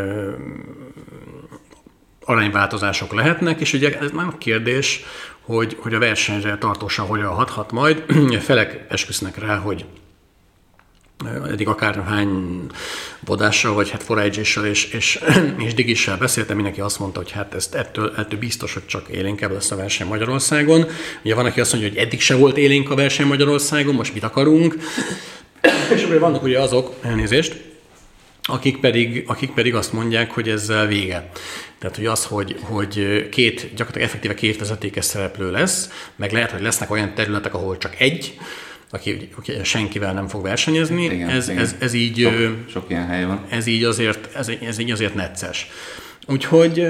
arányváltozások 2.24 3.14
lehetnek, 3.14 3.60
és 3.60 3.72
ugye 3.72 3.98
ez 3.98 4.10
nem 4.10 4.34
kérdés, 4.38 5.04
hogy, 5.40 5.76
hogy 5.80 5.94
a 5.94 5.98
versenyre 5.98 6.58
tartósan 6.58 7.06
hogyan 7.06 7.34
hathat 7.34 7.72
majd. 7.72 8.04
Felek 8.40 8.86
esküsznek 8.88 9.38
rá, 9.38 9.56
hogy 9.56 9.84
eddig 11.24 11.68
akárhány 11.68 12.60
bodással, 13.20 13.74
vagy 13.74 13.90
hát 13.90 14.02
forage 14.02 14.40
és, 14.40 14.84
és, 14.92 15.18
és 15.66 15.74
digissel 15.74 16.16
beszéltem, 16.16 16.54
mindenki 16.54 16.80
azt 16.80 16.98
mondta, 16.98 17.18
hogy 17.18 17.30
hát 17.30 17.54
ezt 17.54 17.74
ettől, 17.74 18.12
ettől 18.16 18.38
biztos, 18.38 18.72
hogy 18.72 18.86
csak 18.86 19.08
élénkebb 19.08 19.52
lesz 19.52 19.70
a 19.70 19.76
verseny 19.76 20.06
Magyarországon. 20.06 20.86
Ugye 21.22 21.34
van, 21.34 21.46
aki 21.46 21.60
azt 21.60 21.72
mondja, 21.72 21.90
hogy 21.90 21.98
eddig 21.98 22.20
se 22.20 22.36
volt 22.36 22.56
élénk 22.56 22.90
a 22.90 22.94
verseny 22.94 23.26
Magyarországon, 23.26 23.94
most 23.94 24.14
mit 24.14 24.22
akarunk. 24.22 24.76
és 25.94 26.02
akkor 26.02 26.18
vannak 26.18 26.42
ugye 26.42 26.60
azok, 26.60 26.94
elnézést, 27.02 27.62
akik 28.42 28.80
pedig, 28.80 29.24
akik 29.26 29.50
pedig 29.50 29.74
azt 29.74 29.92
mondják, 29.92 30.30
hogy 30.30 30.48
ezzel 30.48 30.86
vége. 30.86 31.30
Tehát, 31.78 31.96
hogy 31.96 32.06
az, 32.06 32.24
hogy, 32.24 32.56
hogy 32.60 33.28
két, 33.28 33.60
gyakorlatilag 33.60 34.08
effektíve 34.08 34.34
két 34.34 34.58
vezetékes 34.58 35.04
szereplő 35.04 35.50
lesz, 35.50 35.88
meg 36.16 36.32
lehet, 36.32 36.50
hogy 36.50 36.62
lesznek 36.62 36.90
olyan 36.90 37.14
területek, 37.14 37.54
ahol 37.54 37.78
csak 37.78 38.00
egy, 38.00 38.38
aki, 38.90 39.28
aki 39.36 39.52
senkivel 39.62 40.12
nem 40.12 40.28
fog 40.28 40.42
versenyezni, 40.42 41.04
igen, 41.04 41.28
ez, 41.28 41.48
igen. 41.48 41.62
Ez, 41.62 41.74
ez, 41.78 41.92
így... 41.92 42.18
Sok, 42.18 42.70
sok 42.70 42.84
ilyen 42.88 43.06
hely 43.06 43.24
van. 43.24 43.44
Ez 43.48 43.66
így 43.66 43.84
azért, 43.84 44.34
ez, 44.34 44.50
ez 44.62 44.78
így 44.78 44.90
azért 44.90 45.14
necces. 45.14 45.70
Úgyhogy, 46.28 46.86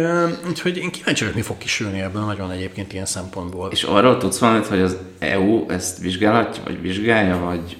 úgyhogy 0.48 0.76
én 0.76 0.90
kíváncsi 0.90 1.20
vagyok, 1.20 1.36
mi 1.36 1.42
fog 1.42 1.58
kisülni 1.58 2.00
ebből 2.00 2.22
nagyon 2.22 2.50
egyébként 2.50 2.92
ilyen 2.92 3.06
szempontból. 3.06 3.70
És 3.70 3.82
arról 3.82 4.16
tudsz 4.16 4.38
valamit, 4.38 4.66
hogy 4.66 4.80
az 4.80 4.96
EU 5.18 5.70
ezt 5.70 5.98
vizsgálhatja, 5.98 6.62
vagy 6.64 6.80
vizsgálja, 6.80 7.38
vagy 7.38 7.76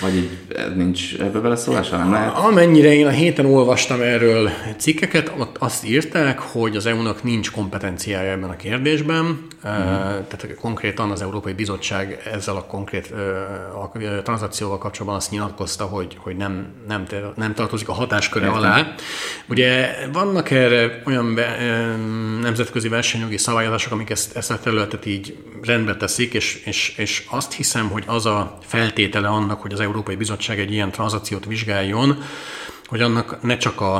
vagy 0.00 0.16
így 0.16 0.30
nincs 0.74 1.18
ebbe 1.18 1.38
beleszólása, 1.38 1.96
nem 1.96 2.12
lehet? 2.12 2.36
Amennyire 2.36 2.92
én 2.92 3.06
a 3.06 3.10
héten 3.10 3.46
olvastam 3.46 4.00
erről 4.00 4.50
cikkeket, 4.76 5.32
ott 5.38 5.56
azt 5.58 5.86
írták, 5.86 6.38
hogy 6.38 6.76
az 6.76 6.86
EU-nak 6.86 7.22
nincs 7.22 7.50
kompetenciája 7.50 8.30
ebben 8.30 8.50
a 8.50 8.56
kérdésben, 8.56 9.46
uh-huh. 9.64 9.86
tehát 10.28 10.54
konkrétan 10.60 11.10
az 11.10 11.22
Európai 11.22 11.52
Bizottság 11.52 12.22
ezzel 12.32 12.56
a 12.56 12.64
konkrét 12.64 13.12
a 13.74 14.22
tranzakcióval 14.22 14.78
kapcsolatban 14.78 15.18
azt 15.18 15.30
nyilatkozta, 15.30 15.84
hogy, 15.84 16.16
hogy 16.18 16.36
nem, 16.36 16.66
nem, 16.88 17.04
nem 17.36 17.54
tartozik 17.54 17.88
a 17.88 17.92
hatásköre 17.92 18.44
Értem. 18.44 18.58
alá. 18.58 18.94
Ugye 19.48 19.94
vannak 20.12 20.50
erre 20.50 21.02
olyan 21.06 21.34
be, 21.34 21.56
nemzetközi 22.40 22.88
versenyjogi 22.88 23.36
szabályozások, 23.36 23.92
amik 23.92 24.10
ezt, 24.10 24.36
ezt 24.36 24.50
a 24.50 24.58
területet 24.58 25.06
így 25.06 25.36
rendbe 25.62 25.96
teszik, 25.96 26.34
és, 26.34 26.62
és, 26.64 26.94
és 26.96 27.26
azt 27.30 27.52
hiszem, 27.52 27.88
hogy 27.88 28.02
az 28.06 28.26
a 28.26 28.58
feltétele 28.66 29.28
annak, 29.28 29.60
hogy 29.60 29.72
az 29.72 29.77
Európai 29.80 30.16
Bizottság 30.16 30.60
egy 30.60 30.72
ilyen 30.72 30.90
tranzakciót 30.90 31.44
vizsgáljon, 31.44 32.22
hogy 32.86 33.00
annak 33.00 33.42
ne 33.42 33.56
csak 33.56 33.80
a, 33.80 33.94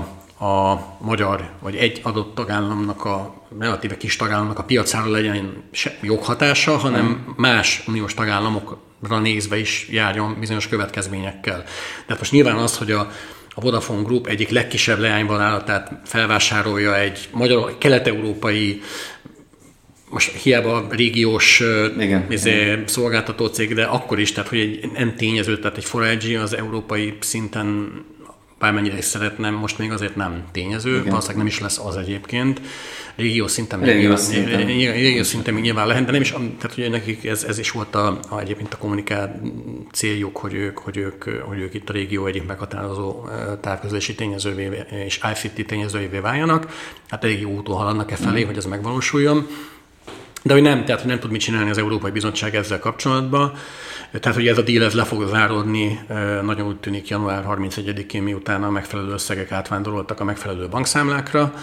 a 0.44 0.84
magyar, 1.00 1.50
vagy 1.60 1.76
egy 1.76 2.00
adott 2.02 2.34
tagállamnak, 2.34 3.04
a 3.04 3.34
relatíve 3.58 3.96
kis 3.96 4.16
tagállamnak 4.16 4.58
a 4.58 4.64
piacára 4.64 5.10
legyen 5.10 5.62
joghatása, 6.02 6.76
hanem 6.76 7.34
más 7.36 7.84
uniós 7.86 8.14
tagállamokra 8.14 9.18
nézve 9.20 9.58
is 9.58 9.88
járjon 9.90 10.36
bizonyos 10.40 10.68
következményekkel. 10.68 11.64
Tehát 12.06 12.18
most 12.18 12.32
nyilván 12.32 12.56
az, 12.56 12.78
hogy 12.78 12.90
a, 12.90 13.10
a 13.54 13.60
Vodafone 13.60 14.02
Group 14.02 14.26
egyik 14.26 14.48
legkisebb 14.48 14.98
leányvállalatát 14.98 15.92
felvásárolja 16.04 16.98
egy 16.98 17.28
magyar, 17.32 17.78
kelet-európai 17.78 18.82
most 20.10 20.32
hiába 20.32 20.86
régiós 20.90 21.62
igen, 21.98 22.26
izé, 22.28 22.60
igen. 22.60 22.82
szolgáltató 22.86 23.46
cég, 23.46 23.74
de 23.74 23.84
akkor 23.84 24.18
is, 24.18 24.32
tehát 24.32 24.48
hogy 24.48 24.58
egy 24.58 24.90
nem 24.92 25.16
tényező, 25.16 25.58
tehát 25.58 25.76
egy 25.76 25.84
Forage 25.84 26.40
az 26.40 26.56
európai 26.56 27.16
szinten 27.20 27.90
bármennyire 28.58 28.96
is 28.96 29.04
szeretném, 29.04 29.54
most 29.54 29.78
még 29.78 29.92
azért 29.92 30.16
nem 30.16 30.44
tényező, 30.52 30.90
Igen. 30.90 31.04
valószínűleg 31.04 31.36
nem 31.36 31.46
is 31.46 31.60
lesz 31.60 31.78
az 31.78 31.96
egyébként. 31.96 32.60
Régió 33.16 33.46
szinten, 33.46 33.80
régió 33.80 33.98
nyilván, 33.98 34.16
szinten. 34.16 34.66
Régió 34.66 35.22
szinten 35.22 35.54
még 35.54 35.62
nyilván 35.62 35.86
lehet, 35.86 36.04
de 36.04 36.12
nem 36.12 36.20
is, 36.20 36.30
tehát 36.30 36.74
hogy 36.74 36.90
nekik 36.90 37.24
ez, 37.24 37.44
ez 37.44 37.58
is 37.58 37.70
volt 37.70 37.94
a, 37.94 38.18
a, 38.28 38.40
egyébként 38.40 38.74
a 38.74 38.76
kommunikál 38.76 39.40
céljuk, 39.92 40.36
hogy 40.36 40.54
ők, 40.54 40.78
hogy, 40.78 40.96
ők, 40.96 41.24
hogy 41.24 41.58
ők 41.58 41.74
itt 41.74 41.88
a 41.88 41.92
régió 41.92 42.26
egyik 42.26 42.46
meghatározó 42.46 43.28
távközlési 43.60 44.14
tényezővé 44.14 44.70
és 45.06 45.20
ICT 45.32 45.66
tényezővé 45.66 46.18
váljanak. 46.18 46.72
Hát 47.08 47.24
elég 47.24 47.40
jó 47.40 47.50
úton 47.50 47.76
haladnak 47.76 48.10
e 48.10 48.16
felé, 48.16 48.42
mm. 48.42 48.46
hogy 48.46 48.56
ez 48.56 48.64
megvalósuljon. 48.64 49.46
De 50.48 50.54
hogy 50.54 50.62
nem, 50.62 50.84
tehát 50.84 51.00
hogy 51.00 51.10
nem 51.10 51.20
tud 51.20 51.30
mit 51.30 51.40
csinálni 51.40 51.70
az 51.70 51.78
Európai 51.78 52.10
Bizottság 52.10 52.54
ezzel 52.54 52.78
kapcsolatban. 52.78 53.52
Tehát, 54.20 54.36
hogy 54.36 54.46
ez 54.46 54.58
a 54.58 54.62
díl 54.62 54.84
ez 54.84 54.94
le 54.94 55.04
fog 55.04 55.28
záródni, 55.28 56.00
nagyon 56.42 56.66
úgy 56.66 56.76
tűnik 56.76 57.08
január 57.08 57.44
31-én, 57.48 58.22
miután 58.22 58.62
a 58.62 58.70
megfelelő 58.70 59.12
összegek 59.12 59.52
átvándoroltak 59.52 60.20
a 60.20 60.24
megfelelő 60.24 60.68
bankszámlákra, 60.68 61.54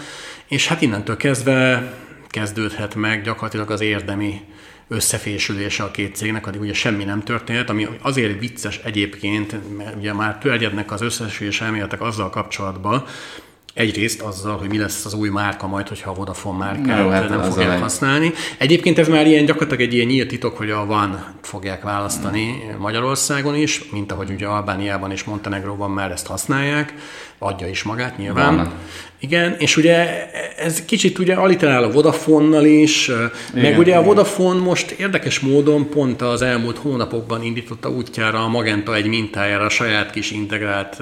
és 0.48 0.68
hát 0.68 0.82
innentől 0.82 1.16
kezdve 1.16 1.92
kezdődhet 2.28 2.94
meg 2.94 3.22
gyakorlatilag 3.22 3.70
az 3.70 3.80
érdemi 3.80 4.40
összefésülése 4.88 5.82
a 5.82 5.90
két 5.90 6.16
cégnek, 6.16 6.46
addig 6.46 6.60
ugye 6.60 6.74
semmi 6.74 7.04
nem 7.04 7.22
történt, 7.22 7.70
ami 7.70 7.86
azért 8.02 8.40
vicces 8.40 8.80
egyébként, 8.84 9.76
mert 9.76 9.96
ugye 9.96 10.12
már 10.12 10.38
törjednek 10.38 10.92
az 10.92 11.00
összesülés 11.00 11.60
elméletek 11.60 12.00
azzal 12.00 12.30
kapcsolatban, 12.30 13.04
Egyrészt 13.76 14.20
azzal, 14.20 14.56
hogy 14.56 14.68
mi 14.68 14.78
lesz 14.78 15.04
az 15.04 15.14
új 15.14 15.28
márka 15.28 15.66
majd, 15.66 15.88
hogyha 15.88 16.10
a 16.10 16.14
Vodafone 16.14 16.58
márkát 16.58 16.98
Jó, 16.98 17.08
hát 17.08 17.28
nem 17.28 17.42
fogják 17.42 17.80
használni. 17.80 18.32
Egyébként 18.58 18.98
ez 18.98 19.08
már 19.08 19.26
ilyen 19.26 19.44
gyakorlatilag 19.44 19.82
egy 19.82 19.94
ilyen 19.94 20.06
nyílt 20.06 20.28
titok, 20.28 20.56
hogy 20.56 20.70
a 20.70 20.86
van 20.86 21.24
fogják 21.42 21.82
választani 21.82 22.44
hmm. 22.44 22.80
Magyarországon 22.80 23.54
is, 23.54 23.90
mint 23.90 24.12
ahogy 24.12 24.30
ugye 24.30 24.46
Albániában 24.46 25.10
és 25.10 25.24
Montenegróban 25.24 25.90
már 25.90 26.10
ezt 26.10 26.26
használják, 26.26 26.94
adja 27.38 27.68
is 27.68 27.82
magát 27.82 28.18
nyilván. 28.18 28.56
Van. 28.56 28.72
Igen, 29.20 29.56
és 29.58 29.76
ugye 29.76 30.28
ez 30.56 30.84
kicsit 30.84 31.18
ugye 31.18 31.34
aliterál 31.34 31.82
a 31.82 31.90
Vodafonnal 31.90 32.64
is, 32.64 33.08
igen, 33.08 33.30
meg 33.52 33.78
ugye 33.78 33.90
igen. 33.90 34.02
a 34.02 34.04
Vodafone 34.04 34.60
most 34.60 34.90
érdekes 34.90 35.40
módon 35.40 35.88
pont 35.88 36.22
az 36.22 36.42
elmúlt 36.42 36.78
hónapokban 36.78 37.42
indította 37.42 37.90
útjára 37.90 38.44
a 38.44 38.48
Magenta 38.48 38.94
egy 38.94 39.06
mintájára 39.06 39.64
a 39.64 39.68
saját 39.70 40.10
kis 40.10 40.30
integrált 40.30 40.96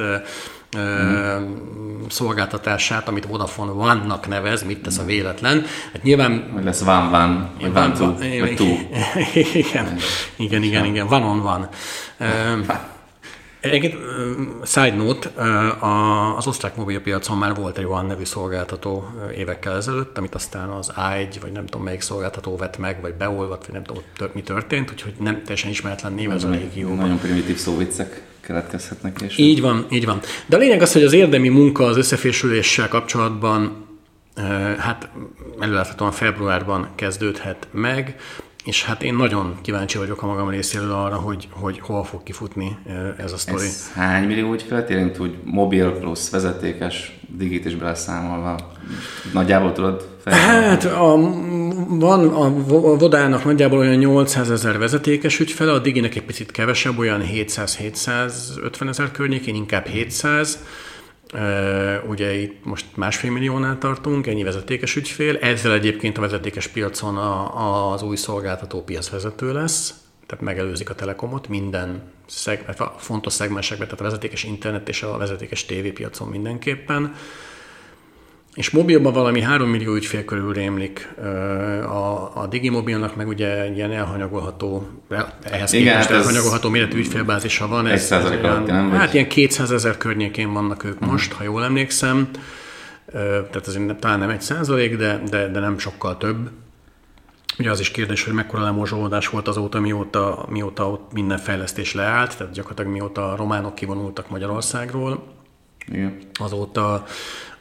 mm. 0.78 2.02
szolgáltatását, 2.08 3.08
amit 3.08 3.26
Vodafone 3.26 3.70
One-nak 3.70 4.28
nevez, 4.28 4.64
mit 4.64 4.82
tesz 4.82 4.98
a 4.98 5.04
véletlen. 5.04 5.64
Hát 5.92 6.02
nyilván... 6.02 6.50
Vagy 6.54 6.64
lesz 6.64 6.82
Van 6.82 7.10
Van, 7.10 7.50
vagy 7.60 7.72
Van 7.72 7.92
Two, 7.92 8.14
vagy 8.40 8.54
Two. 8.54 8.76
Igen, 9.54 9.96
igen, 10.36 10.62
igen, 10.62 10.84
igen, 10.84 11.06
Van 11.06 11.22
on 11.22 11.42
Van. 11.42 11.68
Egyébként, 13.60 13.96
side 14.64 14.94
note, 14.94 15.30
az 16.36 16.46
osztrák 16.46 16.76
mobilpiacon 16.76 17.38
már 17.38 17.54
volt 17.54 17.78
egy 17.78 17.84
olyan 17.84 18.06
nevű 18.06 18.24
szolgáltató 18.24 19.04
évekkel 19.36 19.76
ezelőtt, 19.76 20.18
amit 20.18 20.34
aztán 20.34 20.68
az 20.68 20.92
A1, 20.96 21.36
vagy 21.40 21.52
nem 21.52 21.66
tudom 21.66 21.84
melyik 21.84 22.00
szolgáltató 22.00 22.56
vett 22.56 22.78
meg, 22.78 23.00
vagy 23.00 23.14
beolvadt, 23.14 23.66
vagy 23.66 23.74
nem 23.74 23.84
tudom 23.84 24.02
mi 24.32 24.42
történt, 24.42 24.90
úgyhogy 24.90 25.14
nem 25.18 25.34
teljesen 25.42 25.70
ismeretlen 25.70 26.12
név 26.12 26.30
ez 26.30 26.44
a 26.44 26.50
régióban. 26.50 26.96
Nagyon 26.96 27.18
primitív 27.18 27.56
szóviccek 27.56 28.22
keletkezhetnek. 28.46 29.20
És 29.20 29.38
így 29.38 29.60
van, 29.60 29.86
így 29.90 30.04
van. 30.04 30.20
De 30.46 30.56
a 30.56 30.58
lényeg 30.58 30.82
az, 30.82 30.92
hogy 30.92 31.02
az 31.02 31.12
érdemi 31.12 31.48
munka 31.48 31.84
az 31.84 31.96
összefésüléssel 31.96 32.88
kapcsolatban 32.88 33.86
hát 34.78 35.08
előláthatóan 35.60 36.12
februárban 36.12 36.88
kezdődhet 36.94 37.68
meg, 37.70 38.16
és 38.64 38.84
hát 38.84 39.02
én 39.02 39.14
nagyon 39.14 39.58
kíváncsi 39.62 39.98
vagyok 39.98 40.22
a 40.22 40.26
magam 40.26 40.48
részéről 40.48 40.92
arra, 40.92 41.16
hogy, 41.16 41.48
hogy 41.50 41.80
hol 41.80 42.04
fog 42.04 42.22
kifutni 42.22 42.78
ez 43.16 43.32
a 43.32 43.36
sztori. 43.36 43.64
Ez 43.64 43.92
hány 43.94 44.26
millió 44.26 44.52
ügyfelet 44.52 44.90
érint 44.90 45.18
úgy 45.18 45.34
mobil 45.44 45.90
plusz 45.90 46.30
vezetékes 46.30 47.18
digit 47.36 47.64
is 47.64 47.74
beleszámolva? 47.74 48.72
Nagyjából 49.32 49.72
tudod 49.72 50.08
felszámolni? 50.22 50.66
Hát 50.66 50.84
a, 50.84 51.14
van 51.88 52.28
a 52.28 52.50
Vodának 52.96 53.44
nagyjából 53.44 53.78
olyan 53.78 53.96
800 53.96 54.50
ezer 54.50 54.78
vezetékes 54.78 55.40
ügyfele, 55.40 55.72
a 55.72 55.78
Diginek 55.78 56.14
egy 56.16 56.24
picit 56.24 56.50
kevesebb, 56.50 56.98
olyan 56.98 57.22
700-750 57.32 58.88
ezer 58.88 59.10
környékén, 59.10 59.54
inkább 59.54 59.86
700 59.86 60.58
Ugye 62.08 62.32
itt 62.32 62.64
most 62.64 62.86
másfél 62.94 63.30
milliónál 63.30 63.78
tartunk, 63.78 64.26
ennyi 64.26 64.42
vezetékes 64.42 64.96
ügyfél. 64.96 65.36
Ezzel 65.36 65.72
egyébként 65.72 66.18
a 66.18 66.20
vezetékes 66.20 66.66
piacon 66.66 67.16
a, 67.16 67.92
az 67.92 68.02
új 68.02 68.16
szolgáltató 68.16 68.82
piacvezető 68.82 69.52
lesz, 69.52 69.94
tehát 70.26 70.44
megelőzik 70.44 70.90
a 70.90 70.94
Telekomot 70.94 71.48
minden 71.48 72.02
szeg, 72.26 72.74
a 72.78 72.84
fontos 72.84 73.32
szegmensekben, 73.32 73.86
tehát 73.86 74.00
a 74.00 74.04
vezetékes 74.04 74.44
internet 74.44 74.88
és 74.88 75.02
a 75.02 75.16
vezetékes 75.16 75.64
tévépiacon 75.64 76.28
mindenképpen. 76.28 77.14
És 78.54 78.70
mobilban 78.70 79.12
valami 79.12 79.40
3 79.40 79.68
millió 79.68 79.94
ügyfél 79.94 80.24
körül 80.24 80.52
rémlik. 80.52 81.08
A, 81.82 82.30
a 82.34 82.46
Digimobilnak 82.50 83.16
meg 83.16 83.28
ugye 83.28 83.72
ilyen 83.72 83.92
elhanyagolható, 83.92 84.88
ehhez 85.42 85.72
Igen, 85.72 85.86
képest 85.86 86.08
hát 86.08 86.18
elhanyagolható 86.18 86.68
méretű 86.68 86.98
ügyfélbázisa 86.98 87.68
van. 87.68 87.86
Ez, 87.86 88.12
ez 88.12 88.24
olyan, 88.24 88.62
nem 88.62 88.90
hát 88.90 89.06
vagy? 89.06 89.14
ilyen 89.14 89.28
200 89.28 89.70
ezer 89.70 89.96
környékén 89.96 90.52
vannak 90.52 90.84
ők 90.84 90.94
uh-huh. 90.94 91.10
most, 91.10 91.32
ha 91.32 91.44
jól 91.44 91.64
emlékszem. 91.64 92.28
Tehát 93.12 93.66
ez 93.66 93.78
talán 94.00 94.18
nem 94.18 94.30
egy 94.30 94.40
százalék, 94.40 94.96
de, 94.96 95.22
de, 95.30 95.48
de 95.48 95.60
nem 95.60 95.78
sokkal 95.78 96.16
több. 96.16 96.50
Ugye 97.58 97.70
az 97.70 97.80
is 97.80 97.90
kérdés, 97.90 98.24
hogy 98.24 98.32
mekkora 98.32 98.62
lemorzsolódás 98.62 99.28
volt 99.28 99.48
azóta, 99.48 99.80
mióta, 99.80 100.46
mióta 100.48 100.90
ott 100.90 101.12
minden 101.12 101.38
fejlesztés 101.38 101.94
leállt, 101.94 102.36
tehát 102.36 102.52
gyakorlatilag 102.52 102.92
mióta 102.92 103.32
a 103.32 103.36
románok 103.36 103.74
kivonultak 103.74 104.30
Magyarországról. 104.30 105.32
Igen. 105.86 106.18
Azóta, 106.40 107.04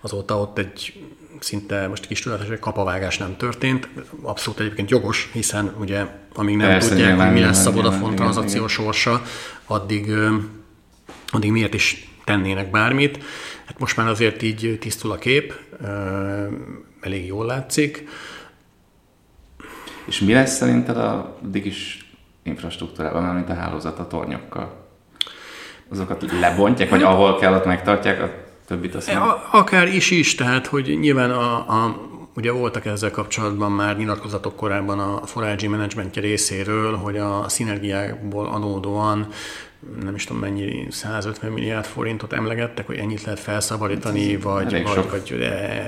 azóta 0.04 0.39
ott 0.39 0.58
egy 0.58 1.04
szinte 1.39 1.88
most 1.88 2.08
kis 2.08 2.20
tudatos, 2.20 2.47
hogy 2.47 2.60
kapavágás 2.60 3.18
nem 3.18 3.38
történt. 3.38 3.89
Abszolút 4.22 4.60
egyébként 4.60 4.89
jogos, 4.89 5.30
hiszen 5.34 5.76
ugye 5.80 6.06
amíg 6.36 6.56
nem 6.56 6.68
Persze, 6.68 6.89
tudják, 6.89 7.20
hogy 7.20 7.32
mi 7.32 7.39
lesz 7.39 7.66
a 7.66 7.72
Vodafone 7.72 8.16
tranzakció 8.16 8.68
sorsa, 8.68 9.22
addig, 9.66 10.12
addig 11.28 11.51
miért 11.51 11.74
is 11.74 12.10
tennének 12.24 12.72
bármit. 12.72 13.24
Hát 13.66 13.80
most 13.80 13.97
már 13.97 14.08
azért 14.08 14.41
így 14.41 14.78
tisztul 14.80 15.12
a 15.12 15.18
kép, 15.18 15.54
elég 17.01 17.26
jól 17.26 17.45
látszik. 17.45 18.08
És 20.06 20.20
mi 20.20 20.34
lesz 20.34 20.56
szerinted 20.56 20.97
a 20.97 21.38
digis 21.41 22.12
infrastruktúrában, 22.43 23.36
mint 23.36 23.49
a 23.49 23.54
hálózat 23.54 23.99
a 23.99 24.08
tornyokkal? 24.08 24.82
Azokat 25.89 26.32
lebontják, 26.39 26.89
vagy 26.89 27.04
ahol 27.04 27.39
kell, 27.39 27.54
ott 27.54 27.66
megtartják, 27.66 28.43
többit 28.66 28.95
azt 28.95 29.11
Akár 29.51 29.88
is 29.88 30.11
is, 30.11 30.36
tehát 30.36 30.68
hogy 30.68 30.99
nyilván 30.99 31.32
a, 31.32 31.53
a 31.53 32.11
Ugye 32.36 32.51
voltak 32.51 32.86
ezzel 32.86 33.11
kapcsolatban 33.11 33.72
már 33.72 33.97
nyilatkozatok 33.97 34.55
korábban 34.55 34.99
a 34.99 35.26
forágyi 35.26 35.68
menedzsmentje 35.68 36.22
részéről, 36.22 36.95
hogy 36.95 37.18
a 37.18 37.49
szinergiákból 37.49 38.47
adódóan 38.47 39.28
nem 40.03 40.16
is 40.16 40.24
tudom 40.24 40.41
mennyi, 40.41 40.88
150 40.89 41.51
milliárd 41.51 41.86
forintot 41.86 42.34
emlegettek, 42.34 42.86
hogy 42.86 42.97
ennyit 42.97 43.24
lehet 43.24 43.39
felszabadítani, 43.39 44.38
vagy, 44.38 44.84
vagy, 44.84 45.09
vagy 45.09 45.41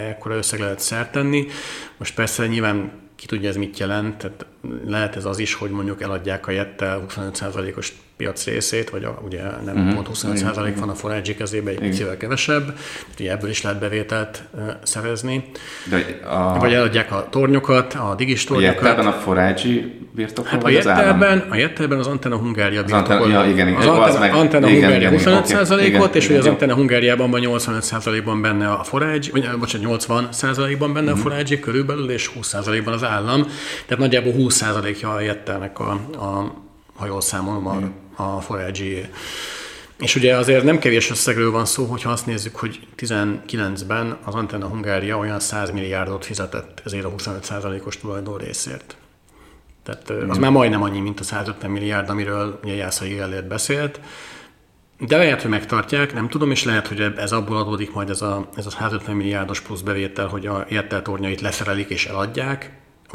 ekkora 0.10 0.36
összeg 0.36 0.60
lehet 0.60 0.80
szert 0.80 1.12
tenni. 1.12 1.48
Most 1.98 2.16
persze 2.16 2.48
nyilván 2.48 2.92
ki 3.16 3.26
tudja 3.26 3.50
ez 3.50 3.56
mit 3.56 3.80
jelent, 3.80 4.18
tehát 4.18 4.46
lehet 4.86 5.16
ez 5.16 5.26
az 5.26 5.40
is, 5.40 5.54
hogy 5.54 5.70
mondjuk 5.70 6.02
eladják 6.02 6.48
a 6.48 6.52
Jettel 6.52 7.06
25%-os 7.10 7.94
piac 8.18 8.46
részét, 8.46 8.90
vagy 8.90 9.04
a, 9.04 9.22
ugye 9.26 9.42
nem 9.66 9.76
uh-huh. 9.76 9.94
pont 9.94 10.08
25% 10.14 10.44
uh-huh. 10.44 10.80
van 10.80 10.90
a 10.90 10.94
Forage 10.94 11.36
kezébe, 11.36 11.70
egy 11.70 11.80
picivel 11.80 12.18
kevesebb, 12.18 12.66
tehát 12.66 13.20
ugye 13.20 13.32
ebből 13.32 13.50
is 13.50 13.62
lehet 13.62 13.80
bevételt 13.80 14.44
uh, 14.52 14.62
szerezni. 14.84 15.44
De 15.90 16.28
a... 16.30 16.60
Vagy 16.60 16.74
eladják 16.74 17.12
a 17.12 17.28
tornyokat, 17.30 17.94
a 17.94 18.16
digis 18.18 18.44
tornyokat. 18.44 18.82
A 18.82 18.86
Jettelben 18.86 19.08
a 19.08 19.12
Forage 19.12 19.70
birtokol, 20.12 20.52
hát 20.52 20.64
a 20.64 20.70
Jettelben, 20.70 21.46
a 21.50 21.56
Jettelben 21.56 22.00
az 22.00 22.08
Antenna 22.08 22.38
Hungária 22.38 22.84
birtokol. 22.84 23.30
Ja, 23.30 23.46
igen, 23.46 23.68
igen. 23.68 23.80
Az 23.80 23.88
Antenna, 23.88 24.20
meg, 24.20 24.34
Antenna 24.34 24.70
igen, 24.70 24.92
Hungária 24.92 25.20
25%-ot, 25.20 26.02
okay, 26.02 26.20
és 26.20 26.30
ugye 26.30 26.38
az 26.38 26.46
Antenna 26.46 26.74
Hungáriában 26.74 27.32
van 27.32 27.42
85%-ban 27.44 28.42
benne 28.42 28.72
a 28.72 28.84
Forage, 28.84 29.28
vagy 29.32 29.50
bocsánat, 29.60 30.06
80%-ban 30.08 30.94
benne 30.94 31.12
uh-huh. 31.12 31.26
a 31.26 31.30
Forage 31.30 31.60
körülbelül, 31.60 32.10
és 32.10 32.32
20%-ban 32.42 32.94
az 32.94 33.04
állam. 33.04 33.48
Tehát 33.86 34.04
nagyjából 34.04 34.34
20%-ja 34.38 35.14
a 35.14 35.20
Jettelnek 35.20 35.80
a, 35.80 35.92
a 36.12 36.64
ha 36.96 37.06
jól 37.06 37.22
számolom, 37.22 37.68
a, 37.68 37.78
a 38.16 38.42
Forage 38.42 39.10
és 40.00 40.16
ugye 40.16 40.36
azért 40.36 40.64
nem 40.64 40.80
kevés 40.80 41.10
összegről 41.10 41.52
van 41.52 41.66
szó, 41.66 41.86
hogyha 41.86 42.12
azt 42.12 42.26
nézzük, 42.26 42.56
hogy 42.56 42.88
19-ben 42.98 44.18
az 44.24 44.34
Antenna 44.34 44.68
Hungária 44.68 45.18
olyan 45.18 45.40
100 45.40 45.72
milliárdot 45.72 46.26
fizetett 46.26 46.82
ezért 46.86 47.06
a 47.06 47.12
25%-os 47.18 47.98
tulajdon 47.98 48.38
részért. 48.38 48.96
Tehát 49.84 50.30
az 50.30 50.38
már 50.38 50.52
majdnem 50.52 50.82
annyi, 50.82 51.00
mint 51.00 51.20
a 51.20 51.24
150 51.24 51.72
milliárd, 51.72 52.10
amiről 52.10 52.60
ugye 52.64 52.74
Jászai 52.74 53.14
Gellért 53.14 53.48
beszélt. 53.48 54.00
De 55.00 55.18
lehet, 55.18 55.42
hogy 55.42 55.52
megtartják, 55.52 56.14
nem 56.14 56.30
tudom, 56.30 56.52
és 56.52 56.64
lehet, 56.64 56.88
hogy 56.88 57.02
ez 57.18 57.32
abból 57.32 57.58
adódik 57.58 57.94
majd 57.94 58.10
ez 58.10 58.22
a, 58.22 58.50
ez 58.56 58.66
a 58.66 58.70
150 58.70 59.16
milliárdos 59.16 59.62
plusz 59.62 59.82
bevétel, 59.82 60.28
hogy 60.28 60.46
a 60.46 60.66
Jettel 60.70 61.02
tornyait 61.02 61.42
leszerelik 61.42 61.90
és 61.90 62.06
eladják, 62.06 62.72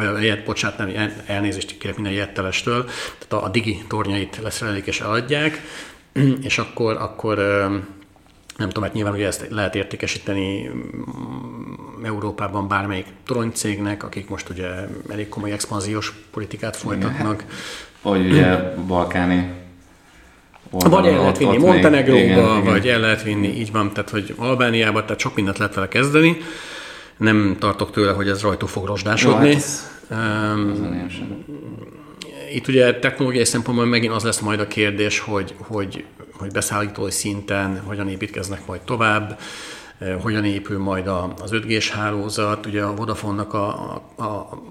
vagy 0.06 0.22
a 0.22 0.26
jet, 0.26 0.44
bocsánat, 0.44 0.78
nem, 0.78 1.12
elnézést 1.26 1.78
kérek 1.78 1.96
minden 1.96 2.12
jettelestől, 2.14 2.84
tehát 3.18 3.44
a, 3.44 3.44
a 3.44 3.48
digi 3.48 3.82
tornyait 3.88 4.38
leszerelik 4.42 4.86
és 4.86 5.00
eladják, 5.00 5.60
és 6.48 6.58
akkor, 6.58 6.96
akkor 6.96 7.36
nem 8.56 8.68
tudom, 8.68 8.82
hát 8.82 8.92
nyilván 8.92 9.12
ugye 9.12 9.26
ezt 9.26 9.46
lehet 9.50 9.74
értékesíteni 9.74 10.68
mm, 10.68 12.04
Európában 12.04 12.68
bármelyik 12.68 13.06
toronycégnek, 13.26 14.02
akik 14.02 14.28
most 14.28 14.48
ugye 14.48 14.66
elég 15.10 15.28
komoly 15.28 15.52
expanziós 15.52 16.12
politikát 16.30 16.76
folytatnak. 16.76 17.44
Vagy 18.02 18.30
ugye 18.30 18.74
balkáni 18.86 19.58
Oldalon, 20.70 21.02
vagy 21.02 21.12
el 21.12 21.20
lehet 21.20 21.38
vinni 21.38 21.56
Montenegróba, 21.56 22.62
vagy 22.62 22.84
igen. 22.84 22.94
el 22.94 23.00
lehet 23.00 23.22
vinni, 23.22 23.48
így 23.48 23.72
van, 23.72 23.92
tehát 23.92 24.10
hogy 24.10 24.34
Albániába, 24.36 25.04
tehát 25.04 25.20
sok 25.20 25.34
mindent 25.34 25.58
lehet 25.58 25.74
vele 25.74 25.88
kezdeni. 25.88 26.36
Nem 27.20 27.56
tartok 27.58 27.90
tőle, 27.90 28.12
hogy 28.12 28.28
ez 28.28 28.40
rajta 28.40 28.66
fog 28.66 28.86
rozsdásodni. 28.86 29.48
Jó, 29.48 29.54
hát 30.16 30.54
um, 30.54 31.10
itt 32.52 32.68
ugye 32.68 32.98
technológiai 32.98 33.44
szempontból 33.44 33.86
megint 33.86 34.12
az 34.12 34.22
lesz 34.22 34.40
majd 34.40 34.60
a 34.60 34.66
kérdés, 34.66 35.18
hogy, 35.18 35.54
hogy, 35.58 36.04
hogy 36.32 36.52
beszállítói 36.52 37.10
szinten 37.10 37.80
hogyan 37.84 38.08
építkeznek 38.08 38.66
majd 38.66 38.80
tovább, 38.80 39.38
hogyan 40.22 40.44
épül 40.44 40.78
majd 40.78 41.06
az 41.42 41.50
5G-s 41.50 41.90
hálózat. 41.90 42.66
Ugye 42.66 42.82
a 42.82 42.94
Vodafone-nak 42.94 43.54
a, 43.54 43.68
a, 44.16 44.22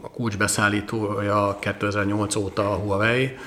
a 0.02 0.10
kulcsbeszállítója 0.14 1.58
2008 1.60 2.36
óta 2.36 2.72
a 2.72 2.76
Huawei, 2.76 3.38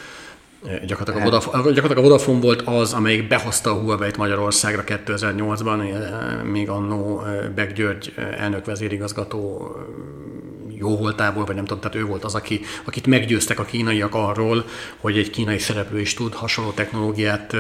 Gyakorlatilag 0.63 1.21
a, 1.21 1.25
Vodafone, 1.25 1.73
gyakorlatilag 1.73 1.99
a 1.99 2.09
Vodafone 2.09 2.41
volt 2.41 2.63
az, 2.63 2.93
amelyik 2.93 3.29
behozta 3.29 3.71
a 3.71 3.75
Huawei-t 3.75 4.17
Magyarországra 4.17 4.85
2008-ban, 4.87 5.83
még 6.51 6.69
annó 6.69 7.23
Beck 7.55 7.73
György 7.73 8.13
elnök 8.39 8.65
vezérigazgató 8.65 9.71
jó 10.83 10.97
voltából, 10.97 11.45
vagy 11.45 11.55
nem 11.55 11.65
tudom, 11.65 11.81
tehát 11.81 11.97
ő 11.97 12.05
volt 12.05 12.25
az, 12.25 12.35
aki, 12.35 12.61
akit 12.85 13.07
meggyőztek 13.07 13.59
a 13.59 13.65
kínaiak 13.65 14.15
arról, 14.15 14.65
hogy 14.97 15.19
egy 15.19 15.31
kínai 15.31 15.59
szereplő 15.59 16.01
is 16.01 16.15
tud 16.15 16.35
hasonló 16.35 16.71
technológiát, 16.71 17.57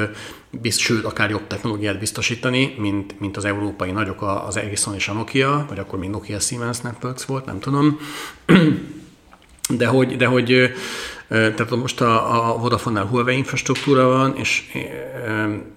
bizt, 0.50 0.78
sőt, 0.78 1.04
akár 1.04 1.30
jobb 1.30 1.46
technológiát 1.46 1.98
biztosítani, 1.98 2.74
mint, 2.78 3.20
mint 3.20 3.36
az 3.36 3.44
európai 3.44 3.90
nagyok, 3.90 4.22
az 4.46 4.56
Ericsson 4.56 4.94
és 4.94 5.08
a 5.08 5.12
Nokia, 5.12 5.66
vagy 5.68 5.78
akkor 5.78 5.98
még 5.98 6.10
Nokia 6.10 6.38
Siemens 6.38 6.80
Networks 6.80 7.24
volt, 7.24 7.44
nem 7.44 7.60
tudom. 7.60 7.98
De 9.68 9.86
hogy, 9.86 10.16
de 10.16 10.26
hogy 10.26 10.72
tehát 11.32 11.70
most 11.70 12.00
a, 12.00 12.50
a 12.50 12.58
Vodafone-nál 12.58 13.04
Huawei 13.04 13.36
infrastruktúra 13.36 14.06
van, 14.06 14.36
és 14.36 14.62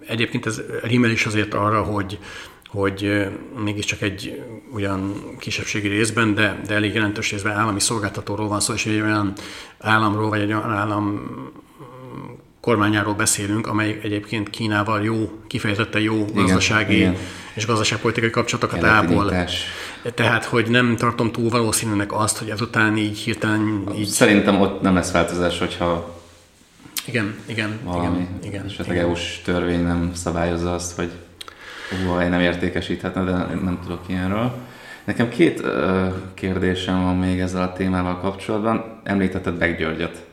egyébként 0.08 0.46
ez 0.46 0.62
rímel 0.84 1.12
is 1.12 1.26
azért 1.26 1.54
arra, 1.54 1.82
hogy, 1.82 2.20
hogy 2.68 3.28
mégiscsak 3.64 4.02
egy 4.02 4.44
olyan 4.74 5.14
kisebbségi 5.40 5.88
részben, 5.88 6.34
de, 6.34 6.62
de 6.68 6.74
elég 6.74 6.94
jelentős 6.94 7.32
részben 7.32 7.58
állami 7.58 7.80
szolgáltatóról 7.80 8.48
van 8.48 8.60
szó, 8.60 8.74
és 8.74 8.86
egy 8.86 9.02
olyan 9.02 9.34
államról, 9.80 10.30
vagy 10.30 10.40
egy 10.40 10.54
olyan 10.54 10.72
állam 10.72 11.30
kormányáról 12.62 13.14
beszélünk, 13.14 13.68
amely 13.68 14.00
egyébként 14.04 14.50
Kínával 14.50 15.04
jó, 15.04 15.32
kifejezetten 15.48 16.02
jó 16.02 16.16
igen, 16.16 16.44
gazdasági 16.44 16.96
igen. 16.96 17.16
és 17.54 17.66
gazdaságpolitikai 17.66 18.30
kapcsolatokat 18.30 18.84
ápol. 18.84 19.34
Tehát, 20.14 20.46
hogy 20.46 20.70
nem 20.70 20.96
tartom 20.98 21.32
túl 21.32 21.50
valószínűnek 21.50 22.14
azt, 22.14 22.38
hogy 22.38 22.50
ezután 22.50 22.98
így 22.98 23.18
hirtelen... 23.18 23.84
Így... 23.98 24.08
Szerintem 24.08 24.62
ott 24.62 24.82
nem 24.82 24.94
lesz 24.94 25.12
változás, 25.12 25.60
hogyha 25.60 26.20
igen, 27.06 27.36
igen, 27.46 27.80
valami, 27.84 28.18
igen, 28.18 28.40
igen. 28.44 28.66
Esetleg 28.66 28.98
EU-s 28.98 29.42
törvény 29.44 29.84
nem 29.84 30.12
szabályozza 30.14 30.74
azt, 30.74 30.96
hogy 30.96 31.12
Huawei 32.04 32.28
nem 32.28 32.40
értékesíthetne, 32.40 33.24
de 33.24 33.32
nem 33.64 33.80
tudok 33.82 34.02
ilyenről. 34.08 34.56
Nekem 35.04 35.30
két 35.30 35.60
uh, 35.60 36.14
kérdésem 36.34 37.04
van 37.04 37.16
még 37.16 37.40
ezzel 37.40 37.62
a 37.62 37.74
témával 37.74 38.20
kapcsolatban. 38.20 39.02
Említetted 39.04 39.54
Beck 39.54 39.80
Györgyöt. 39.80 40.26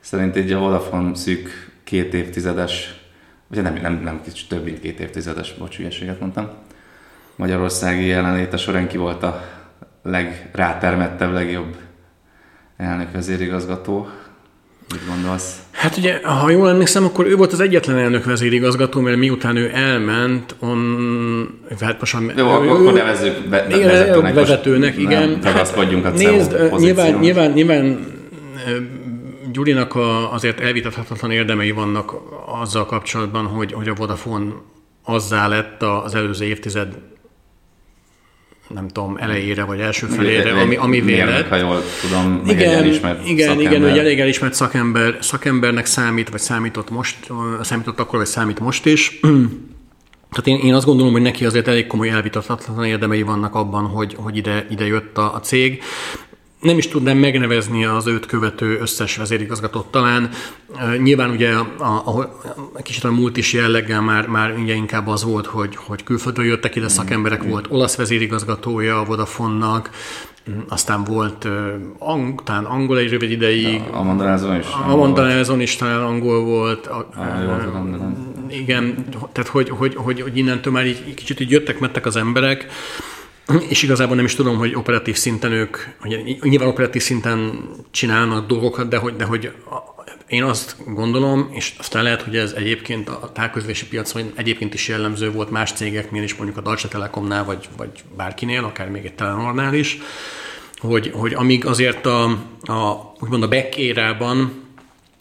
Szerint 0.00 0.36
egy 0.36 0.52
a 0.52 0.58
Vodafone 0.58 1.14
szűk 1.14 1.72
két 1.84 2.14
évtizedes, 2.14 2.94
vagy 3.46 3.62
nem, 3.62 3.74
nem, 3.82 4.00
nem 4.02 4.22
kicsit 4.22 4.48
több 4.48 4.64
mint 4.64 4.80
két 4.80 5.00
évtizedes, 5.00 5.54
bocs, 5.54 5.78
mondtam, 6.18 6.50
magyarországi 7.36 8.06
jelenléte 8.06 8.56
során 8.56 8.88
ki 8.88 8.96
volt 8.96 9.22
a 9.22 9.44
legrátermettebb, 10.02 11.32
legjobb 11.32 11.76
elnök 12.76 13.12
vezérigazgató. 13.12 14.08
Mit 14.92 15.06
gondolsz? 15.08 15.58
Hát 15.70 15.96
ugye, 15.96 16.20
ha 16.22 16.50
jól 16.50 16.68
emlékszem, 16.68 17.04
akkor 17.04 17.26
ő 17.26 17.36
volt 17.36 17.52
az 17.52 17.60
egyetlen 17.60 17.98
elnök 17.98 18.24
vezérigazgató, 18.24 19.00
mert 19.00 19.16
miután 19.16 19.56
ő 19.56 19.70
elment, 19.74 20.56
on... 20.58 21.60
Hát 21.80 22.00
most, 22.00 22.16
Jó, 22.36 22.62
ő, 22.62 22.68
akkor 22.68 22.92
nevezzük 22.92 23.48
be, 23.48 23.66
igen, 23.68 23.88
vezetőnek. 23.88 24.34
vezetőnek 24.34 24.98
igen. 24.98 25.28
Nem 25.42 25.54
hát, 25.54 25.76
a 25.76 26.08
nézd, 26.10 26.72
nyilván, 26.78 27.12
nyilván, 27.12 27.50
nyilván 27.50 28.06
Gyurinak 29.52 29.94
a, 29.94 30.32
azért 30.32 30.60
elvitathatatlan 30.60 31.30
érdemei 31.30 31.70
vannak 31.70 32.14
azzal 32.60 32.86
kapcsolatban, 32.86 33.46
hogy, 33.46 33.72
hogy 33.72 33.88
a 33.88 33.94
Vodafone 33.94 34.52
azzá 35.04 35.48
lett 35.48 35.82
az 35.82 36.14
előző 36.14 36.44
évtized 36.44 36.94
nem 38.68 38.88
tudom, 38.88 39.16
elejére 39.16 39.64
vagy 39.64 39.80
első 39.80 40.06
felére, 40.06 40.60
ami, 40.60 40.76
ami 40.76 41.00
vélet. 41.00 41.48
Ha 41.48 41.56
jól 41.56 41.82
tudom, 42.00 42.42
igen, 42.46 42.58
egy 42.58 42.74
elismert 42.74 43.28
igen, 43.28 43.48
szakember. 43.48 43.72
igen, 43.72 43.90
hogy 43.90 43.98
elég 43.98 44.20
elismert 44.20 44.54
szakember, 44.54 45.16
szakembernek 45.20 45.86
számít, 45.86 46.28
vagy 46.28 46.40
számított 46.40 46.90
most, 46.90 47.16
számított 47.62 48.00
akkor, 48.00 48.18
vagy 48.18 48.28
számít 48.28 48.60
most 48.60 48.86
is. 48.86 49.20
Tehát 50.34 50.60
én, 50.60 50.68
én 50.68 50.74
azt 50.74 50.86
gondolom, 50.86 51.12
hogy 51.12 51.22
neki 51.22 51.44
azért 51.44 51.68
elég 51.68 51.86
komoly 51.86 52.10
elvitathatatlan 52.10 52.84
érdemei 52.84 53.22
vannak 53.22 53.54
abban, 53.54 53.84
hogy, 53.84 54.16
hogy 54.18 54.36
ide, 54.36 54.66
ide 54.70 54.86
jött 54.86 55.18
a, 55.18 55.34
a 55.34 55.40
cég 55.40 55.82
nem 56.64 56.78
is 56.78 56.88
tudnám 56.88 57.16
megnevezni 57.16 57.84
az 57.84 58.06
őt 58.06 58.26
követő 58.26 58.78
összes 58.80 59.16
vezérigazgatót 59.16 59.86
talán. 59.86 60.28
Nyilván 61.02 61.30
ugye 61.30 61.52
a, 61.52 61.84
a, 61.84 62.18
a 62.72 62.82
kicsit 62.82 63.04
a 63.04 63.10
múlt 63.10 63.36
is 63.36 63.52
jelleggel 63.52 64.00
már, 64.00 64.26
már 64.26 64.54
ugye 64.58 64.74
inkább 64.74 65.06
az 65.06 65.24
volt, 65.24 65.46
hogy, 65.46 65.76
hogy 65.76 66.04
külföldről 66.04 66.46
jöttek 66.46 66.76
ide 66.76 66.88
szakemberek, 66.88 67.42
volt 67.42 67.66
olasz 67.68 67.96
vezérigazgatója 67.96 69.00
a 69.00 69.04
Vodafone-nak, 69.04 69.90
aztán 70.68 71.04
volt 71.04 71.48
ang, 71.98 72.42
talán 72.42 72.64
angol 72.64 72.98
egy 72.98 73.10
rövid 73.10 73.30
ideig. 73.30 73.82
A 73.92 73.96
Amanda 73.96 74.56
is. 74.58 74.66
A 74.66 74.90
Amanda 74.90 75.60
is 75.60 75.76
talán 75.76 76.02
angol 76.02 76.44
volt. 76.44 76.86
A, 76.86 77.08
a, 77.14 77.20
a, 77.20 77.94
igen, 78.48 79.04
tehát 79.32 79.50
hogy, 79.50 79.68
hogy, 79.68 79.94
hogy, 79.94 80.20
hogy 80.20 80.36
innentől 80.36 80.72
már 80.72 80.86
így 80.86 81.14
kicsit 81.14 81.40
így 81.40 81.50
jöttek, 81.50 81.78
mettek 81.78 82.06
az 82.06 82.16
emberek, 82.16 82.66
és 83.68 83.82
igazából 83.82 84.16
nem 84.16 84.24
is 84.24 84.34
tudom, 84.34 84.56
hogy 84.56 84.74
operatív 84.74 85.16
szinten 85.16 85.52
ők, 85.52 85.76
hogy 86.00 86.38
nyilván 86.42 86.68
operatív 86.68 87.02
szinten 87.02 87.68
csinálnak 87.90 88.46
dolgokat, 88.46 88.88
de 88.88 88.96
hogy, 88.96 89.16
de 89.16 89.24
hogy 89.24 89.52
én 90.26 90.42
azt 90.42 90.76
gondolom, 90.86 91.48
és 91.52 91.74
aztán 91.78 92.02
lehet, 92.02 92.22
hogy 92.22 92.36
ez 92.36 92.52
egyébként 92.52 93.08
a 93.08 93.30
távközlési 93.34 93.86
piacon 93.86 94.32
egyébként 94.34 94.74
is 94.74 94.88
jellemző 94.88 95.32
volt 95.32 95.50
más 95.50 95.72
cégeknél 95.72 96.22
is, 96.22 96.34
mondjuk 96.34 96.58
a 96.58 96.60
Deutsche 96.60 96.88
Telekomnál, 96.88 97.44
vagy, 97.44 97.68
vagy 97.76 97.90
bárkinél, 98.16 98.64
akár 98.64 98.88
még 98.88 99.04
egy 99.04 99.14
Telenornál 99.14 99.74
is, 99.74 99.98
hogy, 100.78 101.10
hogy 101.14 101.34
amíg 101.34 101.66
azért 101.66 102.06
a, 102.06 102.24
a 102.62 103.12
úgymond 103.20 103.42
a 103.42 103.48
back 103.48 103.76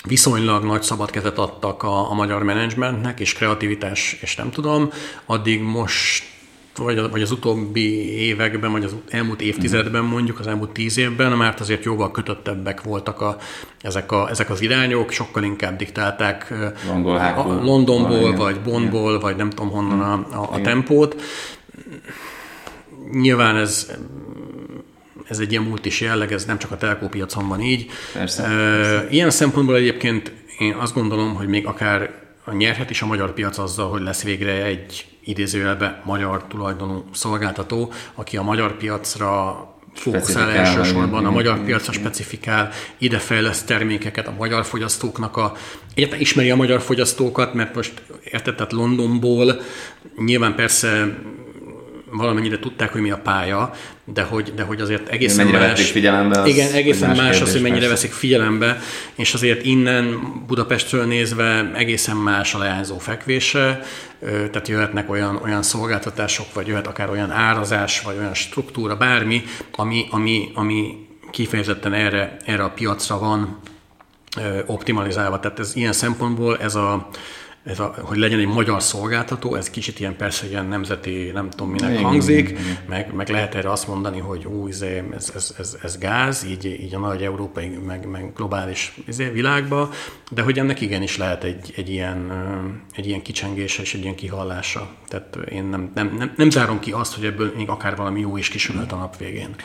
viszonylag 0.08 0.64
nagy 0.64 0.84
szabad 0.84 1.10
kezet 1.10 1.38
adtak 1.38 1.84
a, 1.84 2.12
a 2.12 2.14
magyar 2.14 2.44
menedzsmentnek, 2.44 3.20
és 3.20 3.34
kreativitás, 3.34 4.18
és 4.22 4.36
nem 4.36 4.52
tudom, 4.52 4.90
addig 5.26 5.62
most 5.62 6.33
vagy, 6.78 7.10
vagy 7.10 7.22
az 7.22 7.32
utóbbi 7.32 8.18
években, 8.20 8.72
vagy 8.72 8.84
az 8.84 8.96
elmúlt 9.10 9.42
évtizedben 9.42 10.04
mondjuk, 10.04 10.40
az 10.40 10.48
elmúlt 10.48 10.72
tíz 10.72 10.98
évben, 10.98 11.32
mert 11.32 11.60
azért 11.60 11.84
jóval 11.84 12.12
kötöttebbek 12.12 12.82
voltak 12.82 13.22
a, 13.22 13.38
ezek, 13.82 14.12
a, 14.12 14.30
ezek 14.30 14.50
az 14.50 14.62
irányok, 14.62 15.12
sokkal 15.12 15.44
inkább 15.44 15.78
diktálták 15.78 16.54
a 17.36 17.64
Londonból, 17.64 18.36
vagy 18.36 18.60
Bondból, 18.60 19.20
vagy 19.20 19.36
nem 19.36 19.50
tudom 19.50 19.72
honnan 19.72 20.00
a, 20.00 20.42
a, 20.42 20.50
a 20.52 20.62
tempót. 20.62 21.22
Nyilván 23.12 23.56
ez 23.56 23.92
ez 25.28 25.40
egy 25.40 25.52
ilyen 25.52 25.64
multis 25.64 26.02
jelleg, 26.02 26.32
ez 26.32 26.46
nem 26.46 26.58
csak 26.58 26.72
a 26.72 26.78
telkópiacon 26.78 27.48
van 27.48 27.62
így. 27.62 27.86
Persze, 28.14 28.44
persze. 28.44 29.08
Ilyen 29.10 29.30
szempontból 29.30 29.76
egyébként 29.76 30.32
én 30.60 30.74
azt 30.74 30.94
gondolom, 30.94 31.36
hogy 31.36 31.48
még 31.48 31.66
akár 31.66 32.23
nyerhet 32.52 32.90
is 32.90 33.02
a 33.02 33.06
magyar 33.06 33.34
piac 33.34 33.58
azzal, 33.58 33.90
hogy 33.90 34.02
lesz 34.02 34.24
végre 34.24 34.64
egy 34.64 35.06
idézőjelbe 35.24 36.02
magyar 36.06 36.44
tulajdonú 36.48 37.04
szolgáltató, 37.14 37.92
aki 38.16 38.38
a 38.38 38.42
magyar 38.42 38.78
piacra 38.78 39.58
fókuszál 39.94 40.50
elsősorban, 40.50 41.26
a 41.26 41.32
magyar 41.32 41.64
piacra 41.64 41.92
specifikál, 41.92 42.70
ide 42.98 43.18
fejleszt 43.18 43.68
termékeket 43.68 44.28
a 44.28 44.34
magyar 44.38 44.66
fogyasztóknak, 44.66 45.38
a, 45.38 45.54
egyáltalán 45.94 46.22
ismeri 46.22 46.52
a 46.52 46.56
magyar 46.56 46.82
fogyasztókat, 46.82 47.54
mert 47.54 47.76
most 47.76 48.02
érted, 48.24 48.56
tehát 48.56 48.72
Londonból 48.72 49.62
nyilván 50.18 50.56
persze 50.56 51.18
valamennyire 52.18 52.60
tudták, 52.60 52.92
hogy 52.92 53.02
mi 53.02 53.12
a 53.12 53.18
pálya, 53.18 53.74
de 54.06 54.24
hogy, 54.24 54.54
de 54.56 54.64
hogy 54.64 54.82
azért 54.82 55.08
egészen 55.10 55.46
mennyire 55.46 55.68
más... 55.68 55.92
figyelembe? 55.92 56.40
Az 56.40 56.48
igen, 56.48 56.72
egészen 56.72 57.10
más, 57.10 57.18
más 57.18 57.42
az, 57.42 57.52
hogy 57.52 57.62
mennyire 57.62 57.88
persze. 57.88 57.94
veszik 57.94 58.12
figyelembe, 58.12 58.80
és 59.16 59.34
azért 59.34 59.66
innen 59.66 60.22
Budapestről 60.48 61.06
nézve 61.06 61.72
egészen 61.76 62.16
más 62.16 62.54
a 62.54 62.58
leányzó 62.58 62.98
fekvése, 62.98 63.84
tehát 64.20 64.68
jöhetnek 64.68 65.10
olyan, 65.10 65.40
olyan 65.44 65.62
szolgáltatások, 65.62 66.54
vagy 66.54 66.68
jöhet 66.68 66.88
akár 66.88 67.10
olyan 67.10 67.32
árazás, 67.32 68.02
vagy 68.02 68.18
olyan 68.18 68.34
struktúra, 68.34 68.96
bármi, 68.96 69.44
ami, 69.72 70.06
ami, 70.10 70.52
ami 70.54 71.08
kifejezetten 71.32 71.94
erre, 71.94 72.38
erre 72.46 72.64
a 72.64 72.70
piacra 72.70 73.20
van 73.20 73.60
optimalizálva. 74.66 75.40
Tehát 75.40 75.60
ez 75.60 75.76
ilyen 75.76 75.94
szempontból 75.94 76.58
ez 76.58 76.76
a, 76.76 77.10
ez 77.64 77.80
a, 77.80 77.96
hogy 78.02 78.18
legyen 78.18 78.40
egy 78.40 78.48
magyar 78.48 78.84
szolgáltató, 78.84 79.56
ez 79.56 79.70
kicsit 79.70 80.00
ilyen 80.00 80.16
persze 80.16 80.48
ilyen 80.48 80.66
nemzeti, 80.66 81.32
nem 81.34 81.50
tudom 81.50 81.70
minek 81.70 81.92
igen, 81.92 82.04
hangzik, 82.04 82.50
igen, 82.50 82.62
igen. 82.62 82.78
Meg, 82.88 83.14
meg 83.14 83.30
lehet 83.30 83.56
erre 83.56 83.72
azt 83.72 83.88
mondani, 83.88 84.20
hogy 84.20 84.46
ú, 84.46 84.68
izé, 84.68 85.04
ez, 85.16 85.32
ez, 85.36 85.56
ez, 85.58 85.78
ez 85.82 85.98
gáz, 85.98 86.46
így, 86.50 86.66
így 86.66 86.96
a 86.96 87.00
nagy 87.00 87.22
európai, 87.22 87.68
meg, 87.68 88.10
meg 88.10 88.34
globális 88.36 88.98
izé, 89.08 89.30
világba, 89.30 89.90
de 90.32 90.42
hogy 90.42 90.60
ennek 90.60 90.82
igenis 90.82 91.18
lehet 91.18 91.44
egy, 91.44 91.74
egy, 91.76 91.90
ilyen, 91.90 92.32
egy 92.96 93.08
ilyen 93.08 93.22
kicsengése 93.22 93.82
és 93.82 93.94
egy 93.94 94.02
ilyen 94.02 94.16
kihallása. 94.16 94.90
Tehát 95.08 95.38
én 95.50 95.64
nem, 95.64 95.92
nem, 95.94 96.16
nem, 96.18 96.34
nem 96.38 96.50
zárom 96.50 96.80
ki 96.80 96.92
azt, 96.92 97.16
hogy 97.16 97.26
ebből 97.26 97.54
még 97.56 97.70
akár 97.70 97.96
valami 97.96 98.20
jó 98.20 98.38
is 98.38 98.50
kisülhet 98.50 98.92
a 98.92 98.96
nap 98.96 99.18
végén. 99.18 99.56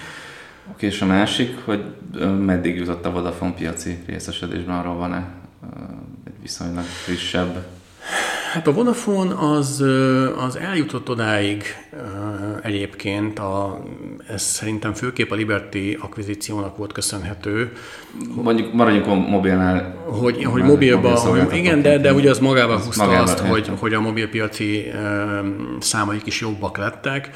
Oké, 0.72 0.86
és 0.86 1.00
a 1.00 1.06
másik, 1.06 1.58
hogy 1.64 1.84
meddig 2.38 2.76
jutott 2.76 3.06
a 3.06 3.10
Vodafone 3.10 3.52
piaci 3.52 3.98
részesedésben, 4.06 4.78
arról 4.78 4.94
van-e 4.94 5.28
egy 6.26 6.40
viszonylag 6.42 6.84
frissebb 6.84 7.66
Hát 8.52 8.66
a 8.66 8.72
Vodafone 8.72 9.34
az, 9.34 9.84
az 10.46 10.56
eljutott 10.56 11.08
odáig 11.10 11.62
egyébként, 12.62 13.38
a, 13.38 13.82
ez 14.28 14.42
szerintem 14.42 14.94
főképp 14.94 15.30
a 15.30 15.34
Liberty 15.34 15.96
akvizíciónak 16.00 16.76
volt 16.76 16.92
köszönhető. 16.92 17.72
Mondjuk 18.34 18.72
maradjunk 18.72 19.06
a 19.06 19.14
mobilnál. 19.14 19.94
Hogy, 20.06 20.44
hogy 20.44 20.62
mobilba, 20.62 21.18
hogy, 21.18 21.56
igen, 21.56 21.82
de, 21.82 21.98
de 21.98 22.12
ugye 22.12 22.30
az 22.30 22.38
magával 22.38 22.78
húzta 22.78 23.04
magával, 23.04 23.24
azt, 23.24 23.38
hogy, 23.38 23.70
hogy 23.78 23.94
a 23.94 24.00
mobilpiaci 24.00 24.90
számaik 25.80 26.26
is 26.26 26.40
jobbak 26.40 26.78
lettek, 26.78 27.30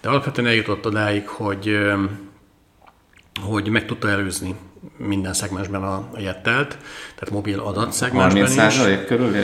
de 0.00 0.08
alapvetően 0.08 0.46
eljutott 0.46 0.86
odáig, 0.86 1.26
hogy, 1.28 1.78
hogy 3.42 3.68
meg 3.68 3.86
tudta 3.86 4.08
előzni 4.08 4.54
minden 5.06 5.32
szegmensben 5.32 5.82
a, 5.82 6.08
jettelt, 6.18 6.76
tehát 7.14 7.30
mobil 7.30 7.58
adat 7.58 7.92
szegmensben 7.92 8.46
30 8.46 8.74
is. 8.74 9.06
körül? 9.06 9.34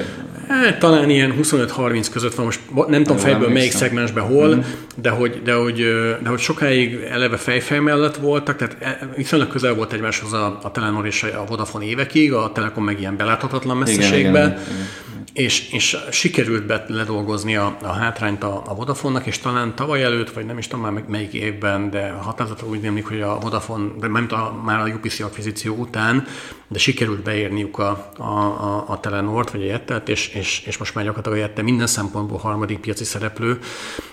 Hát, 0.49 0.79
talán 0.79 1.11
ilyen 1.11 1.35
25-30 1.43 2.07
között 2.13 2.35
van, 2.35 2.45
most 2.45 2.61
nem 2.89 3.03
tudom 3.03 3.17
fejből 3.17 3.49
melyik 3.49 3.73
szegmensben 3.73 4.25
hol, 4.25 4.55
mm. 4.55 4.61
de, 4.97 5.11
hogy, 5.11 5.43
de, 5.45 5.55
hogy, 5.55 5.77
de 6.23 6.29
hogy 6.29 6.39
sokáig 6.39 6.95
eleve 7.11 7.37
fejfej 7.37 7.79
mellett 7.79 8.17
voltak, 8.17 8.57
tehát 8.57 8.77
e, 8.81 9.09
viszonylag 9.17 9.49
közel 9.49 9.75
volt 9.75 9.93
egymáshoz 9.93 10.33
a, 10.33 10.59
a 10.63 10.71
Telenor 10.71 11.07
és 11.07 11.23
a 11.23 11.45
Vodafone 11.49 11.85
évekig, 11.85 12.33
a 12.33 12.53
Telekom 12.53 12.85
meg 12.85 13.01
ilyen 13.01 13.17
beláthatatlan 13.17 13.77
messzeségbe. 13.77 14.29
Igen, 14.29 14.51
igen, 14.51 14.59
igen 14.59 15.07
és, 15.39 15.69
és 15.71 15.97
sikerült 16.11 16.67
be 16.67 16.85
ledolgozni 16.89 17.57
a, 17.57 17.77
a 17.83 17.93
hátrányt 17.93 18.43
a, 18.43 18.63
a 18.67 18.75
Vodafone-nak, 18.75 19.27
és 19.27 19.39
talán 19.39 19.75
tavaly 19.75 20.03
előtt, 20.03 20.31
vagy 20.31 20.47
nem 20.47 20.59
is 20.59 20.67
tudom 20.67 20.93
már 20.93 21.05
melyik 21.09 21.33
évben, 21.33 21.91
de 21.91 22.11
határozottan 22.11 22.69
úgy 22.69 22.81
némlik, 22.81 23.07
hogy 23.07 23.21
a 23.21 23.39
Vodafone, 23.39 23.89
de 23.99 24.07
nem 24.07 24.27
a, 24.31 24.61
már 24.65 24.81
a 24.81 24.93
UPC 24.95 25.21
akvizíció 25.21 25.75
után, 25.75 26.27
de 26.69 26.79
sikerült 26.79 27.23
beérniuk 27.23 27.79
a, 27.79 28.11
a, 28.17 28.23
a, 28.23 28.85
a 28.89 29.01
Telenort, 29.01 29.51
vagy 29.51 29.63
a 29.63 29.67
Jettelt, 29.67 30.09
és, 30.09 30.29
és, 30.29 30.63
és 30.67 30.77
most 30.77 30.95
már 30.95 31.05
gyakorlatilag 31.05 31.39
a 31.39 31.49
Jette 31.49 31.63
minden 31.63 31.87
szempontból 31.87 32.39
harmadik 32.39 32.79
piaci 32.79 33.05
szereplő, 33.05 33.59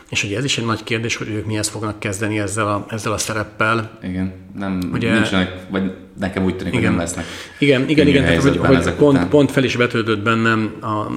és 0.09 0.23
ugye 0.23 0.37
ez 0.37 0.43
is 0.43 0.57
egy 0.57 0.65
nagy 0.65 0.83
kérdés, 0.83 1.15
hogy 1.15 1.29
ők 1.29 1.45
mihez 1.45 1.67
fognak 1.67 1.99
kezdeni 1.99 2.39
ezzel 2.39 2.67
a, 2.67 2.85
ezzel 2.89 3.11
a 3.11 3.17
szereppel. 3.17 3.97
Igen, 4.03 4.33
nem, 4.57 4.89
ugye, 4.93 5.13
nincsenek, 5.13 5.51
vagy 5.69 5.91
nekem 6.19 6.43
úgy 6.43 6.57
tűnik, 6.57 6.73
igen, 6.73 6.85
hogy 6.85 6.95
nem 6.95 7.05
lesznek. 7.05 7.25
Igen, 7.59 7.89
igen, 7.89 8.07
igen 8.07 8.23
tehát, 8.23 8.41
hogy, 8.41 8.57
hogy 8.57 8.93
pont, 8.93 9.27
pont 9.27 9.51
fel 9.51 9.63
is 9.63 9.75
vetődött 9.75 10.19
bennem 10.19 10.75
a 10.81 11.11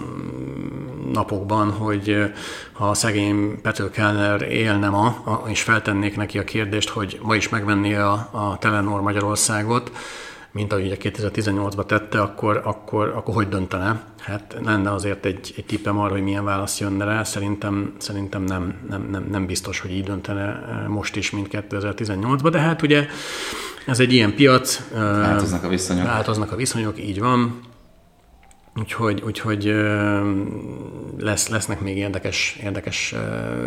napokban, 1.13 1.71
hogy 1.71 2.17
ha 2.73 2.89
a 2.89 2.95
szegény 2.95 3.61
Pető 3.63 3.91
Kellner 3.91 4.43
élne 4.43 4.89
ma, 4.89 5.25
és 5.47 5.63
feltennék 5.63 6.17
neki 6.17 6.39
a 6.39 6.45
kérdést, 6.45 6.89
hogy 6.89 7.19
ma 7.23 7.35
is 7.35 7.49
megvenné 7.49 7.95
a, 7.95 8.13
a 8.33 8.57
Telenor 8.61 9.01
Magyarországot, 9.01 9.93
mint 10.53 10.73
ahogy 10.73 10.85
ugye 10.85 10.97
2018-ban 11.01 11.87
tette, 11.87 12.21
akkor, 12.21 12.61
akkor, 12.65 13.13
akkor 13.17 13.35
hogy 13.35 13.49
döntene? 13.49 14.03
Hát 14.19 14.57
lenne 14.65 14.93
azért 14.93 15.25
egy, 15.25 15.55
egy 15.57 15.65
tippem 15.65 15.99
arra, 15.99 16.13
hogy 16.13 16.23
milyen 16.23 16.45
válasz 16.45 16.81
jönne 16.81 17.05
rá. 17.05 17.23
Szerintem, 17.25 17.95
szerintem 17.99 18.43
nem, 18.43 18.75
nem, 18.89 19.09
nem, 19.11 19.27
nem 19.31 19.47
biztos, 19.47 19.81
hogy 19.81 19.93
így 19.93 20.05
döntene 20.05 20.43
eh, 20.43 20.89
most 20.89 21.17
is, 21.17 21.31
mint 21.31 21.49
2018-ban, 21.51 22.49
de 22.51 22.59
hát 22.59 22.83
ugye 22.83 23.07
ez 23.87 24.01
egy 24.01 24.13
ilyen 24.13 24.35
piac. 24.35 24.81
Eh, 24.95 25.01
változnak 25.01 25.65
a 25.65 25.69
viszonyok. 25.69 26.07
Változnak 26.07 26.53
a 26.53 26.57
viszonyok, 26.57 27.01
így 27.01 27.21
van. 27.21 27.61
Úgyhogy, 28.77 29.23
úgyhogy 29.27 29.69
eh, 29.69 30.23
lesz, 31.19 31.49
lesznek 31.49 31.81
még 31.81 31.97
érdekes, 31.97 32.59
érdekes 32.63 33.15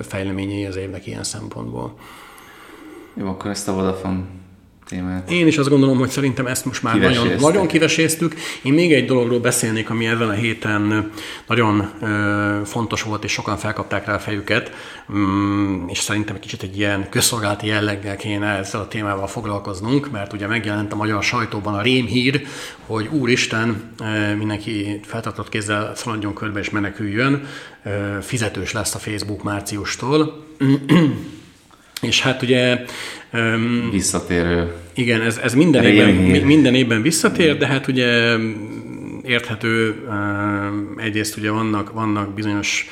fejleményei 0.01 0.65
az 0.65 0.75
évnek 0.75 1.07
ilyen 1.07 1.23
szempontból. 1.23 1.97
Jó, 3.13 3.27
akkor 3.27 3.51
ezt 3.51 3.67
a 3.67 3.73
Vodafone 3.73 4.23
témát. 4.85 5.31
Én 5.31 5.47
is 5.47 5.57
azt 5.57 5.69
gondolom, 5.69 5.97
hogy 5.97 6.09
szerintem 6.09 6.47
ezt 6.47 6.65
most 6.65 6.83
már 6.83 6.97
nagyon, 6.97 7.27
nagyon 7.39 7.67
kiveséztük. 7.67 8.35
Én 8.63 8.73
még 8.73 8.93
egy 8.93 9.05
dologról 9.05 9.39
beszélnék, 9.39 9.89
ami 9.89 10.05
ezen 10.05 10.29
a 10.29 10.31
héten 10.31 11.11
nagyon 11.47 11.91
ö, 12.01 12.65
fontos 12.65 13.03
volt, 13.03 13.23
és 13.23 13.31
sokan 13.31 13.57
felkapták 13.57 14.05
rá 14.05 14.13
a 14.13 14.19
fejüket, 14.19 14.71
mm, 15.13 15.87
és 15.87 15.99
szerintem 15.99 16.35
egy 16.35 16.41
kicsit 16.41 16.63
egy 16.63 16.77
ilyen 16.77 17.09
közszolgálati 17.09 17.67
jelleggel 17.67 18.15
kéne 18.15 18.47
ezzel 18.47 18.81
a 18.81 18.87
témával 18.87 19.27
foglalkoznunk, 19.27 20.11
mert 20.11 20.33
ugye 20.33 20.47
megjelent 20.47 20.93
a 20.93 20.95
magyar 20.95 21.23
sajtóban 21.23 21.73
a 21.73 21.81
rémhír, 21.81 22.45
hogy 22.85 23.07
úristen, 23.11 23.93
mindenki 24.37 24.99
feltartott 25.03 25.49
kézzel 25.49 25.95
szaladjon 25.95 26.33
körbe 26.33 26.59
és 26.59 26.69
meneküljön, 26.69 27.47
fizetős 28.21 28.71
lesz 28.71 28.95
a 28.95 28.99
Facebook 28.99 29.43
márciustól. 29.43 30.45
És 32.01 32.21
hát 32.21 32.41
ugye... 32.41 32.79
Um, 33.33 33.89
Visszatérő. 33.91 34.73
Igen, 34.93 35.21
ez, 35.21 35.37
ez 35.37 35.53
minden, 35.53 35.83
évben, 35.83 36.43
minden 36.45 36.75
évben 36.75 37.01
visszatér, 37.01 37.57
de 37.57 37.67
hát 37.67 37.87
ugye 37.87 38.35
érthető, 39.23 39.95
egyrészt 40.97 41.37
ugye 41.37 41.51
vannak, 41.51 41.91
vannak 41.91 42.33
bizonyos 42.33 42.89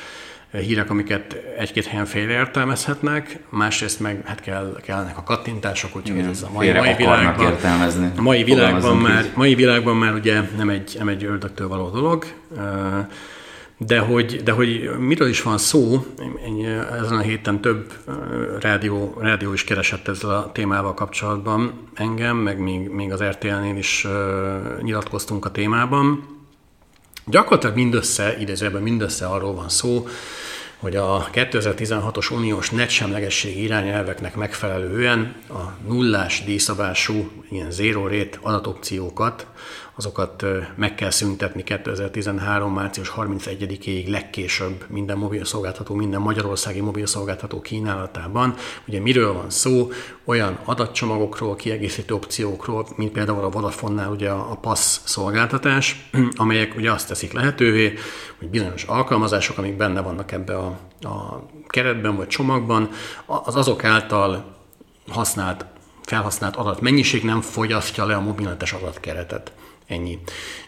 hírek, 0.52 0.90
amiket 0.90 1.36
egy-két 1.58 1.86
helyen 1.86 2.04
félreértelmezhetnek, 2.06 3.38
másrészt 3.48 4.00
meg 4.00 4.22
hát 4.24 4.40
kell, 4.40 4.80
kellnek 4.82 5.18
a 5.18 5.22
kattintások, 5.22 5.96
úgyhogy 5.96 6.16
Igen, 6.16 6.28
ez 6.28 6.42
a 6.42 6.50
mai, 6.52 6.72
mai 6.72 6.94
világban, 6.96 7.50
értelmezni. 7.50 8.10
a 8.16 8.22
mai 8.22 8.44
világban, 8.44 8.96
már, 8.96 9.24
mai 9.34 9.54
világban 9.54 9.96
már 9.96 10.14
ugye 10.14 10.40
nem 10.56 10.68
egy, 10.68 10.94
nem 10.98 11.08
egy 11.08 11.24
ördögtől 11.24 11.68
való 11.68 11.88
dolog, 11.90 12.24
de 13.86 13.98
hogy, 13.98 14.42
de 14.42 14.52
hogy 14.52 14.90
miről 14.98 15.28
is 15.28 15.42
van 15.42 15.58
szó, 15.58 16.06
én 16.46 16.66
ezen 17.02 17.16
a 17.16 17.20
héten 17.20 17.60
több 17.60 17.92
rádió, 18.60 19.16
rádió 19.20 19.52
is 19.52 19.64
keresett 19.64 20.08
ezzel 20.08 20.30
a 20.30 20.52
témával 20.52 20.94
kapcsolatban 20.94 21.88
engem, 21.94 22.36
meg 22.36 22.58
még, 22.58 22.88
még 22.88 23.12
az 23.12 23.22
RTL-nél 23.22 23.76
is 23.76 24.06
nyilatkoztunk 24.80 25.44
a 25.44 25.50
témában. 25.50 26.38
Gyakorlatilag 27.26 27.76
mindössze, 27.76 28.36
idézőben 28.38 28.82
mindössze 28.82 29.26
arról 29.26 29.54
van 29.54 29.68
szó, 29.68 30.06
hogy 30.78 30.96
a 30.96 31.28
2016-os 31.32 32.32
uniós 32.32 32.70
netsemlegesség 32.70 33.62
irányelveknek 33.62 34.36
megfelelően 34.36 35.34
a 35.48 35.86
nullás 35.86 36.44
díjszabású 36.44 37.30
ilyen 37.50 37.70
zero 37.70 38.08
rate 38.08 38.38
adatopciókat 38.40 39.46
azokat 40.00 40.44
meg 40.74 40.94
kell 40.94 41.10
szüntetni 41.10 41.62
2013. 41.62 42.72
március 42.72 43.12
31-ig 43.16 44.08
legkésőbb 44.08 44.84
minden 44.88 45.18
mobil 45.18 45.44
szolgáltató, 45.44 45.94
minden 45.94 46.20
magyarországi 46.20 46.80
mobil 46.80 47.06
szolgáltató 47.06 47.60
kínálatában. 47.60 48.54
Ugye 48.88 49.00
miről 49.00 49.32
van 49.32 49.50
szó? 49.50 49.90
Olyan 50.24 50.58
adatcsomagokról, 50.64 51.56
kiegészítő 51.56 52.14
opciókról, 52.14 52.86
mint 52.96 53.12
például 53.12 53.44
a 53.44 53.48
Vodafone-nál 53.48 54.10
ugye 54.10 54.30
a 54.30 54.58
PASS 54.60 55.00
szolgáltatás, 55.04 56.10
amelyek 56.42 56.76
ugye 56.76 56.92
azt 56.92 57.08
teszik 57.08 57.32
lehetővé, 57.32 57.94
hogy 58.38 58.48
bizonyos 58.48 58.82
alkalmazások, 58.82 59.58
amik 59.58 59.76
benne 59.76 60.00
vannak 60.00 60.32
ebbe 60.32 60.56
a, 60.56 60.78
a 61.00 61.46
keretben 61.66 62.16
vagy 62.16 62.28
csomagban, 62.28 62.88
az 63.26 63.56
azok 63.56 63.84
által 63.84 64.56
használt 65.08 65.66
felhasznált 66.10 66.56
adatmennyiség 66.56 67.24
nem 67.24 67.40
fogyasztja 67.40 68.06
le 68.06 68.14
a 68.14 68.20
mobilnetes 68.20 68.72
adatkeretet. 68.72 69.52
Ennyi. 69.90 70.18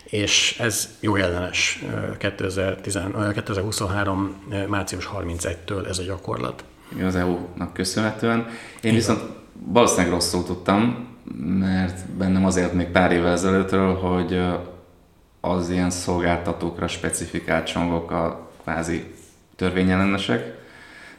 És 0.04 0.58
ez 0.58 0.88
jó 1.00 1.16
ellenes 1.16 1.84
2010, 2.18 2.98
2023. 3.34 4.36
március 4.68 5.10
31-től 5.14 5.88
ez 5.88 5.98
a 5.98 6.02
gyakorlat. 6.02 6.64
Igen, 6.94 7.06
az 7.06 7.16
EU-nak 7.16 7.72
köszönhetően. 7.72 8.38
Én 8.38 8.46
Igen. 8.80 8.94
viszont 8.94 9.20
valószínűleg 9.66 10.10
rosszul 10.10 10.44
tudtam, 10.44 11.08
mert 11.58 12.08
bennem 12.08 12.44
azért 12.44 12.72
még 12.72 12.86
pár 12.86 13.12
évvel 13.12 13.32
ezelőttről, 13.32 13.94
hogy 13.94 14.40
az 15.40 15.70
ilyen 15.70 15.90
szolgáltatókra 15.90 16.88
specifikált 16.88 17.66
csomagok 17.66 18.10
a 18.10 18.50
kvázi 18.62 19.14
törvényellenesek. 19.56 20.40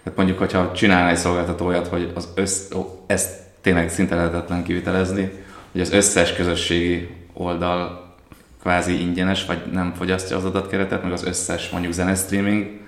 Tehát 0.04 0.18
mondjuk, 0.18 0.38
hogyha 0.38 0.72
csinálna 0.72 1.10
egy 1.10 1.18
szolgáltató 1.18 1.66
olyat, 1.66 1.88
hogy 1.88 2.12
az 2.14 2.30
össz, 2.36 2.72
ó, 2.72 3.04
ezt 3.08 3.42
tényleg 3.62 3.90
szinte 3.90 4.16
lehetetlen 4.16 4.64
kivitelezni, 4.64 5.32
hogy 5.72 5.82
az 5.82 5.92
összes 5.92 6.34
közösségi 6.34 7.23
oldal 7.34 8.14
kvázi 8.62 9.02
ingyenes, 9.02 9.46
vagy 9.46 9.62
nem 9.72 9.94
fogyasztja 9.94 10.38
az 10.38 10.46
adatkeretet, 10.46 11.04
meg 11.04 11.12
az 11.12 11.24
összes 11.24 11.70
mondjuk 11.70 11.94
zenestreaming, 11.94 12.80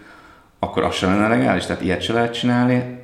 akkor 0.59 0.83
az 0.83 0.95
sem 0.95 1.09
lenne 1.09 1.27
legális? 1.27 1.65
Tehát 1.65 1.81
ilyet 1.81 2.01
se 2.01 2.13
lehet 2.13 2.33
csinálni? 2.33 2.99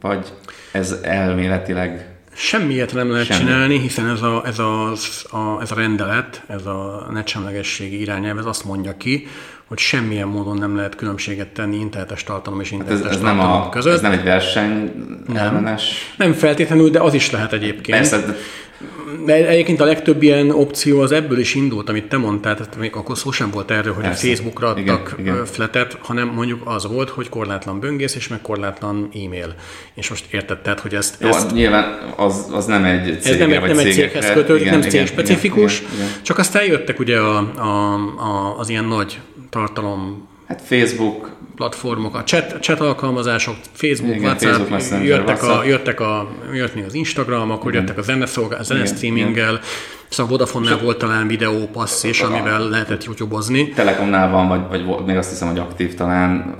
Vagy 0.00 0.32
ez 0.72 0.92
elméletileg 1.02 2.10
Semmiért 2.34 2.94
nem 2.94 3.10
lehet 3.10 3.26
Semmi. 3.26 3.40
csinálni, 3.40 3.78
hiszen 3.78 4.08
ez 4.08 4.22
a, 4.22 4.42
ez, 4.46 4.58
a, 4.58 4.90
a, 5.30 5.60
ez 5.60 5.70
a 5.70 5.74
rendelet, 5.74 6.42
ez 6.48 6.66
a 6.66 7.08
netsemlegességi 7.12 8.00
irányelv, 8.00 8.38
ez 8.38 8.44
azt 8.44 8.64
mondja 8.64 8.96
ki, 8.96 9.26
hogy 9.70 9.78
semmilyen 9.78 10.28
módon 10.28 10.58
nem 10.58 10.76
lehet 10.76 10.94
különbséget 10.94 11.48
tenni 11.48 11.76
internetes 11.76 12.24
tartalom 12.24 12.60
és 12.60 12.70
internetes 12.70 13.02
hát 13.02 13.10
ez, 13.10 13.16
ez 13.16 13.22
tartalom 13.22 13.50
nem 13.50 13.62
a, 13.62 13.68
között. 13.68 13.92
Ez 13.92 14.00
nem 14.00 14.12
egy 14.12 14.22
verseny 14.22 14.92
nem. 15.32 15.76
nem 16.16 16.32
feltétlenül, 16.32 16.90
de 16.90 17.00
az 17.00 17.14
is 17.14 17.30
lehet 17.30 17.52
egyébként. 17.52 17.98
Persze, 17.98 18.18
de 18.18 18.36
de 19.24 19.48
egyébként 19.48 19.80
a 19.80 19.84
legtöbb 19.84 20.22
ilyen 20.22 20.50
opció 20.50 21.00
az 21.00 21.12
ebből 21.12 21.38
is 21.38 21.54
indult, 21.54 21.88
amit 21.88 22.08
te 22.08 22.16
mondtál, 22.16 22.54
tehát 22.54 22.76
még 22.76 22.94
akkor 22.94 23.18
szó 23.18 23.30
sem 23.30 23.50
volt 23.50 23.70
erről, 23.70 23.92
hogy 23.94 24.02
Persze. 24.02 24.26
a 24.26 24.28
Facebookra 24.28 24.68
adtak 24.68 25.14
igen, 25.18 25.34
igen. 25.34 25.46
fletet, 25.46 25.98
hanem 26.02 26.28
mondjuk 26.28 26.62
az 26.64 26.86
volt, 26.86 27.08
hogy 27.08 27.28
korlátlan 27.28 27.80
böngész 27.80 28.14
és 28.14 28.28
meg 28.28 28.40
korlátlan 28.40 29.08
e-mail. 29.24 29.54
És 29.94 30.08
most 30.08 30.24
értetted, 30.32 30.80
hogy 30.80 30.94
ezt... 30.94 31.16
Jó, 31.20 31.28
ezt 31.28 31.52
nyilván 31.52 32.14
az, 32.16 32.46
az 32.52 32.66
nem 32.66 32.84
egy 32.84 33.20
cégre, 33.20 33.44
Ez 33.44 33.50
nem, 33.50 33.60
vagy 33.60 33.68
nem 33.68 33.78
egy 33.78 33.92
céghez 33.92 34.30
kötődik, 34.32 34.70
nem 34.70 34.82
cég 34.82 35.06
specifikus, 35.06 35.78
igen, 35.78 35.92
igen, 35.92 36.06
igen. 36.06 36.22
csak 36.22 36.38
aztán 36.38 36.64
jöttek 36.64 36.98
ugye 36.98 37.18
a, 37.18 37.36
a, 37.56 37.94
a, 38.16 38.58
az 38.58 38.68
ilyen 38.68 38.84
nagy 38.84 39.18
tartalom 39.50 40.28
Hát 40.50 40.62
Facebook, 40.62 41.36
platformok, 41.54 42.14
a 42.14 42.22
chat, 42.22 42.60
chat 42.60 42.80
alkalmazások, 42.80 43.54
Facebook, 43.72 44.14
Igen, 44.14 44.24
WhatsApp, 44.24 44.48
Facebook 44.50 44.70
Messenger, 44.70 45.06
jöttek, 45.06 45.42
WhatsApp. 45.42 45.60
A, 45.60 45.64
jöttek, 45.64 46.00
a, 46.00 46.28
jött 46.54 46.74
még 46.74 46.84
az 46.84 46.94
Instagram, 46.94 47.50
akkor 47.50 47.70
Igen. 47.70 47.80
jöttek 47.80 47.98
a 47.98 48.02
zeneszolgál, 48.02 48.62
zenestreaminggel, 48.62 49.60
szóval 50.08 50.30
Vodafone-nál 50.32 50.78
volt 50.78 50.98
talán 50.98 51.26
videó 51.26 51.66
passz 51.72 52.04
is, 52.04 52.20
amivel 52.20 52.68
lehetett 52.68 53.04
YouTube-ozni. 53.04 53.68
Telekomnál 53.68 54.30
van, 54.30 54.48
vagy, 54.48 54.84
vagy 54.84 55.04
még 55.06 55.16
azt 55.16 55.30
hiszem, 55.30 55.48
hogy 55.48 55.58
aktív 55.58 55.94
talán, 55.94 56.58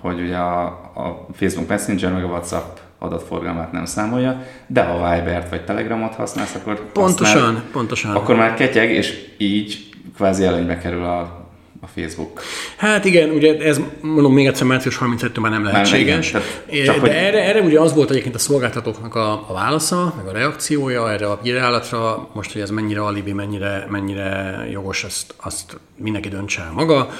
hogy 0.00 0.20
ugye 0.20 0.36
a, 0.36 0.64
a 0.94 1.26
Facebook 1.34 1.68
Messenger 1.68 2.12
meg 2.12 2.24
a 2.24 2.26
WhatsApp 2.26 2.76
adatforgalmát 2.98 3.72
nem 3.72 3.84
számolja, 3.84 4.42
de 4.66 4.82
ha 4.82 5.14
Viber-t 5.14 5.50
vagy 5.50 5.64
Telegramot 5.64 6.14
használsz, 6.14 6.54
akkor 6.54 6.92
pontosan, 6.92 7.42
használ, 7.42 7.62
pontosan. 7.72 8.14
akkor 8.14 8.36
már 8.36 8.54
ketyeg, 8.54 8.90
és 8.90 9.28
így 9.38 9.88
kvázi 10.16 10.44
előnybe 10.44 10.78
kerül 10.78 11.04
a 11.04 11.43
a 11.84 12.00
Facebook. 12.00 12.40
Hát 12.76 13.04
igen, 13.04 13.30
ugye 13.30 13.58
ez 13.58 13.80
mondom 14.00 14.32
még 14.32 14.46
egyszer 14.46 14.66
március 14.66 14.96
32 14.96 15.40
már 15.40 15.50
nem 15.50 15.64
lehetséges. 15.64 16.32
Már 16.32 16.42
nem, 16.70 16.84
csak 16.84 16.94
de 16.94 17.00
hogy... 17.00 17.08
erre, 17.10 17.44
erre 17.44 17.60
ugye 17.60 17.80
az 17.80 17.94
volt 17.94 18.10
egyébként 18.10 18.34
a 18.34 18.38
szolgáltatóknak 18.38 19.14
a, 19.14 19.32
a 19.48 19.52
válasza, 19.52 20.14
meg 20.16 20.26
a 20.26 20.32
reakciója 20.32 21.12
erre 21.12 21.30
a 21.30 21.40
bírálatra, 21.42 22.28
most, 22.32 22.52
hogy 22.52 22.60
ez 22.60 22.70
mennyire 22.70 23.00
alibi, 23.00 23.32
mennyire, 23.32 23.86
mennyire 23.88 24.58
jogos, 24.70 25.04
azt, 25.04 25.34
azt 25.36 25.80
mindenki 25.96 26.28
döntse 26.28 26.62
el 26.62 26.72
maga 26.72 27.10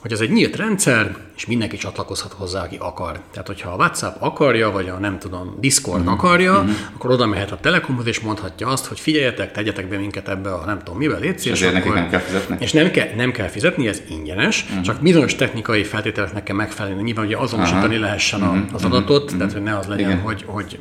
hogy 0.00 0.12
ez 0.12 0.20
egy 0.20 0.30
nyílt 0.30 0.56
rendszer, 0.56 1.16
és 1.36 1.46
mindenki 1.46 1.76
csatlakozhat 1.76 2.32
hozzá, 2.32 2.62
aki 2.62 2.76
akar. 2.80 3.20
Tehát, 3.30 3.46
hogyha 3.46 3.70
a 3.70 3.74
WhatsApp 3.76 4.22
akarja, 4.22 4.70
vagy 4.70 4.88
a 4.88 4.98
nem 4.98 5.18
tudom, 5.18 5.56
Discord 5.60 6.00
uh-huh. 6.00 6.12
akarja, 6.12 6.52
uh-huh. 6.52 6.70
akkor 6.94 7.10
oda 7.10 7.26
mehet 7.26 7.50
a 7.50 7.56
Telekomhoz, 7.56 8.06
és 8.06 8.20
mondhatja 8.20 8.68
azt, 8.68 8.86
hogy 8.86 9.00
figyeljetek, 9.00 9.52
tegyetek 9.52 9.88
be 9.88 9.96
minket 9.96 10.28
ebbe 10.28 10.52
a 10.52 10.64
nem 10.64 10.78
tudom 10.78 10.98
mivel 10.98 11.20
létsz, 11.20 11.44
és, 11.44 11.60
és 11.60 11.66
akkor, 11.66 11.94
nem 11.94 12.08
kell 12.08 12.20
fizetni. 12.20 12.56
És 12.60 12.72
nem 12.72 12.90
kell, 12.90 13.08
nem 13.16 13.32
kell 13.32 13.48
fizetni, 13.48 13.88
ez 13.88 14.02
ingyenes, 14.08 14.64
uh-huh. 14.68 14.80
csak 14.80 15.00
bizonyos 15.00 15.34
technikai 15.34 15.84
feltételeknek 15.84 16.42
kell 16.42 16.56
megfelelni. 16.56 17.02
Nyilván, 17.02 17.24
hogy 17.24 17.34
azonosítani 17.34 17.86
uh-huh. 17.86 18.00
lehessen 18.00 18.42
uh-huh. 18.42 18.58
az 18.72 18.84
adatot, 18.84 19.22
uh-huh. 19.22 19.38
tehát 19.38 19.52
hogy 19.52 19.62
ne 19.62 19.76
az 19.76 19.86
legyen, 19.86 20.20
hogy, 20.20 20.44
hogy 20.46 20.78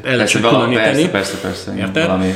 tehát 0.00 0.10
el 0.10 0.16
lehet 0.16 0.32
különíteni. 0.32 1.08
Persze, 1.08 1.38
persze, 1.38 1.38
persze. 1.40 1.76
Érted? 1.76 2.06
Valami 2.06 2.34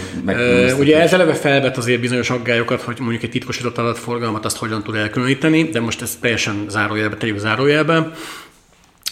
ugye 0.79 1.01
ez 1.01 1.13
eleve 1.13 1.35
felvet 1.35 1.77
azért 1.77 2.01
bizonyos 2.01 2.31
aggályokat, 2.31 2.83
hogy 2.83 2.97
mondjuk 3.01 3.23
egy 3.23 3.31
titkosított 3.31 3.79
adatforgalmat 3.79 4.45
azt 4.45 4.57
hogyan 4.57 4.83
tud 4.83 4.95
elkülöníteni, 4.95 5.63
de 5.63 5.81
most 5.81 6.03
ez 6.03 6.19
teljesen 6.21 6.65
zárójelbe, 6.69 7.17
tegyük 7.17 7.39
zárójelbe. 7.39 8.11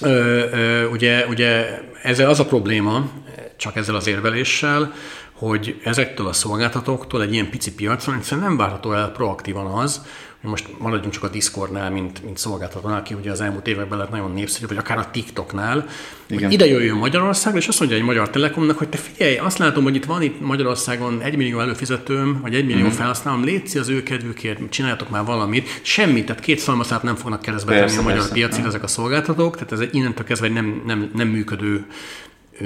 Uh, 0.01 0.92
ugye, 0.92 1.26
ugye 1.26 1.78
ezzel 2.03 2.28
az 2.28 2.40
a 2.40 2.44
probléma, 2.44 3.11
csak 3.57 3.76
ezzel 3.76 3.94
az 3.94 4.07
érveléssel, 4.07 4.92
hogy 5.32 5.80
ezektől 5.84 6.26
a 6.26 6.32
szolgáltatóktól 6.32 7.22
egy 7.22 7.32
ilyen 7.32 7.51
pici 7.51 7.74
piacon 7.74 8.14
egyszerűen 8.14 8.46
nem 8.46 8.57
várható 8.57 8.92
el 8.92 9.09
proaktívan 9.11 9.66
az, 9.66 10.03
most 10.49 10.68
maradjunk 10.78 11.12
csak 11.12 11.22
a 11.22 11.28
Discordnál, 11.28 11.91
mint, 11.91 12.24
mint 12.24 12.38
szolgáltatónál, 12.38 12.99
aki 12.99 13.14
ugye 13.14 13.30
az 13.30 13.41
elmúlt 13.41 13.66
években 13.66 13.99
lett 13.99 14.11
nagyon 14.11 14.32
népszerű, 14.32 14.66
vagy 14.66 14.76
akár 14.76 14.99
a 14.99 15.11
TikToknál, 15.11 15.88
Igen. 16.26 16.43
hogy 16.43 16.53
ide 16.53 16.66
jöjjön 16.66 16.97
Magyarország, 16.97 17.57
és 17.57 17.68
azt 17.68 17.78
mondja 17.78 17.97
egy 17.97 18.03
magyar 18.03 18.30
telekomnak, 18.30 18.78
hogy 18.78 18.88
te 18.88 18.97
figyelj, 18.97 19.36
azt 19.36 19.59
látom, 19.59 19.82
hogy 19.82 19.95
itt 19.95 20.05
van 20.05 20.22
itt 20.22 20.41
Magyarországon 20.41 21.20
egy 21.22 21.36
millió 21.36 21.61
előfizetőm, 21.61 22.38
vagy 22.43 22.55
egy 22.55 22.66
millió 22.66 22.86
mm. 22.86 22.91
felhasználom, 22.91 23.45
létszi 23.45 23.78
az 23.78 23.88
ő 23.88 24.03
kedvükért, 24.03 24.70
csináljatok 24.70 25.11
már 25.11 25.24
valamit. 25.24 25.68
Semmit, 25.82 26.26
tehát 26.26 26.43
két 26.43 26.59
szalmaszát 26.59 27.03
nem 27.03 27.16
fognak 27.16 27.43
keresztbe 27.43 27.78
tenni 27.78 27.97
a 27.97 28.03
magyar 28.03 28.28
piacig 28.32 28.64
ezek 28.64 28.82
a 28.82 28.86
szolgáltatók, 28.86 29.55
tehát 29.55 29.72
ez 29.72 29.80
innentől 29.93 30.24
kezdve 30.24 30.47
egy 30.47 30.53
nem, 30.53 30.82
nem, 30.86 31.11
nem 31.14 31.28
működő 31.28 31.86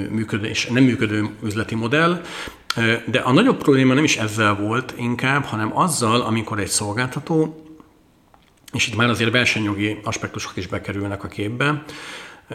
működő 0.09 0.47
és 0.47 0.65
nem 0.65 0.83
működő 0.83 1.29
üzleti 1.43 1.75
modell. 1.75 2.21
De 3.05 3.19
a 3.19 3.31
nagyobb 3.31 3.57
probléma 3.57 3.93
nem 3.93 4.03
is 4.03 4.17
ezzel 4.17 4.55
volt 4.55 4.93
inkább, 4.97 5.43
hanem 5.43 5.77
azzal, 5.77 6.21
amikor 6.21 6.59
egy 6.59 6.67
szolgáltató, 6.67 7.64
és 8.73 8.87
itt 8.87 8.95
már 8.95 9.09
azért 9.09 9.31
versenyjogi 9.31 9.99
aspektusok 10.03 10.51
is 10.55 10.67
bekerülnek 10.67 11.23
a 11.23 11.27
képbe, 11.27 11.83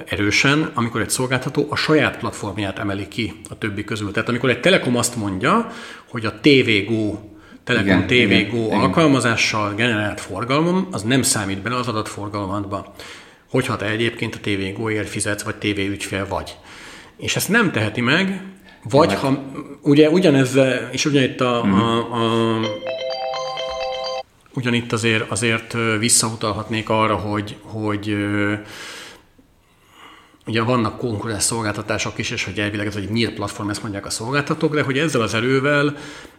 erősen, 0.06 0.70
amikor 0.74 1.00
egy 1.00 1.10
szolgáltató 1.10 1.66
a 1.70 1.76
saját 1.76 2.18
platformját 2.18 2.78
emeli 2.78 3.08
ki 3.08 3.32
a 3.48 3.58
többi 3.58 3.84
közül. 3.84 4.10
Tehát 4.10 4.28
amikor 4.28 4.50
egy 4.50 4.60
Telekom 4.60 4.96
azt 4.96 5.16
mondja, 5.16 5.70
hogy 6.08 6.24
a 6.24 6.40
TVGO 6.40 7.18
Telekom 7.64 8.06
TVGO 8.06 8.70
alkalmazással 8.70 9.74
generált 9.74 10.20
forgalmam, 10.20 10.88
az 10.90 11.02
nem 11.02 11.22
számít 11.22 11.62
bele 11.62 11.76
az 11.76 11.88
adatforgalmadba. 11.88 12.94
Hogyha 13.50 13.76
te 13.76 13.86
egyébként 13.86 14.34
a 14.34 14.38
TVGO-ért 14.40 15.08
fizetsz, 15.08 15.42
vagy 15.42 15.54
TV 15.54 15.78
ügyfél 15.78 16.26
vagy. 16.28 16.56
És 17.16 17.36
ezt 17.36 17.48
nem 17.48 17.72
teheti 17.72 18.00
meg, 18.00 18.42
vagy 18.82 19.14
ha, 19.14 19.52
ugye 19.82 20.10
ugyanez, 20.10 20.58
és 20.90 21.04
ugyanitt 21.04 21.40
a, 21.40 21.62
mm. 21.66 21.72
a, 21.72 21.96
a 21.98 22.60
ugyanitt 24.54 24.92
azért, 24.92 25.30
azért 25.30 25.76
visszautalhatnék 25.98 26.88
arra, 26.88 27.16
hogy, 27.16 27.56
hogy 27.62 28.16
ugye 30.46 30.62
vannak 30.62 30.98
konkurens 30.98 31.42
szolgáltatások 31.42 32.18
is, 32.18 32.30
és 32.30 32.44
hogy 32.44 32.58
elvileg 32.58 32.86
ez 32.86 32.96
egy 32.96 33.10
nyílt 33.10 33.34
platform, 33.34 33.68
ezt 33.68 33.82
mondják 33.82 34.06
a 34.06 34.10
szolgáltatók, 34.10 34.74
de 34.74 34.82
hogy 34.82 34.98
ezzel 34.98 35.20
az 35.20 35.34
erővel, 35.34 35.96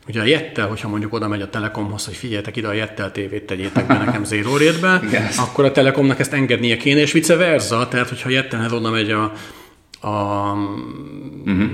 ugye 0.07 0.22
a 0.22 0.26
Jettel, 0.26 0.68
hogyha 0.68 0.88
mondjuk 0.88 1.14
oda 1.14 1.28
megy 1.28 1.41
a 1.41 1.49
Telekomhoz, 1.49 2.05
hogy 2.05 2.16
figyeljetek 2.16 2.55
ide 2.55 2.68
a 2.68 2.74
Jettel 2.74 3.12
tévét 3.12 3.45
tegyétek 3.45 3.88
be 3.88 3.97
nekem 3.97 4.24
zero 4.24 4.57
rétbe, 4.57 5.01
yes. 5.12 5.38
akkor 5.38 5.66
a 5.66 5.72
Telekomnak 5.72 6.20
ezt 6.20 6.34
engednie 6.34 6.78
kéne, 6.78 6.99
és 6.99 7.12
vice 7.12 7.36
versa, 7.36 7.88
tehát 7.88 8.09
hogyha 8.09 8.30
a 8.30 8.32
Jettelhez 8.32 8.72
oda 8.72 8.89
megy 8.89 9.12
a, 9.12 9.34
a 10.07 10.53
uh-huh. 11.45 11.70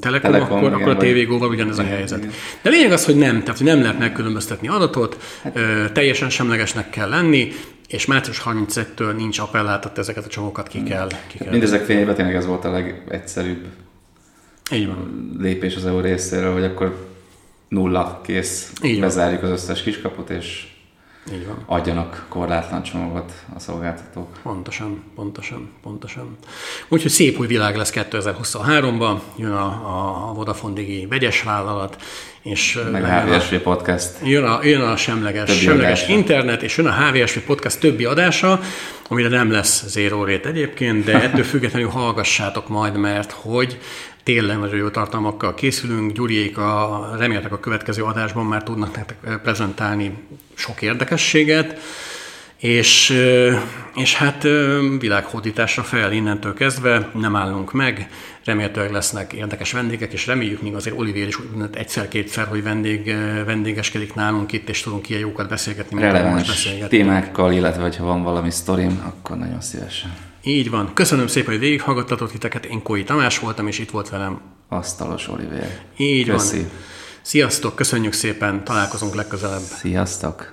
Telekom, 0.00 0.32
Telekom 0.32 0.56
akkor, 0.56 0.68
igen, 0.68 0.80
akkor 0.80 0.94
a 0.94 0.96
TVGO-val 0.96 1.48
ugyanez 1.48 1.78
a 1.78 1.82
helyzet. 1.82 2.18
Igen. 2.18 2.30
De 2.62 2.70
lényeg 2.70 2.92
az, 2.92 3.04
hogy 3.04 3.16
nem, 3.16 3.40
tehát 3.40 3.58
hogy 3.58 3.66
nem 3.66 3.80
lehet 3.82 3.98
megkülönböztetni 3.98 4.68
adatot, 4.68 5.16
hát. 5.42 5.56
ö, 5.56 5.84
teljesen 5.92 6.30
semlegesnek 6.30 6.90
kell 6.90 7.08
lenni, 7.08 7.52
és 7.88 8.06
március 8.06 8.42
31-től 8.44 9.16
nincs 9.16 9.38
appellát, 9.38 9.80
tehát 9.80 9.98
ezeket 9.98 10.24
a 10.24 10.28
csomagokat 10.28 10.68
ki 10.68 10.82
kell. 10.82 11.08
Ki 11.26 11.38
kell 11.38 11.50
Mindezek 11.50 11.84
fényében 11.84 12.14
tényleg 12.14 12.34
ez 12.34 12.46
volt 12.46 12.64
a 12.64 12.70
legegyszerűbb 12.70 13.66
Így 14.72 14.86
van. 14.86 15.30
lépés 15.38 15.76
az 15.76 15.86
EU 15.86 16.00
részéről, 16.00 16.52
hogy 16.52 16.64
akkor 16.64 17.08
nulla 17.68 18.20
kész, 18.24 18.72
Így 18.82 19.00
bezárjuk 19.00 19.40
van. 19.40 19.50
az 19.50 19.62
összes 19.62 19.82
kiskaput, 19.82 20.30
és 20.30 20.66
így 21.32 21.46
van. 21.46 21.62
adjanak 21.66 22.26
korlátlan 22.28 22.82
csomagot 22.82 23.32
a 23.54 23.58
szolgáltatók. 23.58 24.28
Pontosan, 24.42 25.02
pontosan, 25.14 25.70
pontosan. 25.82 26.36
Úgyhogy 26.88 27.10
szép 27.10 27.38
új 27.38 27.46
világ 27.46 27.76
lesz 27.76 27.92
2023-ban, 27.94 29.18
jön 29.36 29.52
a, 29.52 30.28
a 30.28 30.32
Vodafone 30.34 30.74
Digi 30.74 31.06
vegyes 31.06 31.42
vállalat, 31.42 31.96
és 32.42 32.78
meg 32.92 33.04
a 33.04 33.20
HVSV 33.20 33.54
podcast. 33.54 34.10
Jön 34.22 34.44
a, 34.44 34.64
jön 34.64 34.80
a 34.80 34.96
semleges, 34.96 35.58
semleges 35.58 36.08
internet, 36.08 36.62
és 36.62 36.76
jön 36.76 36.86
a 36.86 37.04
HVSV 37.04 37.38
podcast 37.38 37.80
többi 37.80 38.04
adása, 38.04 38.60
amire 39.08 39.28
nem 39.28 39.50
lesz 39.50 39.84
zero 39.86 40.24
rate 40.24 40.48
egyébként, 40.48 41.04
de 41.04 41.20
ettől 41.22 41.44
függetlenül 41.44 41.88
hallgassátok 41.88 42.68
majd, 42.68 42.96
mert 42.96 43.30
hogy 43.30 43.78
tényleg 44.32 44.58
nagyon 44.58 44.76
jó 44.76 44.88
tartalmakkal 44.88 45.54
készülünk. 45.54 46.12
Gyuriék 46.12 46.58
a, 46.58 47.08
reméltek 47.18 47.52
a 47.52 47.60
következő 47.60 48.02
adásban 48.02 48.46
már 48.46 48.62
tudnak 48.62 48.96
nektek 48.96 49.40
prezentálni 49.42 50.18
sok 50.54 50.82
érdekességet, 50.82 51.78
és, 52.56 53.16
és 53.94 54.14
hát 54.14 54.42
világhódításra 54.98 55.82
fel 55.82 56.12
innentől 56.12 56.54
kezdve, 56.54 57.10
nem 57.14 57.36
állunk 57.36 57.72
meg, 57.72 58.10
remélhetőleg 58.44 58.92
lesznek 58.92 59.32
érdekes 59.32 59.72
vendégek, 59.72 60.12
és 60.12 60.26
reméljük 60.26 60.62
még 60.62 60.74
azért 60.74 60.98
Olivier 60.98 61.26
is 61.26 61.38
egyszer-kétszer, 61.72 62.46
hogy 62.46 62.62
vendég, 62.62 63.14
vendégeskedik 63.46 64.14
nálunk 64.14 64.52
itt, 64.52 64.68
és 64.68 64.82
tudunk 64.82 65.08
ilyen 65.08 65.20
jókat 65.20 65.48
beszélgetni, 65.48 66.00
Releváns 66.00 66.46
beszélgetni. 66.46 66.98
témákkal, 66.98 67.52
illetve 67.52 67.92
ha 67.98 68.04
van 68.04 68.22
valami 68.22 68.50
sztorim, 68.50 69.02
akkor 69.04 69.36
nagyon 69.36 69.60
szívesen. 69.60 70.29
Így 70.42 70.70
van. 70.70 70.94
Köszönöm 70.94 71.26
szépen, 71.26 71.50
hogy 71.50 71.58
végighallgattatok 71.58 72.30
titeket. 72.30 72.64
Én 72.64 72.82
Kói 72.82 73.04
Tamás 73.04 73.38
voltam, 73.38 73.66
és 73.66 73.78
itt 73.78 73.90
volt 73.90 74.08
velem 74.08 74.40
Asztalos 74.68 75.28
Oliver. 75.28 75.80
Így 75.96 76.28
Köszi. 76.28 76.56
van. 76.56 76.70
Sziasztok, 77.22 77.74
köszönjük 77.74 78.12
szépen, 78.12 78.64
találkozunk 78.64 79.14
legközelebb. 79.14 79.60
Sziasztok. 79.60 80.52